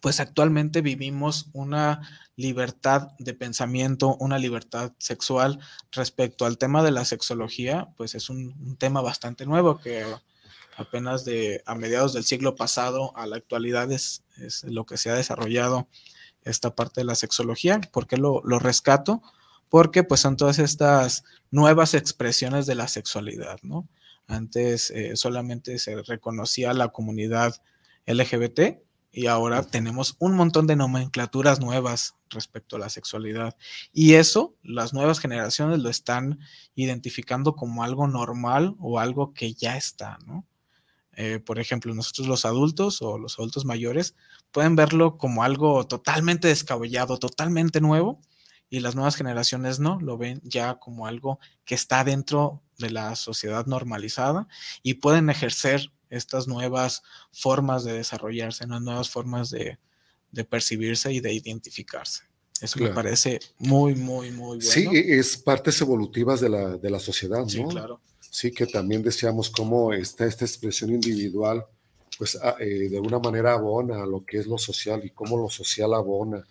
pues 0.00 0.20
actualmente 0.20 0.80
vivimos 0.80 1.48
una 1.52 2.08
libertad 2.36 3.10
de 3.18 3.34
pensamiento, 3.34 4.16
una 4.16 4.38
libertad 4.38 4.92
sexual 4.98 5.60
respecto 5.92 6.46
al 6.46 6.58
tema 6.58 6.82
de 6.82 6.90
la 6.90 7.04
sexología, 7.04 7.88
pues 7.96 8.14
es 8.14 8.30
un, 8.30 8.76
tema 8.78 9.02
bastante 9.02 9.46
nuevo 9.46 9.78
que 9.78 10.04
apenas 10.76 11.24
de 11.24 11.62
a 11.66 11.74
mediados 11.74 12.12
del 12.12 12.24
siglo 12.24 12.56
pasado 12.56 13.16
a 13.16 13.26
la 13.26 13.36
actualidad 13.36 13.92
es, 13.92 14.24
lo 14.64 14.84
que 14.84 14.96
se 14.96 15.10
ha 15.10 15.14
desarrollado 15.14 15.88
esta 16.44 16.74
parte 16.74 17.00
de 17.00 17.06
la 17.06 17.14
sexología. 17.14 17.80
¿Por 17.92 18.06
qué 18.06 18.16
lo, 18.16 18.42
lo 18.44 18.58
rescato? 18.58 19.22
Porque 19.68 20.04
pues 20.04 20.20
son 20.20 20.36
todas 20.36 20.58
estas 20.58 21.24
nuevas 21.50 21.94
expresiones 21.94 22.66
de 22.66 22.74
la 22.74 22.88
sexualidad, 22.88 23.58
¿no? 23.62 23.88
Antes 24.26 24.90
eh, 24.90 25.16
solamente 25.16 25.78
se 25.78 26.02
reconocía 26.02 26.72
la 26.72 26.88
comunidad 26.88 27.56
LGBT 28.06 28.84
y 29.12 29.26
ahora 29.26 29.62
tenemos 29.62 30.16
un 30.18 30.34
montón 30.34 30.66
de 30.66 30.76
nomenclaturas 30.76 31.60
nuevas 31.60 32.16
respecto 32.30 32.76
a 32.76 32.80
la 32.80 32.88
sexualidad. 32.88 33.56
Y 33.92 34.14
eso 34.14 34.56
las 34.62 34.92
nuevas 34.92 35.20
generaciones 35.20 35.78
lo 35.78 35.88
están 35.88 36.40
identificando 36.74 37.54
como 37.54 37.84
algo 37.84 38.08
normal 38.08 38.74
o 38.80 38.98
algo 38.98 39.32
que 39.32 39.54
ya 39.54 39.76
está, 39.76 40.18
¿no? 40.26 40.44
Eh, 41.16 41.38
por 41.38 41.58
ejemplo, 41.58 41.94
nosotros 41.94 42.26
los 42.26 42.44
adultos 42.44 43.02
o 43.02 43.18
los 43.18 43.38
adultos 43.38 43.64
mayores 43.64 44.14
pueden 44.52 44.76
verlo 44.76 45.18
como 45.18 45.42
algo 45.42 45.86
totalmente 45.86 46.48
descabellado, 46.48 47.18
totalmente 47.18 47.80
nuevo, 47.80 48.20
y 48.70 48.80
las 48.80 48.94
nuevas 48.94 49.14
generaciones 49.14 49.78
no, 49.78 50.00
lo 50.00 50.18
ven 50.18 50.40
ya 50.42 50.76
como 50.80 51.06
algo 51.06 51.38
que 51.64 51.74
está 51.74 52.02
dentro 52.02 52.62
de 52.78 52.90
la 52.90 53.14
sociedad 53.14 53.66
normalizada 53.66 54.48
y 54.82 54.94
pueden 54.94 55.30
ejercer 55.30 55.92
estas 56.10 56.48
nuevas 56.48 57.02
formas 57.32 57.84
de 57.84 57.92
desarrollarse, 57.92 58.66
nuevas 58.66 59.10
formas 59.10 59.50
de, 59.50 59.78
percibirse 60.50 61.12
y 61.12 61.20
de 61.20 61.32
identificarse. 61.32 62.24
Eso 62.60 62.80
me 62.80 62.90
parece 62.90 63.40
muy, 63.58 63.94
muy, 63.94 64.30
muy 64.30 64.58
bueno. 64.58 64.60
Sí, 64.60 64.88
es 64.92 65.36
partes 65.36 65.80
evolutivas 65.80 66.40
de 66.40 66.48
la, 66.48 66.76
de 66.76 66.90
la 66.90 66.98
sociedad, 66.98 67.40
¿no? 67.40 67.48
Sí, 67.48 67.62
claro. 67.68 68.00
Sí, 68.34 68.50
que 68.50 68.66
también 68.66 69.00
decíamos 69.00 69.48
cómo 69.48 69.92
está 69.92 70.26
esta 70.26 70.44
expresión 70.44 70.90
individual, 70.90 71.64
pues 72.18 72.36
ah, 72.42 72.56
eh, 72.58 72.88
de 72.88 72.96
alguna 72.96 73.20
manera 73.20 73.52
abona 73.52 74.02
a 74.02 74.06
lo 74.06 74.24
que 74.26 74.38
es 74.38 74.46
lo 74.48 74.58
social 74.58 75.04
y 75.04 75.10
cómo 75.10 75.36
lo 75.36 75.48
social 75.48 75.94
abona 75.94 76.44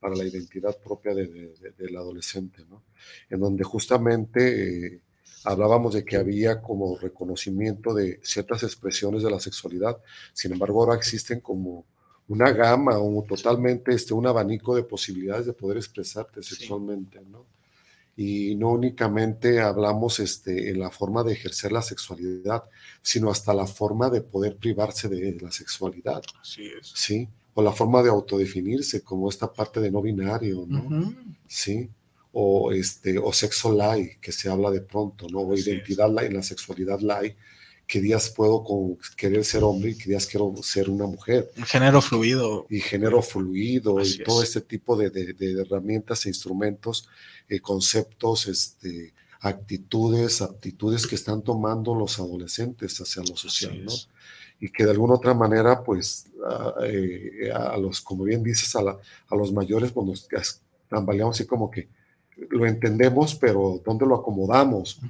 para 0.00 0.16
la 0.16 0.24
identidad 0.24 0.76
propia 0.82 1.14
de, 1.14 1.54
del 1.78 1.96
adolescente, 1.96 2.64
¿no? 2.68 2.82
En 3.30 3.38
donde 3.38 3.62
justamente 3.62 4.86
eh, 4.96 5.00
hablábamos 5.44 5.94
de 5.94 6.04
que 6.04 6.16
había 6.16 6.60
como 6.60 6.98
reconocimiento 6.98 7.94
de 7.94 8.18
ciertas 8.24 8.64
expresiones 8.64 9.22
de 9.22 9.30
la 9.30 9.38
sexualidad, 9.38 9.96
sin 10.32 10.54
embargo 10.54 10.82
ahora 10.82 10.96
existen 10.96 11.38
como 11.38 11.86
una 12.26 12.50
gama 12.50 12.98
o 12.98 13.22
totalmente 13.22 13.94
este, 13.94 14.12
un 14.12 14.26
abanico 14.26 14.74
de 14.74 14.82
posibilidades 14.82 15.46
de 15.46 15.52
poder 15.52 15.76
expresarte 15.76 16.42
sexualmente, 16.42 17.20
¿no? 17.30 17.46
Y 18.18 18.56
no 18.56 18.72
únicamente 18.72 19.60
hablamos 19.60 20.18
este, 20.18 20.70
en 20.70 20.80
la 20.80 20.90
forma 20.90 21.22
de 21.22 21.34
ejercer 21.34 21.70
la 21.70 21.82
sexualidad, 21.82 22.64
sino 23.00 23.30
hasta 23.30 23.54
la 23.54 23.66
forma 23.66 24.10
de 24.10 24.22
poder 24.22 24.56
privarse 24.56 25.08
de 25.08 25.38
la 25.40 25.52
sexualidad. 25.52 26.22
Así 26.40 26.66
es. 26.66 26.92
Sí, 26.94 27.28
o 27.54 27.62
la 27.62 27.72
forma 27.72 28.02
de 28.02 28.10
autodefinirse, 28.10 29.02
como 29.02 29.28
esta 29.28 29.52
parte 29.52 29.80
de 29.80 29.92
no 29.92 30.02
binario, 30.02 30.66
¿no? 30.66 31.14
Sí 31.46 31.88
o, 32.32 32.72
este, 32.72 33.18
o 33.18 33.32
sexo 33.32 33.72
lai, 33.72 34.18
que 34.20 34.32
se 34.32 34.48
habla 34.48 34.70
de 34.70 34.80
pronto, 34.80 35.26
¿no? 35.28 35.40
O 35.40 35.54
identidad 35.54 36.10
lai, 36.10 36.26
en 36.26 36.34
la 36.34 36.42
sexualidad 36.42 37.00
lai, 37.00 37.34
que 37.88 38.02
días 38.02 38.28
puedo 38.28 38.62
con, 38.62 38.98
querer 39.16 39.44
ser 39.46 39.64
hombre 39.64 39.90
y 39.90 39.94
que 39.96 40.10
días 40.10 40.26
quiero 40.26 40.54
ser 40.62 40.90
una 40.90 41.06
mujer. 41.06 41.50
Género 41.66 42.02
fluido. 42.02 42.66
Y 42.68 42.80
género 42.80 43.22
fluido 43.22 44.02
y 44.04 44.18
todo 44.18 44.42
este 44.42 44.60
tipo 44.60 44.94
de, 44.94 45.08
de, 45.08 45.62
herramientas 45.62 46.26
e 46.26 46.28
instrumentos, 46.28 47.08
eh, 47.48 47.60
conceptos, 47.60 48.46
este, 48.46 49.14
actitudes, 49.40 50.42
aptitudes 50.42 51.06
que 51.06 51.14
están 51.14 51.40
tomando 51.40 51.94
los 51.94 52.18
adolescentes 52.18 53.00
hacia 53.00 53.22
lo 53.22 53.34
social, 53.34 53.82
¿no? 53.82 53.92
Y 54.60 54.68
que 54.68 54.84
de 54.84 54.90
alguna 54.90 55.14
otra 55.14 55.32
manera, 55.32 55.82
pues, 55.82 56.26
a, 56.46 56.74
eh, 56.84 57.50
a 57.54 57.78
los, 57.78 58.02
como 58.02 58.24
bien 58.24 58.42
dices, 58.42 58.76
a, 58.76 58.80
a 58.80 59.36
los 59.36 59.50
mayores, 59.50 59.92
pues 59.92 60.06
nos 60.06 60.28
tambaleamos 60.90 61.36
así 61.36 61.46
como 61.46 61.70
que, 61.70 61.88
lo 62.50 62.66
entendemos, 62.66 63.34
pero 63.34 63.80
¿dónde 63.84 64.06
lo 64.06 64.16
acomodamos? 64.16 65.00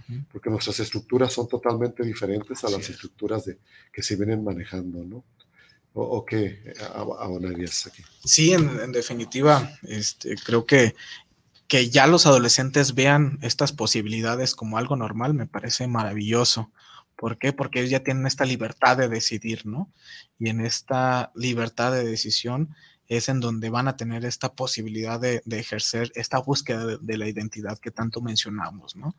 Nuestras 0.49 0.81
estructuras 0.81 1.33
son 1.33 1.49
totalmente 1.49 2.03
diferentes 2.03 2.65
a 2.65 2.71
las 2.71 2.89
estructuras 2.89 3.45
de, 3.45 3.59
que 3.93 4.03
se 4.03 4.17
vienen 4.17 4.45
manejando, 4.45 5.05
¿no? 5.05 5.25
¿O, 5.95 6.25
qué 6.25 6.63
abonarías 6.95 7.87
aquí? 7.87 8.03
Sí, 8.25 8.53
en, 8.53 8.93
definitiva, 8.93 9.73
este, 9.83 10.37
creo 10.37 10.65
que, 10.65 10.95
que 11.67 11.91
ya 11.91 12.07
los 12.07 12.27
adolescentes 12.27 12.95
vean 12.95 13.39
estas 13.43 13.73
posibilidades 13.73 14.55
como 14.55 14.79
algo 14.79 14.95
normal 14.95 15.35
me 15.35 15.47
parece 15.47 15.89
maravilloso. 15.89 16.71
¿Por 17.17 17.37
qué? 17.37 17.53
Porque 17.53 17.81
ellos 17.81 17.91
ya 17.91 18.05
tienen 18.05 18.27
esta 18.27 18.45
libertad 18.45 18.97
de 18.97 19.09
decidir, 19.09 19.67
¿no? 19.67 19.91
Y 20.39 20.51
en 20.51 20.61
esta 20.61 21.33
libertad 21.35 21.91
de 21.91 22.05
decisión 22.05 22.77
es 23.09 23.29
en 23.29 23.41
donde 23.41 23.71
van 23.71 23.89
a 23.89 23.97
tener 23.97 24.25
esta 24.25 24.53
posibilidad 24.53 25.19
de, 25.19 25.43
ejercer 25.51 26.13
esta 26.15 26.39
búsqueda 26.39 26.99
de, 26.99 27.19
la 27.19 27.27
identidad 27.27 27.79
que 27.79 27.91
tanto 27.91 28.21
mencionamos, 28.21 28.97
¿no? 28.97 29.17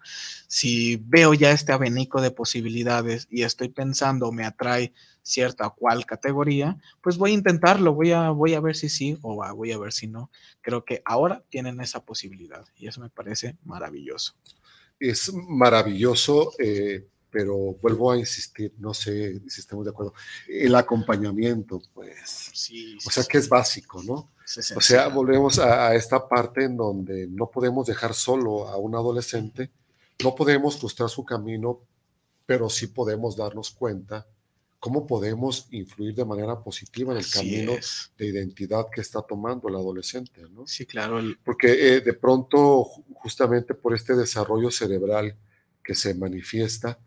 Si 0.47 0.97
veo 1.07 1.33
ya 1.33 1.51
este 1.51 1.71
abanico 1.71 2.21
de 2.21 2.31
posibilidades 2.31 3.27
y 3.31 3.43
estoy 3.43 3.69
pensando, 3.69 4.31
me 4.31 4.45
atrae 4.45 4.93
cierta 5.23 5.67
o 5.67 5.75
cual 5.75 6.05
categoría, 6.05 6.77
pues 7.01 7.17
voy 7.17 7.31
a 7.31 7.35
intentarlo, 7.35 7.93
voy 7.93 8.11
a, 8.11 8.29
voy 8.29 8.53
a 8.53 8.59
ver 8.59 8.75
si 8.75 8.89
sí 8.89 9.17
o 9.21 9.35
voy 9.55 9.71
a 9.71 9.77
ver 9.77 9.91
si 9.91 10.07
no. 10.07 10.29
Creo 10.61 10.85
que 10.85 11.01
ahora 11.03 11.43
tienen 11.49 11.81
esa 11.81 12.05
posibilidad 12.05 12.65
y 12.77 12.87
eso 12.87 13.01
me 13.01 13.09
parece 13.09 13.57
maravilloso. 13.63 14.35
Es 14.99 15.33
maravilloso. 15.33 16.51
Eh, 16.59 17.07
pero 17.31 17.55
vuelvo 17.81 18.11
a 18.11 18.17
insistir, 18.17 18.73
no 18.79 18.93
sé 18.93 19.39
si 19.47 19.61
estamos 19.61 19.85
de 19.85 19.91
acuerdo, 19.91 20.13
el 20.47 20.73
acompañamiento, 20.75 21.81
pues, 21.93 22.49
Sí, 22.53 22.97
o 23.05 23.09
sea 23.11 23.23
que 23.23 23.37
es 23.37 23.47
básico, 23.49 24.01
¿no? 24.03 24.31
O 24.75 24.81
sea, 24.81 25.09
volvemos 25.09 25.59
a, 25.59 25.89
a 25.89 25.95
esta 25.95 26.27
parte 26.27 26.63
en 26.65 26.75
donde 26.75 27.27
no 27.27 27.51
podemos 27.51 27.85
dejar 27.87 28.13
solo 28.15 28.67
a 28.67 28.77
un 28.77 28.95
adolescente, 28.95 29.69
no 30.23 30.33
podemos 30.35 30.77
frustrar 30.79 31.07
su 31.09 31.23
camino, 31.23 31.81
pero 32.45 32.67
sí 32.69 32.87
podemos 32.87 33.37
darnos 33.37 33.69
cuenta 33.69 34.25
cómo 34.79 35.05
podemos 35.05 35.67
influir 35.71 36.15
de 36.15 36.25
manera 36.25 36.57
positiva 36.63 37.11
en 37.11 37.19
el 37.19 37.25
Así 37.25 37.33
camino 37.33 37.73
es. 37.73 38.11
de 38.17 38.25
identidad 38.27 38.87
que 38.91 39.01
está 39.01 39.21
tomando 39.21 39.67
el 39.67 39.75
adolescente, 39.75 40.41
¿no? 40.49 40.65
Sí, 40.65 40.85
claro. 40.85 41.19
el- 41.19 41.37
Porque 41.43 41.67
eh, 41.97 42.01
de 42.01 42.13
pronto, 42.13 42.85
ju- 42.85 43.03
justamente 43.13 43.73
por 43.75 43.93
este 43.93 44.15
desarrollo 44.15 44.71
cerebral 44.71 45.35
que 45.83 45.93
se 45.95 46.13
manifiesta, 46.15 46.97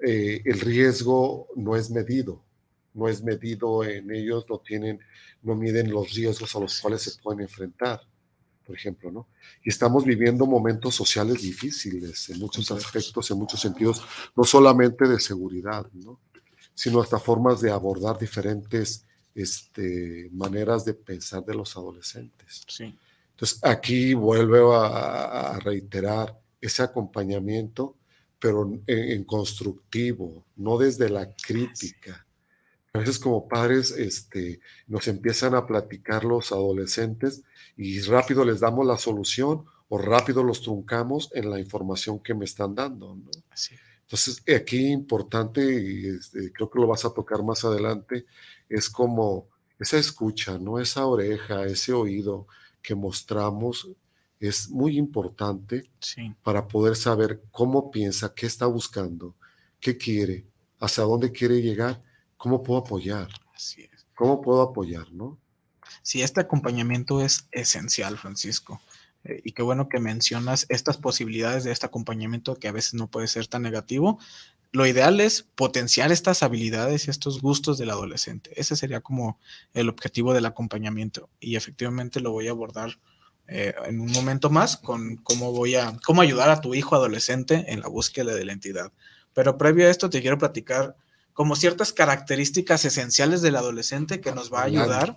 eh, 0.00 0.42
el 0.44 0.60
riesgo 0.60 1.48
no 1.56 1.76
es 1.76 1.90
medido, 1.90 2.42
no 2.94 3.08
es 3.08 3.22
medido 3.22 3.84
en 3.84 4.10
ellos, 4.12 4.46
no 4.48 4.58
tienen, 4.58 5.00
no 5.42 5.54
miden 5.54 5.90
los 5.90 6.12
riesgos 6.12 6.54
a 6.54 6.60
los 6.60 6.80
cuales 6.80 7.02
se 7.02 7.20
pueden 7.20 7.40
enfrentar, 7.40 8.00
por 8.64 8.76
ejemplo, 8.76 9.10
¿no? 9.10 9.28
Y 9.64 9.70
estamos 9.70 10.04
viviendo 10.04 10.46
momentos 10.46 10.94
sociales 10.94 11.42
difíciles 11.42 12.28
en 12.30 12.38
muchos 12.38 12.70
aspectos, 12.70 13.30
en 13.30 13.38
muchos 13.38 13.60
sentidos, 13.60 14.02
no 14.36 14.44
solamente 14.44 15.08
de 15.08 15.18
seguridad, 15.18 15.86
¿no? 15.92 16.20
Sino 16.74 17.00
hasta 17.00 17.18
formas 17.18 17.60
de 17.60 17.70
abordar 17.70 18.18
diferentes 18.18 19.04
este, 19.34 20.28
maneras 20.32 20.84
de 20.84 20.94
pensar 20.94 21.44
de 21.44 21.54
los 21.54 21.76
adolescentes. 21.76 22.62
Sí. 22.68 22.96
Entonces, 23.30 23.58
aquí 23.62 24.14
vuelvo 24.14 24.74
a, 24.74 25.54
a 25.54 25.58
reiterar 25.60 26.38
ese 26.60 26.82
acompañamiento, 26.82 27.96
pero 28.38 28.64
en, 28.64 28.82
en 28.86 29.24
constructivo, 29.24 30.44
no 30.56 30.78
desde 30.78 31.08
la 31.08 31.34
crítica. 31.34 32.26
A 32.92 33.00
veces 33.00 33.18
como 33.18 33.48
padres 33.48 33.90
este, 33.92 34.60
nos 34.86 35.08
empiezan 35.08 35.54
a 35.54 35.66
platicar 35.66 36.24
los 36.24 36.52
adolescentes 36.52 37.42
y 37.76 38.00
rápido 38.00 38.44
les 38.44 38.60
damos 38.60 38.86
la 38.86 38.98
solución 38.98 39.64
o 39.88 39.98
rápido 39.98 40.42
los 40.42 40.62
truncamos 40.62 41.30
en 41.34 41.50
la 41.50 41.60
información 41.60 42.18
que 42.20 42.34
me 42.34 42.44
están 42.44 42.74
dando. 42.74 43.14
¿no? 43.14 43.30
Así 43.50 43.74
es. 43.74 43.80
Entonces, 44.08 44.42
aquí 44.56 44.86
importante, 44.86 45.60
y 45.62 46.06
este, 46.06 46.50
creo 46.50 46.70
que 46.70 46.80
lo 46.80 46.86
vas 46.86 47.04
a 47.04 47.12
tocar 47.12 47.42
más 47.42 47.62
adelante, 47.66 48.24
es 48.66 48.88
como 48.88 49.48
esa 49.78 49.98
escucha, 49.98 50.58
¿no? 50.58 50.80
Esa 50.80 51.04
oreja, 51.04 51.66
ese 51.66 51.92
oído 51.92 52.46
que 52.80 52.94
mostramos 52.94 53.90
es 54.40 54.68
muy 54.70 54.96
importante 54.98 55.90
Sí. 56.00 56.34
para 56.42 56.68
poder 56.68 56.96
saber 56.96 57.42
cómo 57.50 57.90
piensa, 57.90 58.34
qué 58.34 58.46
está 58.46 58.66
buscando, 58.66 59.34
qué 59.80 59.96
quiere, 59.96 60.46
hacia 60.80 61.04
dónde 61.04 61.32
quiere 61.32 61.60
llegar, 61.60 62.00
cómo 62.36 62.62
puedo 62.62 62.80
apoyar, 62.80 63.28
Así 63.54 63.82
es. 63.82 64.06
cómo 64.14 64.40
puedo 64.40 64.62
apoyar, 64.62 65.10
¿no? 65.12 65.38
Sí, 66.02 66.22
este 66.22 66.40
acompañamiento 66.40 67.20
es 67.20 67.48
esencial, 67.50 68.16
Francisco. 68.18 68.80
Eh, 69.24 69.40
y 69.44 69.52
qué 69.52 69.62
bueno 69.62 69.88
que 69.88 69.98
mencionas 69.98 70.66
estas 70.68 70.96
posibilidades 70.96 71.64
de 71.64 71.72
este 71.72 71.86
acompañamiento 71.86 72.54
que 72.56 72.68
a 72.68 72.72
veces 72.72 72.94
no 72.94 73.08
puede 73.10 73.26
ser 73.26 73.46
tan 73.48 73.62
negativo. 73.62 74.18
Lo 74.70 74.86
ideal 74.86 75.18
es 75.20 75.42
potenciar 75.54 76.12
estas 76.12 76.42
habilidades 76.42 77.06
y 77.06 77.10
estos 77.10 77.40
gustos 77.40 77.78
del 77.78 77.90
adolescente. 77.90 78.52
Ese 78.60 78.76
sería 78.76 79.00
como 79.00 79.38
el 79.72 79.88
objetivo 79.88 80.34
del 80.34 80.46
acompañamiento. 80.46 81.28
Y 81.40 81.56
efectivamente 81.56 82.20
lo 82.20 82.30
voy 82.32 82.46
a 82.48 82.50
abordar 82.52 82.98
eh, 83.48 83.74
en 83.86 84.00
un 84.00 84.12
momento 84.12 84.50
más 84.50 84.76
con 84.76 85.16
cómo 85.16 85.52
voy 85.52 85.74
a, 85.74 85.96
cómo 86.04 86.20
ayudar 86.20 86.50
a 86.50 86.60
tu 86.60 86.74
hijo 86.74 86.94
adolescente 86.94 87.64
en 87.68 87.80
la 87.80 87.88
búsqueda 87.88 88.34
de 88.34 88.44
la 88.44 88.52
identidad. 88.52 88.92
Pero 89.32 89.56
previo 89.56 89.86
a 89.86 89.90
esto 89.90 90.10
te 90.10 90.20
quiero 90.20 90.36
platicar 90.36 90.96
como 91.32 91.56
ciertas 91.56 91.92
características 91.92 92.84
esenciales 92.84 93.40
del 93.40 93.56
adolescente 93.56 94.20
que 94.20 94.32
nos 94.32 94.52
va 94.52 94.60
a 94.60 94.64
ayudar 94.64 95.16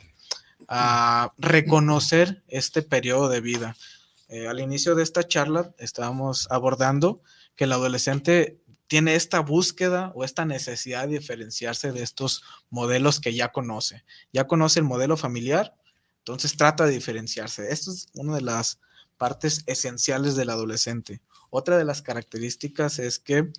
a 0.68 1.34
reconocer 1.38 2.44
este 2.48 2.82
periodo 2.84 3.28
de 3.28 3.42
vida. 3.42 3.76
Eh, 4.30 4.48
al 4.48 4.62
inicio 4.62 4.96
de 4.96 5.04
esta 5.04 5.28
charla 5.28 5.74
estábamos 5.78 6.48
abordando 6.52 7.22
que 7.56 7.66
el 7.66 7.74
adolescente 7.74 8.62
tiene 8.88 9.16
esta 9.16 9.42
búsqueda 9.42 10.12
o 10.16 10.24
esta 10.24 10.46
necesidad 10.46 11.08
de 11.08 11.20
diferenciarse 11.20 11.92
de 11.92 12.04
estos 12.04 12.44
modelos 12.70 13.20
que 13.20 13.34
ya 13.34 13.52
conoce. 13.52 14.06
Ya 14.32 14.48
conoce 14.48 14.80
el 14.80 14.86
modelo 14.86 15.18
familiar, 15.18 15.76
entonces 16.22 16.56
trata 16.56 16.86
de 16.86 16.94
diferenciarse. 16.94 17.72
Esto 17.72 17.92
es 17.92 18.08
una 18.14 18.36
de 18.36 18.42
las 18.42 18.80
partes 19.18 19.64
esenciales 19.66 20.36
del 20.36 20.52
adolescente. 20.52 21.22
Otra 21.50 21.78
de 21.78 21.86
las 21.86 22.02
características 22.02 23.00
es 23.00 23.20
que 23.20 23.52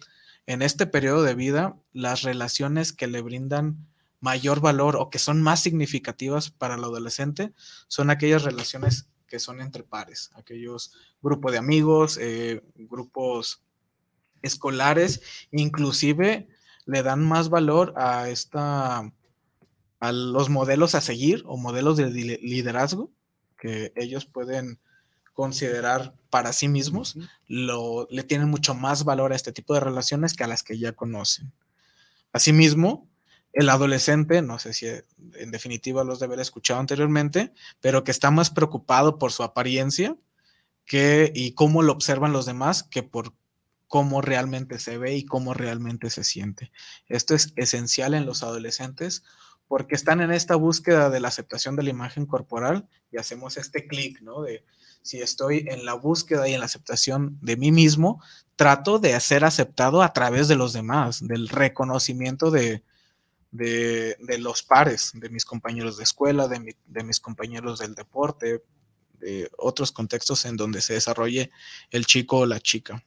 en 0.46 0.62
este 0.62 0.86
periodo 0.86 1.22
de 1.22 1.34
vida, 1.34 1.76
las 1.92 2.22
relaciones 2.22 2.92
que 2.92 3.06
le 3.06 3.20
brindan 3.20 3.86
mayor 4.20 4.60
valor 4.60 4.96
o 4.96 5.10
que 5.10 5.18
son 5.18 5.42
más 5.42 5.60
significativas 5.60 6.50
para 6.50 6.76
el 6.76 6.84
adolescente 6.84 7.52
son 7.88 8.10
aquellas 8.10 8.44
relaciones 8.44 9.08
que 9.26 9.40
son 9.40 9.60
entre 9.60 9.82
pares, 9.82 10.30
aquellos 10.34 10.92
grupos 11.20 11.52
de 11.52 11.58
amigos, 11.58 12.18
eh, 12.20 12.62
grupos 12.76 13.62
escolares, 14.42 15.22
inclusive 15.50 16.48
le 16.86 17.02
dan 17.02 17.24
más 17.24 17.48
valor 17.48 17.94
a 17.96 18.28
esta 18.28 19.12
a 20.03 20.11
los 20.11 20.48
modelos 20.48 20.96
a 20.96 21.00
seguir 21.00 21.44
o 21.46 21.57
modelos 21.57 21.96
de 21.96 22.11
li- 22.11 22.38
liderazgo 22.42 23.12
que 23.57 23.92
ellos 23.94 24.26
pueden 24.26 24.80
considerar 25.32 26.14
para 26.28 26.53
sí 26.53 26.66
mismos, 26.66 27.16
lo, 27.46 28.09
le 28.11 28.24
tienen 28.24 28.48
mucho 28.48 28.74
más 28.74 29.05
valor 29.05 29.32
a 29.32 29.36
este 29.36 29.53
tipo 29.53 29.74
de 29.74 29.80
relaciones 29.80 30.34
que 30.34 30.42
a 30.42 30.48
las 30.48 30.64
que 30.64 30.76
ya 30.76 30.92
conocen. 30.92 31.53
Asimismo, 32.32 33.09
el 33.53 33.68
adolescente, 33.68 34.42
no 34.42 34.59
sé 34.59 34.72
si 34.72 34.86
en 34.88 35.50
definitiva 35.53 36.03
los 36.03 36.18
de 36.18 36.26
haber 36.26 36.40
escuchado 36.40 36.80
anteriormente, 36.80 37.53
pero 37.80 38.03
que 38.03 38.11
está 38.11 38.32
más 38.32 38.50
preocupado 38.50 39.18
por 39.18 39.30
su 39.30 39.44
apariencia 39.44 40.16
que, 40.84 41.30
y 41.32 41.53
cómo 41.53 41.82
lo 41.82 41.92
observan 41.92 42.32
los 42.32 42.44
demás 42.44 42.82
que 42.82 43.05
por 43.05 43.34
cómo 43.86 44.20
realmente 44.20 44.80
se 44.80 44.98
ve 44.98 45.14
y 45.16 45.24
cómo 45.24 45.55
realmente 45.55 46.11
se 46.11 46.24
siente. 46.24 46.72
Esto 47.09 47.34
es 47.34 47.53
esencial 47.57 48.14
en 48.14 48.26
los 48.26 48.42
adolescentes 48.42 49.22
porque 49.73 49.95
están 49.95 50.20
en 50.20 50.31
esta 50.31 50.55
búsqueda 50.55 51.09
de 51.09 51.18
la 51.18 51.29
aceptación 51.29 51.77
de 51.77 51.83
la 51.83 51.89
imagen 51.89 52.27
corporal 52.27 52.87
y 53.11 53.16
hacemos 53.16 53.57
este 53.57 53.87
clic, 53.87 54.20
¿no? 54.20 54.43
De 54.43 54.66
si 55.01 55.23
estoy 55.23 55.64
en 55.66 55.87
la 55.87 55.95
búsqueda 55.95 56.47
y 56.47 56.53
en 56.53 56.61
la 56.61 56.66
aceptación 56.66 57.39
de 57.41 57.57
mí 57.57 57.73
mismo, 57.73 58.23
trato 58.55 58.99
de 58.99 59.18
ser 59.18 59.47
aceptado 59.47 60.03
a 60.03 60.12
través 60.12 60.47
de 60.47 60.57
los 60.57 60.75
demás, 60.75 61.27
del 61.27 61.49
reconocimiento 61.49 62.51
de, 62.51 62.85
de, 63.51 64.18
los 64.41 64.62
pares, 64.62 65.12
de 65.14 65.31
mis 65.31 65.47
compañeros 65.47 65.97
de 65.97 66.05
escuela, 66.05 66.49
de, 66.49 66.77
de 66.85 67.03
mis 67.03 67.18
compañeros 67.18 67.79
del 67.79 67.95
deporte, 67.95 68.62
de 69.20 69.51
otros 69.57 69.91
contextos 69.91 70.45
en 70.45 70.59
donde 70.59 70.83
se 70.83 70.93
desarrolle 70.93 71.51
el 71.91 72.05
chico 72.05 72.41
o 72.41 72.47
la 72.47 72.61
chica. 72.61 73.03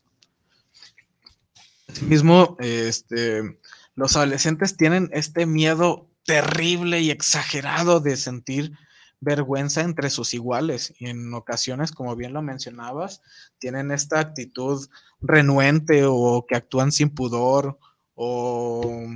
Asimismo, 1.87 2.57
este, 2.59 3.59
los 3.93 4.15
adolescentes 4.15 4.75
tienen 4.75 5.11
este 5.13 5.45
miedo 5.45 6.09
terrible 6.25 7.01
y 7.01 7.11
exagerado 7.11 7.99
de 7.99 8.17
sentir 8.17 8.77
vergüenza 9.21 9.81
entre 9.81 10.09
sus 10.09 10.33
iguales 10.33 10.93
y 10.99 11.07
en 11.07 11.33
ocasiones, 11.33 11.91
como 11.91 12.15
bien 12.15 12.33
lo 12.33 12.41
mencionabas, 12.41 13.21
tienen 13.57 13.91
esta 13.91 14.19
actitud 14.19 14.87
renuente 15.21 16.03
o 16.05 16.45
que 16.47 16.55
actúan 16.55 16.91
sin 16.91 17.09
pudor 17.09 17.79
o 18.13 19.07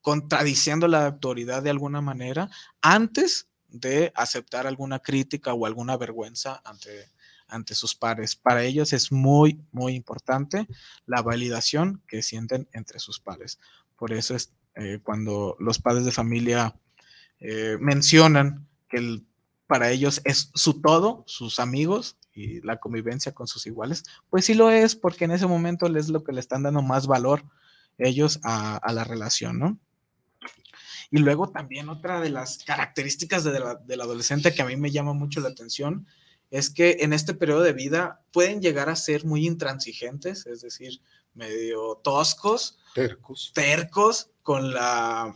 contradiciendo 0.00 0.86
la 0.86 1.06
autoridad 1.06 1.62
de 1.62 1.70
alguna 1.70 2.00
manera 2.00 2.48
antes 2.80 3.48
de 3.68 4.12
aceptar 4.14 4.66
alguna 4.66 5.00
crítica 5.00 5.52
o 5.52 5.66
alguna 5.66 5.96
vergüenza 5.96 6.62
ante, 6.64 7.10
ante 7.48 7.74
sus 7.74 7.94
pares. 7.94 8.36
Para 8.36 8.62
ellos 8.62 8.92
es 8.92 9.10
muy, 9.10 9.60
muy 9.72 9.94
importante 9.94 10.66
la 11.06 11.22
validación 11.22 12.02
que 12.06 12.22
sienten 12.22 12.68
entre 12.72 12.98
sus 12.98 13.20
pares. 13.20 13.58
Por 13.96 14.12
eso 14.12 14.36
es 14.36 14.52
eh, 14.76 15.00
cuando 15.02 15.56
los 15.58 15.78
padres 15.78 16.04
de 16.04 16.12
familia 16.12 16.76
eh, 17.40 17.76
mencionan 17.80 18.66
que 18.88 19.22
para 19.66 19.90
ellos 19.90 20.20
es 20.24 20.50
su 20.54 20.80
todo, 20.80 21.24
sus 21.26 21.58
amigos 21.58 22.16
y 22.32 22.60
la 22.60 22.76
convivencia 22.78 23.32
con 23.32 23.46
sus 23.48 23.66
iguales, 23.66 24.04
pues 24.30 24.44
sí 24.44 24.54
lo 24.54 24.70
es, 24.70 24.94
porque 24.94 25.24
en 25.24 25.32
ese 25.32 25.46
momento 25.46 25.86
es 25.86 26.08
lo 26.08 26.22
que 26.22 26.32
le 26.32 26.40
están 26.40 26.62
dando 26.62 26.82
más 26.82 27.06
valor 27.06 27.44
ellos 27.98 28.38
a, 28.42 28.76
a 28.76 28.92
la 28.92 29.04
relación, 29.04 29.58
¿no? 29.58 29.78
Y 31.10 31.18
luego 31.18 31.48
también 31.50 31.88
otra 31.88 32.20
de 32.20 32.30
las 32.30 32.58
características 32.64 33.44
de 33.44 33.58
la- 33.60 33.76
del 33.76 34.00
adolescente 34.00 34.52
que 34.54 34.62
a 34.62 34.66
mí 34.66 34.76
me 34.76 34.90
llama 34.90 35.12
mucho 35.14 35.40
la 35.40 35.48
atención 35.48 36.06
es 36.50 36.70
que 36.70 36.98
en 37.00 37.12
este 37.12 37.34
periodo 37.34 37.62
de 37.62 37.72
vida 37.72 38.20
pueden 38.32 38.60
llegar 38.60 38.88
a 38.88 38.96
ser 38.96 39.24
muy 39.24 39.46
intransigentes, 39.46 40.46
es 40.46 40.60
decir, 40.60 41.00
medio 41.36 42.00
toscos, 42.02 42.78
Tercos. 42.94 43.52
tercos 43.54 44.30
con 44.42 44.72
la 44.74 45.34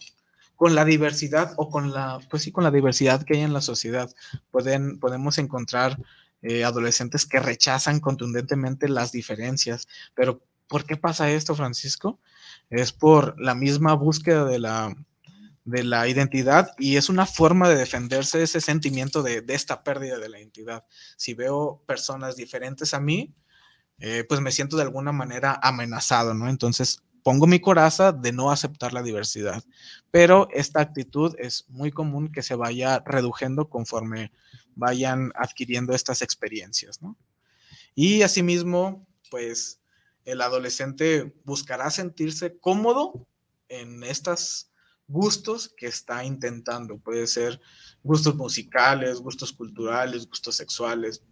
con 0.57 0.75
la 0.75 0.85
diversidad 0.85 1.55
o 1.57 1.71
con 1.71 1.93
la 1.93 2.19
pues 2.29 2.43
sí 2.43 2.53
con 2.53 2.65
la 2.65 2.71
diversidad 2.71 3.23
que 3.23 3.35
hay 3.35 3.43
en 3.43 3.53
la 3.53 3.61
sociedad 3.61 4.11
pueden 4.51 4.99
podemos 4.99 5.39
encontrar 5.39 5.99
eh, 6.43 6.65
adolescentes 6.65 7.27
que 7.27 7.39
rechazan 7.39 8.01
contundentemente 8.01 8.89
las 8.89 9.13
diferencias 9.13 9.87
pero 10.15 10.43
¿Por 10.71 10.87
qué 10.87 10.97
pasa 10.97 11.29
esto, 11.33 11.57
Francisco? 11.57 12.21
Es 12.71 12.93
por 12.93 13.35
la 13.41 13.57
misma 13.57 13.95
búsqueda 13.95 14.45
de 14.45 14.61
la, 14.61 14.95
de 15.65 15.83
la 15.83 16.07
identidad 16.07 16.71
y 16.79 16.95
es 16.95 17.09
una 17.09 17.27
forma 17.27 17.69
de 17.69 17.75
defenderse 17.75 18.41
ese 18.41 18.61
sentimiento 18.61 19.25
de, 19.25 19.45
esta 19.49 19.83
pérdida 19.83 20.21
de 20.21 20.29
la 20.29 20.39
identidad. 20.39 20.85
Si 21.17 21.35
veo 21.35 21.83
personas 21.89 22.37
diferentes 22.37 22.95
a 22.95 23.01
mí, 23.01 23.35
eh, 24.01 24.25
pues 24.29 24.41
me 24.41 24.53
siento 24.53 24.77
de 24.77 24.83
alguna 24.83 25.13
manera 25.13 25.59
amenazado, 25.63 26.35
¿no? 26.35 26.49
Entonces 26.49 27.03
pongo 27.23 27.47
mi 27.47 27.61
coraza 27.61 28.13
de 28.13 28.33
no 28.33 28.51
aceptar 28.51 28.93
la 28.93 29.03
diversidad. 29.03 29.63
Pero 30.11 30.49
esta 30.53 30.81
actitud 30.81 31.35
es 31.39 31.67
muy 31.69 31.91
común 31.91 32.33
que 32.33 32.43
se 32.43 32.55
vaya 32.55 33.03
reduciendo 33.05 33.69
conforme 33.69 34.33
vayan 34.75 35.33
adquiriendo 35.35 35.95
estas 35.95 36.23
experiencias, 36.23 37.03
¿no? 37.03 37.17
Y 37.95 38.23
asimismo, 38.23 39.07
pues 39.31 39.81
el 40.25 40.41
adolescente 40.41 41.35
buscará 41.45 41.91
sentirse 41.91 42.59
cómodo 42.59 43.27
en 43.69 44.03
estos 44.03 44.71
gustos 45.09 45.75
que 45.77 45.87
está 45.87 46.25
intentando. 46.25 46.99
Puede 46.99 47.27
ser 47.27 47.61
gustos 48.03 48.37
musicales, 48.37 49.21
gustos 49.21 49.53
culturales, 49.53 50.27
gustos 50.27 50.57
sexuales, 50.57 51.23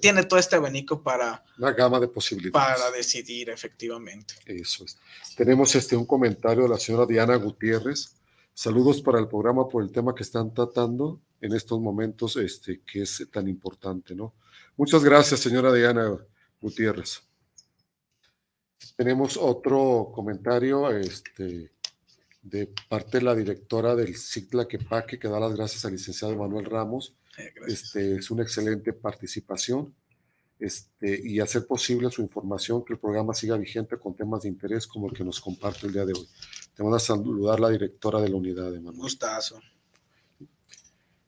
tiene 0.00 0.24
todo 0.24 0.38
este 0.38 0.56
abanico 0.56 1.02
para... 1.02 1.44
Una 1.58 1.72
gama 1.72 2.00
de 2.00 2.08
posibilidades. 2.08 2.52
Para 2.52 2.90
decidir, 2.90 3.50
efectivamente. 3.50 4.34
Eso 4.46 4.84
es. 4.84 4.98
Tenemos 5.36 5.74
este, 5.74 5.96
un 5.96 6.06
comentario 6.06 6.64
de 6.64 6.68
la 6.68 6.78
señora 6.78 7.06
Diana 7.06 7.36
Gutiérrez. 7.36 8.14
Saludos 8.52 9.00
para 9.02 9.20
el 9.20 9.28
programa 9.28 9.68
por 9.68 9.82
el 9.82 9.92
tema 9.92 10.14
que 10.14 10.24
están 10.24 10.52
tratando 10.52 11.20
en 11.40 11.54
estos 11.54 11.80
momentos, 11.80 12.36
este, 12.36 12.80
que 12.80 13.02
es 13.02 13.26
tan 13.30 13.46
importante, 13.46 14.14
¿no? 14.14 14.34
Muchas 14.76 15.04
gracias, 15.04 15.40
señora 15.40 15.72
Diana 15.72 16.16
Gutiérrez. 16.60 17.22
Tenemos 18.96 19.36
otro 19.36 20.10
comentario 20.12 20.90
este, 20.90 21.70
de 22.42 22.72
parte 22.88 23.18
de 23.18 23.24
la 23.24 23.34
directora 23.34 23.94
del 23.94 24.16
CICLA 24.16 24.66
Quepaque, 24.66 25.18
que 25.18 25.28
da 25.28 25.38
las 25.38 25.54
gracias 25.54 25.84
al 25.84 25.92
licenciado 25.92 26.36
Manuel 26.36 26.64
Ramos 26.64 27.14
este, 27.66 28.16
es 28.16 28.30
una 28.30 28.42
excelente 28.42 28.92
participación 28.92 29.94
este, 30.58 31.20
y 31.24 31.38
hacer 31.38 31.66
posible 31.66 32.10
su 32.10 32.20
información, 32.20 32.84
que 32.84 32.94
el 32.94 32.98
programa 32.98 33.32
siga 33.32 33.56
vigente 33.56 33.96
con 33.96 34.16
temas 34.16 34.42
de 34.42 34.48
interés 34.48 34.86
como 34.86 35.08
el 35.08 35.16
que 35.16 35.24
nos 35.24 35.40
comparte 35.40 35.86
el 35.86 35.92
día 35.92 36.04
de 36.04 36.12
hoy. 36.12 36.28
Te 36.74 36.82
van 36.82 36.94
a 36.94 36.98
saludar 36.98 37.60
la 37.60 37.68
directora 37.70 38.20
de 38.20 38.28
la 38.28 38.36
unidad, 38.36 38.72
de 38.72 38.80
Manuel. 38.80 39.02
Gustazo. 39.02 39.60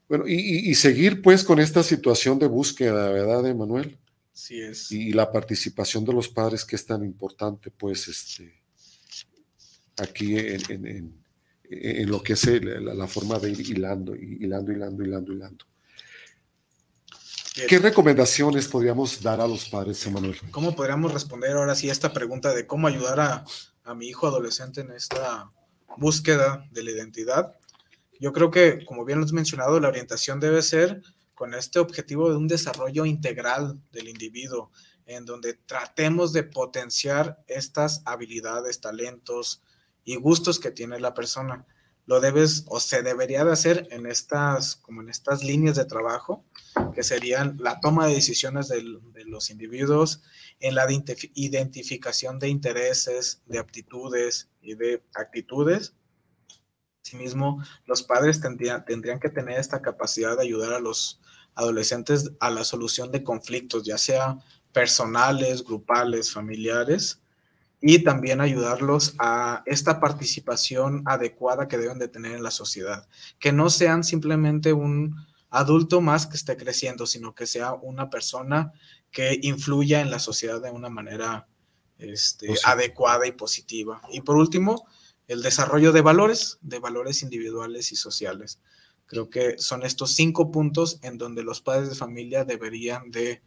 Bueno, 0.09 0.25
y, 0.27 0.75
seguir 0.75 1.21
pues 1.21 1.41
con 1.41 1.59
esta 1.59 1.81
situación 1.83 2.37
de 2.37 2.47
búsqueda, 2.47 3.09
¿verdad, 3.11 3.47
Emanuel? 3.47 3.97
Sí 4.33 4.59
es. 4.59 4.91
Y, 4.91 5.13
la 5.13 5.31
participación 5.31 6.03
de 6.03 6.11
los 6.11 6.27
padres 6.27 6.65
que 6.65 6.75
es 6.75 6.85
tan 6.85 7.05
importante, 7.05 7.71
pues, 7.71 8.09
este, 8.09 8.61
aquí 9.95 10.35
en, 10.37 11.15
lo 12.09 12.21
que 12.21 12.33
es 12.33 12.45
la, 12.61 12.93
la, 12.93 13.07
forma 13.07 13.39
de 13.39 13.51
ir 13.51 13.61
hilando, 13.61 14.13
hilando, 14.13 14.73
hilando, 14.73 15.03
hilando, 15.05 15.31
hilando. 15.31 15.70
¿Qué 17.53 17.79
recomendaciones 17.79 18.67
podríamos 18.67 19.21
dar 19.21 19.41
a 19.41 19.47
los 19.47 19.67
padres, 19.67 20.05
Emanuel? 20.05 20.37
¿Cómo 20.51 20.73
podríamos 20.73 21.13
responder 21.13 21.51
ahora 21.51 21.75
sí 21.75 21.89
a 21.89 21.91
esta 21.91 22.13
pregunta 22.13 22.53
de 22.53 22.65
cómo 22.65 22.87
ayudar 22.87 23.19
a, 23.19 23.45
a, 23.83 23.93
mi 23.93 24.07
hijo 24.07 24.27
adolescente 24.27 24.81
en 24.81 24.91
esta 24.91 25.51
búsqueda 25.97 26.65
de 26.71 26.83
la 26.83 26.91
identidad? 26.91 27.57
Yo 28.21 28.31
creo 28.31 28.51
que, 28.51 28.85
como 28.85 29.03
bien 29.03 29.19
lo 29.19 29.25
has 29.25 29.33
mencionado, 29.33 29.79
la 29.81 29.89
orientación 29.89 30.39
debe 30.39 30.61
ser 30.61 31.01
con 31.33 31.53
este 31.53 31.79
objetivo 31.79 32.29
de 32.29 32.37
un 32.37 32.47
desarrollo 32.47 33.05
integral 33.05 33.81
del 33.91 34.07
individuo, 34.07 34.71
en 35.05 35.25
donde 35.25 35.55
tratemos 35.55 36.31
de 36.31 36.43
potenciar 36.43 37.43
estas 37.47 38.01
habilidades, 38.05 38.79
talentos 38.79 39.61
y 40.05 40.15
gustos 40.15 40.59
que 40.59 40.71
tiene 40.71 40.99
la 40.99 41.13
persona. 41.13 41.65
Lo 42.11 42.19
debes 42.19 42.65
o 42.67 42.81
se 42.81 43.03
debería 43.03 43.45
de 43.45 43.53
hacer 43.53 43.87
en 43.89 44.05
estas, 44.05 44.75
como 44.75 45.01
en 45.01 45.07
estas 45.07 45.45
líneas 45.45 45.77
de 45.77 45.85
trabajo, 45.85 46.43
que 46.93 47.03
serían 47.03 47.55
la 47.57 47.79
toma 47.79 48.05
de 48.05 48.15
decisiones 48.15 48.67
de, 48.67 48.81
los 49.27 49.49
individuos, 49.49 50.21
en 50.59 50.75
la 50.75 50.85
identificación 50.89 52.37
de 52.37 52.49
intereses, 52.49 53.41
de 53.45 53.59
aptitudes 53.59 54.49
y 54.59 54.75
de 54.75 55.01
actitudes. 55.15 55.95
Asimismo, 57.01 57.63
los 57.85 58.03
padres 58.03 58.41
tendrían, 58.41 58.83
tendrían 58.83 59.21
que 59.21 59.29
tener 59.29 59.57
esta 59.57 59.81
capacidad 59.81 60.35
de 60.35 60.43
ayudar 60.43 60.73
a 60.73 60.81
los 60.81 61.21
adolescentes 61.55 62.33
a 62.41 62.49
la 62.49 62.65
solución 62.65 63.13
de 63.13 63.23
conflictos, 63.23 63.83
ya 63.85 63.97
sea 63.97 64.37
personales, 64.73 65.63
grupales, 65.63 66.33
familiares, 66.33 67.20
y 67.81 68.03
también 68.03 68.41
ayudarlos 68.41 69.15
a 69.17 69.63
esta 69.65 69.99
participación 69.99 71.01
adecuada 71.05 71.67
que 71.67 71.79
deben 71.79 71.97
de 71.97 72.07
tener 72.07 72.33
en 72.33 72.43
la 72.43 72.51
sociedad, 72.51 73.07
que 73.39 73.51
no 73.51 73.71
sean 73.71 74.03
simplemente 74.03 74.71
un 74.71 75.15
adulto 75.49 75.99
más 75.99 76.27
que 76.27 76.37
esté 76.37 76.55
creciendo, 76.55 77.07
sino 77.07 77.33
que 77.33 77.47
sea 77.47 77.73
una 77.73 78.09
persona 78.09 78.71
que 79.09 79.39
influya 79.41 79.99
en 79.99 80.11
la 80.11 80.19
sociedad 80.19 80.61
de 80.61 80.69
una 80.69 80.89
manera 80.89 81.47
este, 81.97 82.53
adecuada 82.65 83.27
y 83.27 83.31
positiva. 83.31 84.01
Y 84.11 84.21
por 84.21 84.37
último, 84.37 84.87
el 85.27 85.41
desarrollo 85.41 85.91
de 85.91 86.01
valores, 86.01 86.59
de 86.61 86.79
valores 86.79 87.23
individuales 87.23 87.91
y 87.91 87.95
sociales. 87.95 88.59
Creo 89.05 89.29
que 89.29 89.57
son 89.57 89.83
estos 89.83 90.13
cinco 90.13 90.51
puntos 90.51 90.99
en 91.01 91.17
donde 91.17 91.43
los 91.43 91.61
padres 91.61 91.89
de 91.89 91.95
familia 91.95 92.45
deberían 92.45 93.11
de 93.11 93.41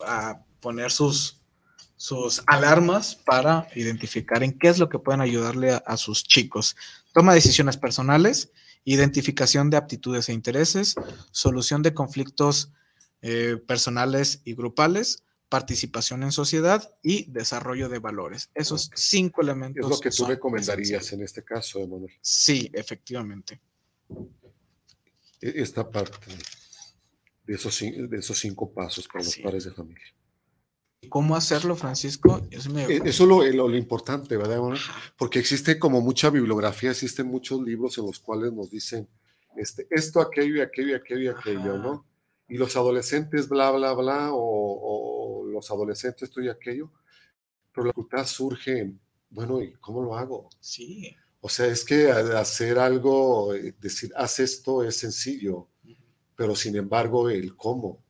ah, 0.00 0.42
poner 0.60 0.90
sus, 0.90 1.42
sus 1.96 2.42
alarmas 2.46 3.14
para 3.14 3.68
identificar 3.74 4.42
en 4.42 4.58
qué 4.58 4.68
es 4.68 4.78
lo 4.78 4.88
que 4.88 4.98
pueden 4.98 5.20
ayudarle 5.20 5.80
a 5.84 5.96
sus 5.96 6.24
chicos. 6.24 6.76
Toma 7.12 7.34
decisiones 7.34 7.76
personales, 7.76 8.50
identificación 8.84 9.70
de 9.70 9.76
aptitudes 9.76 10.28
e 10.28 10.32
intereses, 10.32 10.94
solución 11.30 11.82
de 11.82 11.94
conflictos 11.94 12.72
eh, 13.22 13.56
personales 13.66 14.42
y 14.44 14.54
grupales, 14.54 15.24
participación 15.48 16.22
en 16.22 16.32
sociedad 16.32 16.94
y 17.02 17.30
desarrollo 17.30 17.88
de 17.88 17.98
valores. 17.98 18.50
Esos 18.54 18.90
cinco 18.94 19.42
elementos. 19.42 19.84
Es 19.84 19.90
lo 19.90 20.00
que 20.00 20.10
tú 20.10 20.26
recomendarías 20.26 21.12
en 21.12 21.22
este 21.22 21.42
caso, 21.42 21.80
Emanuel. 21.80 22.12
Sí, 22.20 22.70
efectivamente. 22.72 23.60
E-, 25.40 25.62
esta 25.62 25.88
parte 25.88 26.18
de 27.46 27.54
esos, 27.54 27.78
de 27.80 28.18
esos 28.18 28.38
cinco 28.38 28.70
pasos 28.70 29.08
para 29.08 29.24
los 29.24 29.36
padres 29.36 29.64
de 29.64 29.70
familia. 29.72 30.14
¿Cómo 31.08 31.36
hacerlo, 31.36 31.76
Francisco? 31.76 32.40
Eso, 32.50 32.76
e, 32.78 33.02
es 33.04 33.20
lo, 33.20 33.42
lo, 33.42 33.76
importante, 33.76 34.36
¿verdad? 34.36 34.60
Porque 35.16 35.38
existe 35.38 35.78
como 35.78 36.00
mucha 36.00 36.30
bibliografía, 36.30 36.90
existen 36.90 37.26
muchos 37.26 37.62
libros 37.62 37.98
en 37.98 38.06
los 38.06 38.18
cuales 38.20 38.52
nos 38.52 38.70
dicen 38.70 39.08
este, 39.56 39.86
esto, 39.90 40.20
aquello 40.20 40.62
aquello 40.62 40.96
aquello 40.96 41.36
aquello, 41.36 41.78
¿no? 41.78 42.06
Y 42.48 42.56
los 42.58 42.76
adolescentes, 42.76 43.48
bla, 43.48 43.70
bla, 43.72 43.92
bla, 43.94 44.30
o, 44.32 45.46
los 45.50 45.70
adolescentes, 45.70 46.24
esto 46.24 46.40
y 46.40 46.48
aquello. 46.48 46.92
Pero 47.72 47.86
la 47.86 47.88
dificultad 47.88 48.26
surge 48.26 48.78
en, 48.78 49.00
bueno, 49.30 49.60
¿y 49.62 49.72
cómo 49.74 50.02
lo 50.02 50.16
hago? 50.16 50.48
Sí. 50.60 51.16
O 51.40 51.48
sea, 51.48 51.66
es 51.66 51.84
que 51.84 52.10
hacer 52.10 52.78
algo, 52.78 53.54
eh, 53.54 53.74
decir, 53.80 54.12
haz 54.16 54.40
esto 54.40 54.82
es 54.84 54.96
sencillo, 54.96 55.68
pero 56.36 56.54
sin 56.54 56.76
embargo, 56.76 57.30
el 57.30 57.56
cómo 57.56 58.05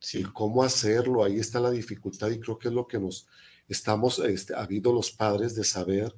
Sí. 0.00 0.22
cómo 0.32 0.62
hacerlo, 0.62 1.24
ahí 1.24 1.38
está 1.38 1.60
la 1.60 1.70
dificultad 1.70 2.30
y 2.30 2.38
creo 2.38 2.58
que 2.58 2.68
es 2.68 2.74
lo 2.74 2.86
que 2.86 2.98
nos 2.98 3.26
estamos, 3.68 4.18
este, 4.20 4.54
habido 4.54 4.92
los 4.92 5.10
padres 5.10 5.54
de 5.54 5.64
saber 5.64 6.14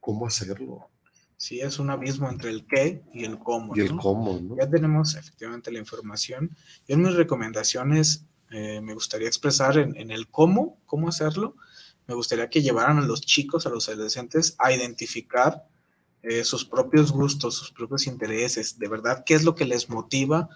cómo 0.00 0.26
hacerlo. 0.26 0.88
Sí, 1.36 1.60
es 1.60 1.80
un 1.80 1.90
abismo 1.90 2.28
entre 2.28 2.50
el 2.50 2.66
qué 2.66 3.02
y 3.12 3.24
el 3.24 3.38
cómo. 3.38 3.76
Y 3.76 3.80
el 3.80 3.96
cómo, 3.96 4.38
¿no? 4.38 4.56
Ya 4.56 4.70
tenemos 4.70 5.16
efectivamente 5.16 5.72
la 5.72 5.80
información. 5.80 6.56
Y 6.86 6.92
en 6.92 7.02
mis 7.02 7.14
recomendaciones 7.14 8.26
eh, 8.52 8.80
me 8.80 8.94
gustaría 8.94 9.26
expresar 9.26 9.76
en, 9.76 10.10
el 10.12 10.28
cómo, 10.28 10.78
cómo 10.86 11.08
hacerlo. 11.08 11.56
Me 12.06 12.14
gustaría 12.14 12.48
que 12.48 12.62
llevaran 12.62 12.98
a 12.98 13.06
los 13.06 13.22
chicos, 13.22 13.66
a 13.66 13.70
los 13.70 13.88
adolescentes, 13.88 14.54
a 14.58 14.72
identificar 14.72 15.66
eh, 16.22 16.44
sus 16.44 16.64
propios 16.64 17.10
gustos, 17.10 17.56
sus 17.56 17.72
propios 17.72 18.06
intereses, 18.06 18.78
de 18.78 18.88
verdad, 18.88 19.24
qué 19.26 19.34
es 19.34 19.42
lo 19.42 19.56
que 19.56 19.64
les 19.64 19.90
motiva 19.90 20.48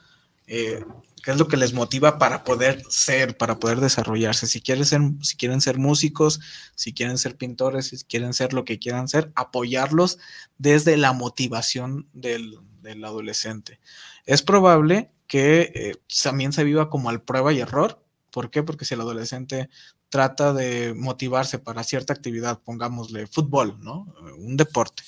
eh, 0.47 0.85
qué 1.23 1.33
es 1.33 1.39
lo 1.39 1.49
que 1.49 1.57
les 1.57 1.73
motiva 1.73 2.19
para 2.19 2.45
poder 2.45 2.83
ser, 2.89 3.37
para 3.37 3.59
poder 3.59 3.81
desarrollarse. 3.81 4.47
Si 4.47 4.61
quieren 4.61 4.85
ser, 4.85 5.01
si 5.23 5.37
quieren 5.37 5.61
ser 5.61 5.79
músicos, 5.79 6.41
si 6.77 6.93
quieren 6.93 7.19
ser 7.19 7.37
pintores, 7.37 7.89
si 7.89 8.05
quieren 8.05 8.33
ser 8.33 8.53
lo 8.53 8.65
que 8.65 8.79
quieran 8.79 9.09
ser, 9.09 9.33
apoyarlos 9.35 10.19
desde 10.57 10.97
la 10.97 11.13
motivación 11.13 12.09
del, 12.13 12.61
adolescente. 13.05 13.81
Es 14.27 14.43
probable 14.43 15.11
que 15.27 15.73
eh, 15.75 15.95
también 16.23 16.53
se 16.53 16.63
viva 16.63 16.89
como 16.89 17.11
al 17.11 17.23
prueba 17.23 17.53
y 17.53 17.59
error. 17.59 18.01
¿Por 18.31 18.51
qué? 18.51 18.63
Porque 18.63 18.85
si 18.85 18.95
el 18.95 19.01
adolescente 19.01 19.69
trata 20.09 20.53
de 20.53 20.95
motivarse 20.95 21.59
para 21.59 21.83
cierta 21.83 22.13
actividad, 22.13 22.61
pongámosle 22.63 23.27
fútbol, 23.27 23.79
¿no? 23.81 24.15
Un 24.39 24.57
deporte, 24.57 25.03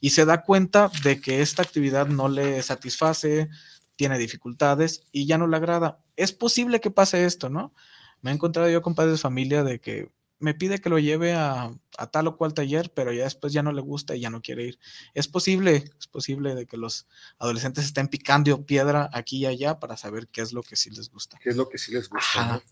y 0.00 0.10
se 0.10 0.24
da 0.24 0.42
cuenta 0.42 0.90
de 1.02 1.20
que 1.20 1.42
esta 1.42 1.62
actividad 1.62 2.06
no 2.06 2.28
le 2.28 2.62
satisface, 2.62 3.48
tiene 3.96 4.18
dificultades 4.18 5.04
y 5.12 5.26
ya 5.26 5.38
no 5.38 5.46
le 5.46 5.56
agrada. 5.56 6.00
Es 6.16 6.32
posible 6.32 6.80
que 6.80 6.90
pase 6.90 7.24
esto, 7.24 7.48
¿no? 7.48 7.74
Me 8.20 8.30
he 8.30 8.34
encontrado 8.34 8.68
yo 8.70 8.82
con 8.82 8.94
padres 8.94 9.14
de 9.14 9.18
familia 9.18 9.64
de 9.64 9.80
que 9.80 10.10
me 10.38 10.54
pide 10.54 10.80
que 10.80 10.90
lo 10.90 10.98
lleve 10.98 11.32
a, 11.32 11.72
tal 12.10 12.26
o 12.26 12.36
cual 12.36 12.54
taller, 12.54 12.92
pero 12.94 13.12
ya 13.12 13.24
después 13.24 13.52
ya 13.52 13.62
no 13.62 13.72
le 13.72 13.80
gusta 13.80 14.14
y 14.14 14.20
ya 14.20 14.30
no 14.30 14.42
quiere 14.42 14.64
ir. 14.64 14.78
Es 15.14 15.28
posible, 15.28 15.84
es 15.98 16.06
posible 16.06 16.54
de 16.54 16.66
que 16.66 16.76
los 16.76 17.06
adolescentes 17.38 17.84
estén 17.84 18.08
picando 18.08 18.64
piedra 18.66 19.08
aquí 19.12 19.38
y 19.38 19.46
allá 19.46 19.78
para 19.78 19.96
saber 19.96 20.28
qué 20.28 20.42
es 20.42 20.52
lo 20.52 20.62
que 20.62 20.76
sí 20.76 20.90
les 20.90 21.10
gusta. 21.10 21.38
¿Qué 21.42 21.50
es 21.50 21.56
lo 21.56 21.68
que 21.68 21.78
sí 21.78 21.92
les 21.92 22.08
gusta? 22.08 22.62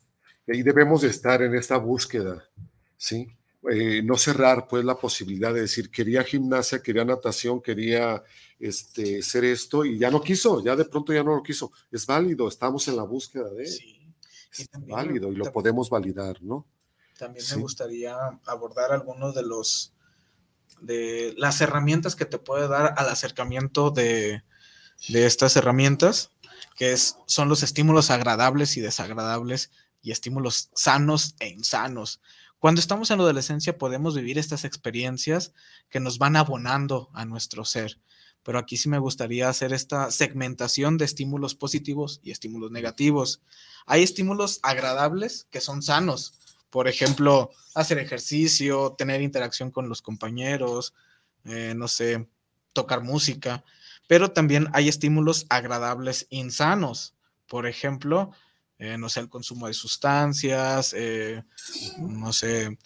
Y 0.46 0.56
ahí 0.56 0.62
debemos 0.62 1.02
de 1.02 1.08
estar 1.08 1.40
en 1.40 1.54
esta 1.54 1.76
búsqueda, 1.76 2.44
¿sí? 2.96 3.36
Eh, 3.70 4.02
no 4.02 4.16
cerrar 4.16 4.66
pues 4.66 4.84
la 4.84 4.96
posibilidad 4.96 5.54
de 5.54 5.60
decir 5.60 5.88
quería 5.88 6.24
gimnasia, 6.24 6.82
quería 6.82 7.04
natación, 7.04 7.62
quería 7.62 8.22
este, 8.58 9.22
ser 9.22 9.44
esto 9.44 9.84
y 9.84 9.98
ya 9.98 10.10
no 10.10 10.20
quiso, 10.20 10.64
ya 10.64 10.74
de 10.74 10.84
pronto 10.84 11.12
ya 11.12 11.22
no 11.22 11.36
lo 11.36 11.42
quiso. 11.42 11.70
Es 11.90 12.04
válido, 12.04 12.48
estamos 12.48 12.88
en 12.88 12.96
la 12.96 13.04
búsqueda 13.04 13.50
de 13.50 13.66
Sí, 13.66 14.12
es 14.52 14.68
válido 14.88 15.30
y 15.30 15.36
lo 15.36 15.52
podemos 15.52 15.88
validar, 15.90 16.42
¿no? 16.42 16.66
También 17.16 17.44
me 17.54 17.62
gustaría 17.62 18.16
abordar 18.46 18.92
algunos 18.92 19.34
de 19.34 19.42
los 19.44 19.94
de 20.80 21.32
las 21.36 21.60
herramientas 21.60 22.16
que 22.16 22.26
te 22.26 22.38
puede 22.38 22.66
dar 22.66 22.94
al 22.96 23.08
acercamiento 23.08 23.92
de, 23.92 24.42
de 25.08 25.26
estas 25.26 25.56
herramientas, 25.56 26.32
que 26.76 26.92
es, 26.92 27.16
son 27.26 27.48
los 27.48 27.62
estímulos 27.62 28.10
agradables 28.10 28.76
y 28.76 28.80
desagradables 28.80 29.70
y 30.02 30.10
estímulos 30.10 30.70
sanos 30.74 31.36
e 31.38 31.48
insanos. 31.48 32.20
Cuando 32.62 32.80
estamos 32.80 33.10
en 33.10 33.18
la 33.18 33.24
adolescencia 33.24 33.76
podemos 33.76 34.14
vivir 34.14 34.38
estas 34.38 34.64
experiencias 34.64 35.52
que 35.90 35.98
nos 35.98 36.18
van 36.18 36.36
abonando 36.36 37.10
a 37.12 37.24
nuestro 37.24 37.64
ser, 37.64 37.98
pero 38.44 38.56
aquí 38.56 38.76
sí 38.76 38.88
me 38.88 39.00
gustaría 39.00 39.48
hacer 39.48 39.72
esta 39.72 40.12
segmentación 40.12 40.96
de 40.96 41.04
estímulos 41.04 41.56
positivos 41.56 42.20
y 42.22 42.30
estímulos 42.30 42.70
negativos. 42.70 43.42
Hay 43.84 44.04
estímulos 44.04 44.60
agradables 44.62 45.48
que 45.50 45.60
son 45.60 45.82
sanos, 45.82 46.34
por 46.70 46.86
ejemplo, 46.86 47.50
hacer 47.74 47.98
ejercicio, 47.98 48.94
tener 48.96 49.22
interacción 49.22 49.72
con 49.72 49.88
los 49.88 50.00
compañeros, 50.00 50.94
eh, 51.44 51.74
no 51.76 51.88
sé, 51.88 52.28
tocar 52.72 53.02
música, 53.02 53.64
pero 54.06 54.30
también 54.30 54.68
hay 54.72 54.88
estímulos 54.88 55.46
agradables 55.48 56.28
insanos, 56.30 57.16
por 57.48 57.66
ejemplo, 57.66 58.30
eh, 58.82 58.98
no 58.98 59.08
sé, 59.08 59.20
el 59.20 59.28
consumo 59.28 59.68
de 59.68 59.74
sustancias, 59.74 60.92
eh, 60.98 61.44
no 62.00 62.32
sé, 62.32 62.76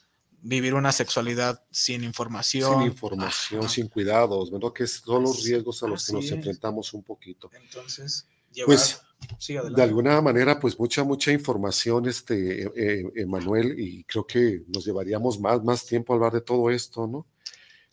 vivir 0.42 0.74
una 0.74 0.92
sexualidad 0.92 1.64
sin 1.70 2.04
información. 2.04 2.80
Sin 2.80 2.82
información, 2.82 3.66
sin 3.66 3.88
cuidados, 3.88 4.50
¿verdad? 4.50 4.74
Que 4.74 4.86
son 4.86 5.22
los 5.22 5.42
riesgos 5.42 5.82
a 5.82 5.86
los 5.86 6.06
que 6.06 6.12
nos 6.12 6.30
enfrentamos 6.30 6.92
un 6.92 7.02
poquito. 7.02 7.50
Entonces, 7.54 8.26
pues, 8.66 9.00
de 9.48 9.82
alguna 9.82 10.20
manera, 10.20 10.60
pues 10.60 10.78
mucha, 10.78 11.02
mucha 11.02 11.32
información, 11.32 12.06
este, 12.06 12.64
eh, 12.76 13.10
Emanuel, 13.14 13.80
y 13.80 14.04
creo 14.04 14.26
que 14.26 14.64
nos 14.68 14.84
llevaríamos 14.84 15.40
más, 15.40 15.64
más 15.64 15.86
tiempo 15.86 16.12
a 16.12 16.16
hablar 16.16 16.32
de 16.34 16.42
todo 16.42 16.68
esto, 16.68 17.06
¿no? 17.06 17.26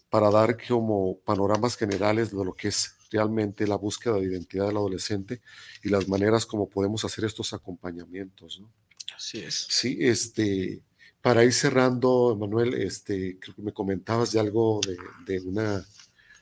Para 0.10 0.30
dar 0.30 0.58
como 0.68 1.20
panoramas 1.20 1.78
generales 1.78 2.32
de 2.32 2.44
lo 2.44 2.54
que 2.54 2.68
es 2.68 2.98
realmente 3.14 3.68
la 3.68 3.78
búsqueda 3.78 4.16
de 4.16 4.26
identidad 4.26 4.68
del 4.68 4.78
adolescente 4.78 5.42
y 5.84 5.90
las 5.90 6.10
maneras 6.10 6.46
como 6.46 6.68
podemos 6.68 7.06
hacer 7.06 7.24
estos 7.24 7.54
acompañamientos. 7.54 8.60
¿no? 8.60 8.70
Así 9.16 9.40
es. 9.40 9.68
Sí, 9.70 9.98
este, 10.02 10.82
para 11.22 11.44
ir 11.46 11.54
cerrando, 11.54 12.36
Manuel, 12.38 12.74
este, 12.74 13.38
creo 13.40 13.56
que 13.56 13.62
me 13.62 13.72
comentabas 13.72 14.32
de 14.32 14.40
algo 14.40 14.82
de, 15.26 15.40
una 15.42 15.86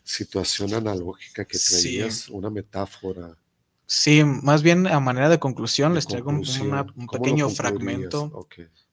situación 0.04 0.74
analógica 0.74 1.46
que 1.46 1.60
traías, 1.60 2.30
una 2.30 2.50
metáfora. 2.50 3.38
Sí, 3.86 4.24
más 4.24 4.64
bien 4.64 4.88
a 4.88 5.00
manera 5.02 5.28
de 5.28 5.38
conclusión, 5.38 5.94
les 5.94 6.08
traigo 6.08 6.30
un 6.30 7.08
pequeño 7.12 7.50
fragmento. 7.50 8.48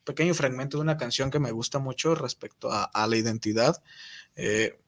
Pequeño 0.04 0.34
fragmento 0.34 0.78
de 0.78 0.82
una 0.82 0.96
canción 0.96 1.30
que 1.30 1.38
me 1.38 1.52
gusta 1.52 1.78
mucho 1.78 2.14
respecto 2.14 2.68
a, 2.72 3.06
la 3.06 3.16
identidad. 3.16 3.82
Eh, 4.34 4.78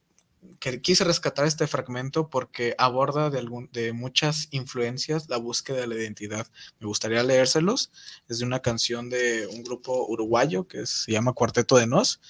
que 0.59 0.81
quise 0.81 1.03
rescatar 1.03 1.45
este 1.45 1.67
fragmento 1.67 2.29
porque 2.29 2.75
aborda 2.77 3.29
de, 3.29 3.39
algún, 3.39 3.69
de 3.71 3.93
muchas 3.93 4.47
influencias 4.51 5.29
la 5.29 5.37
búsqueda 5.37 5.81
de 5.81 5.87
la 5.87 5.95
identidad. 5.95 6.47
Me 6.79 6.87
gustaría 6.87 7.23
leérselos. 7.23 7.91
Es 8.27 8.39
de 8.39 8.45
una 8.45 8.61
canción 8.61 9.09
de 9.09 9.47
un 9.47 9.63
grupo 9.63 10.05
uruguayo 10.07 10.67
que 10.67 10.85
se 10.85 11.11
llama 11.11 11.33
Cuarteto 11.33 11.77
de 11.77 11.87
Nos 11.87 12.21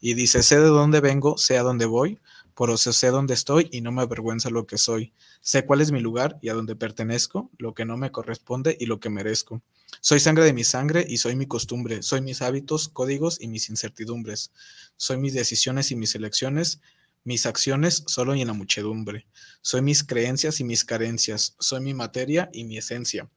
y 0.00 0.14
dice, 0.14 0.42
sé 0.42 0.60
de 0.60 0.66
dónde 0.66 1.00
vengo, 1.00 1.38
sé 1.38 1.56
a 1.56 1.62
dónde 1.62 1.86
voy, 1.86 2.20
por 2.54 2.70
eso 2.70 2.92
sé 2.92 3.08
dónde 3.08 3.34
estoy 3.34 3.68
y 3.72 3.80
no 3.80 3.90
me 3.90 4.02
avergüenza 4.02 4.50
lo 4.50 4.66
que 4.66 4.78
soy. 4.78 5.12
Sé 5.40 5.64
cuál 5.64 5.80
es 5.80 5.90
mi 5.90 6.00
lugar 6.00 6.38
y 6.40 6.50
a 6.50 6.54
dónde 6.54 6.76
pertenezco, 6.76 7.50
lo 7.58 7.74
que 7.74 7.84
no 7.84 7.96
me 7.96 8.12
corresponde 8.12 8.76
y 8.78 8.86
lo 8.86 9.00
que 9.00 9.10
merezco. 9.10 9.62
Soy 10.00 10.20
sangre 10.20 10.44
de 10.44 10.52
mi 10.52 10.64
sangre 10.64 11.04
y 11.08 11.18
soy 11.18 11.36
mi 11.36 11.46
costumbre, 11.46 12.02
soy 12.02 12.20
mis 12.20 12.42
hábitos, 12.42 12.88
códigos 12.88 13.40
y 13.40 13.48
mis 13.48 13.70
incertidumbres. 13.70 14.52
Soy 14.96 15.16
mis 15.16 15.34
decisiones 15.34 15.90
y 15.90 15.96
mis 15.96 16.14
elecciones, 16.14 16.80
mis 17.24 17.46
acciones 17.46 18.04
solo 18.06 18.34
y 18.34 18.42
en 18.42 18.48
la 18.48 18.52
muchedumbre. 18.52 19.26
Soy 19.62 19.82
mis 19.82 20.04
creencias 20.04 20.60
y 20.60 20.64
mis 20.64 20.84
carencias. 20.84 21.56
Soy 21.58 21.80
mi 21.80 21.94
materia 21.94 22.50
y 22.52 22.64
mi 22.64 22.78
esencia. 22.78 23.28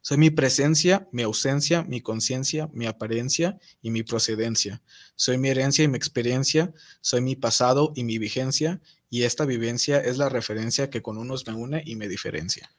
Soy 0.00 0.18
mi 0.18 0.30
presencia, 0.30 1.08
mi 1.10 1.22
ausencia, 1.22 1.82
mi 1.82 2.00
conciencia, 2.00 2.70
mi 2.72 2.86
apariencia 2.86 3.58
y 3.82 3.90
mi 3.90 4.04
procedencia. 4.04 4.82
Soy 5.16 5.36
mi 5.36 5.48
herencia 5.48 5.84
y 5.84 5.88
mi 5.88 5.96
experiencia. 5.96 6.72
Soy 7.00 7.20
mi 7.20 7.34
pasado 7.34 7.92
y 7.96 8.04
mi 8.04 8.18
vigencia. 8.18 8.80
Y 9.10 9.24
esta 9.24 9.44
vivencia 9.44 9.98
es 9.98 10.16
la 10.16 10.28
referencia 10.28 10.90
que 10.90 11.02
con 11.02 11.18
unos 11.18 11.46
me 11.46 11.54
une 11.54 11.82
y 11.84 11.96
me 11.96 12.08
diferencia. 12.08 12.70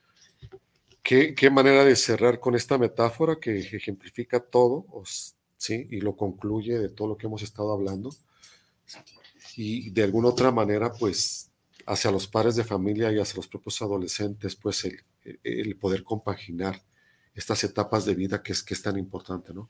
Qué, 1.04 1.36
qué 1.36 1.50
manera 1.50 1.84
de 1.84 1.96
cerrar 1.96 2.40
con 2.40 2.56
esta 2.56 2.78
metáfora 2.78 3.40
que 3.40 3.60
ejemplifica 3.60 4.40
todo, 4.40 4.86
¿sí? 5.58 5.88
Y 5.90 6.02
lo 6.02 6.16
concluye 6.16 6.80
de 6.80 6.90
todo 6.90 7.10
lo 7.10 7.18
que 7.18 7.28
hemos 7.28 7.44
estado 7.44 7.72
hablando 7.72 8.10
y 9.58 9.90
de 9.90 10.04
alguna 10.04 10.30
otra 10.30 10.52
manera, 10.52 10.94
pues, 10.94 11.52
hacia 11.86 12.12
los 12.12 12.28
padres 12.28 12.56
de 12.56 12.64
familia 12.64 13.12
y 13.12 13.20
hacia 13.20 13.38
los 13.38 13.48
propios 13.48 13.82
adolescentes, 13.82 14.56
pues, 14.56 14.86
el, 14.86 15.02
el 15.44 15.76
poder 15.78 16.04
compaginar 16.04 16.82
estas 17.38 17.64
etapas 17.64 18.04
de 18.04 18.16
vida 18.16 18.42
que 18.42 18.52
es, 18.52 18.64
que 18.64 18.74
es 18.74 18.82
tan 18.82 18.98
importante, 18.98 19.54
¿no? 19.54 19.70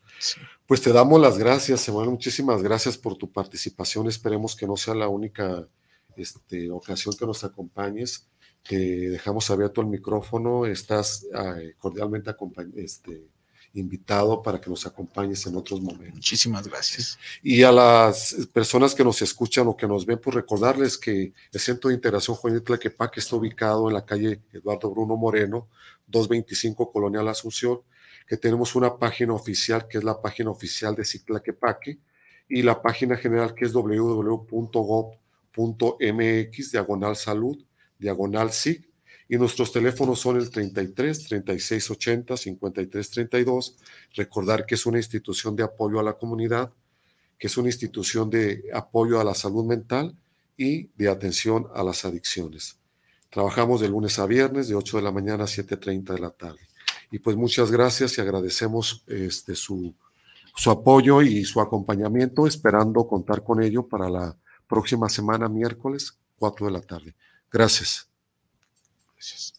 Pues 0.66 0.82
te 0.82 0.94
damos 0.94 1.20
las 1.20 1.38
gracias, 1.38 1.88
Emanuel, 1.88 2.12
muchísimas 2.12 2.64
gracias 2.64 2.98
por 2.98 3.18
tu 3.18 3.30
participación, 3.32 4.08
esperemos 4.08 4.56
que 4.56 4.66
no 4.66 4.78
sea 4.78 4.96
la 4.96 5.10
única 5.10 5.68
este, 6.16 6.72
ocasión 6.72 7.14
que 7.18 7.26
nos 7.26 7.44
acompañes, 7.44 8.30
te 8.64 9.10
dejamos 9.10 9.50
abierto 9.50 9.82
el 9.82 9.88
micrófono, 9.88 10.66
estás 10.66 11.26
eh, 11.26 11.74
cordialmente 11.78 12.30
acompañado, 12.30 12.80
este, 12.80 13.28
invitado 13.74 14.42
para 14.42 14.60
que 14.60 14.70
nos 14.70 14.86
acompañes 14.86 15.46
en 15.46 15.56
otros 15.56 15.82
momentos. 15.82 16.16
Muchísimas 16.16 16.68
gracias. 16.68 17.18
Y 17.44 17.64
a 17.64 17.72
las 17.72 18.48
personas 18.52 18.96
que 18.96 19.04
nos 19.04 19.22
escuchan 19.22 19.68
o 19.68 19.78
que 19.78 19.88
nos 19.88 20.06
ven, 20.06 20.20
pues 20.20 20.36
recordarles 20.36 20.98
que 20.98 21.34
el 21.52 21.60
Centro 21.60 21.90
de 21.90 21.96
Integración 21.96 22.36
Juvenil 22.36 22.64
Tlaquepaque 22.64 23.20
está 23.20 23.36
ubicado 23.36 23.88
en 23.88 23.94
la 23.94 24.06
calle 24.06 24.42
Eduardo 24.52 24.90
Bruno 24.92 25.16
Moreno, 25.16 25.68
225 26.08 26.92
Colonial 26.92 27.28
Asunción, 27.28 27.82
que 28.28 28.38
tenemos 28.38 28.76
una 28.76 28.98
página 28.98 29.34
oficial 29.34 29.88
que 29.88 29.98
es 30.00 30.04
la 30.04 30.22
página 30.22 30.50
oficial 30.50 30.96
de 30.96 31.06
Ciclaquepaque 31.06 32.00
y 32.50 32.62
la 32.62 32.82
página 32.82 33.16
general 33.18 33.54
que 33.54 33.66
es 33.66 33.74
www.gov.mx, 33.74 35.22
diagonal 36.72 37.16
salud, 37.16 37.58
diagonal 37.98 38.52
SIC, 38.52 38.88
y 39.30 39.38
nuestros 39.38 39.72
teléfonos 39.72 40.20
son 40.20 40.38
el 40.38 40.50
33 40.50 41.26
36 41.26 41.92
80 41.92 42.38
53 42.38 43.10
32. 43.10 43.76
Recordar 44.16 44.66
que 44.66 44.76
es 44.76 44.86
una 44.86 44.98
institución 44.98 45.56
de 45.56 45.64
apoyo 45.64 46.00
a 46.00 46.04
la 46.04 46.14
comunidad, 46.14 46.72
que 47.38 47.48
es 47.48 47.58
una 47.58 47.68
institución 47.68 48.30
de 48.30 48.64
apoyo 48.74 49.20
a 49.20 49.24
la 49.24 49.34
salud 49.34 49.66
mental 49.66 50.16
y 50.56 50.88
de 50.96 51.10
atención 51.10 51.68
a 51.74 51.84
las 51.84 52.06
adicciones. 52.06 52.80
Trabajamos 53.30 53.82
de 53.82 53.90
lunes 53.90 54.18
a 54.20 54.26
viernes 54.26 54.70
de 54.70 54.76
8 54.76 54.98
de 54.98 55.04
la 55.04 55.12
mañana 55.12 55.44
a 55.44 55.48
7.30 55.48 56.14
de 56.14 56.20
la 56.20 56.32
tarde. 56.32 56.62
Y 57.12 57.20
pues 57.20 57.36
muchas 57.36 57.72
gracias 57.72 58.18
y 58.18 58.22
agradecemos 58.22 59.04
este, 59.08 59.56
su, 59.56 59.94
su 60.56 60.72
apoyo 60.72 61.22
y 61.22 61.44
su 61.44 61.60
acompañamiento, 61.62 62.48
esperando 62.48 63.08
contar 63.08 63.44
con 63.44 63.62
ello 63.62 63.88
para 63.88 64.10
la 64.10 64.36
próxima 64.68 65.10
semana, 65.10 65.48
miércoles, 65.48 66.18
4 66.40 66.68
de 66.68 66.72
la 66.72 66.82
tarde. 66.82 67.16
Gracias. 67.52 68.07
Gracias. 69.18 69.57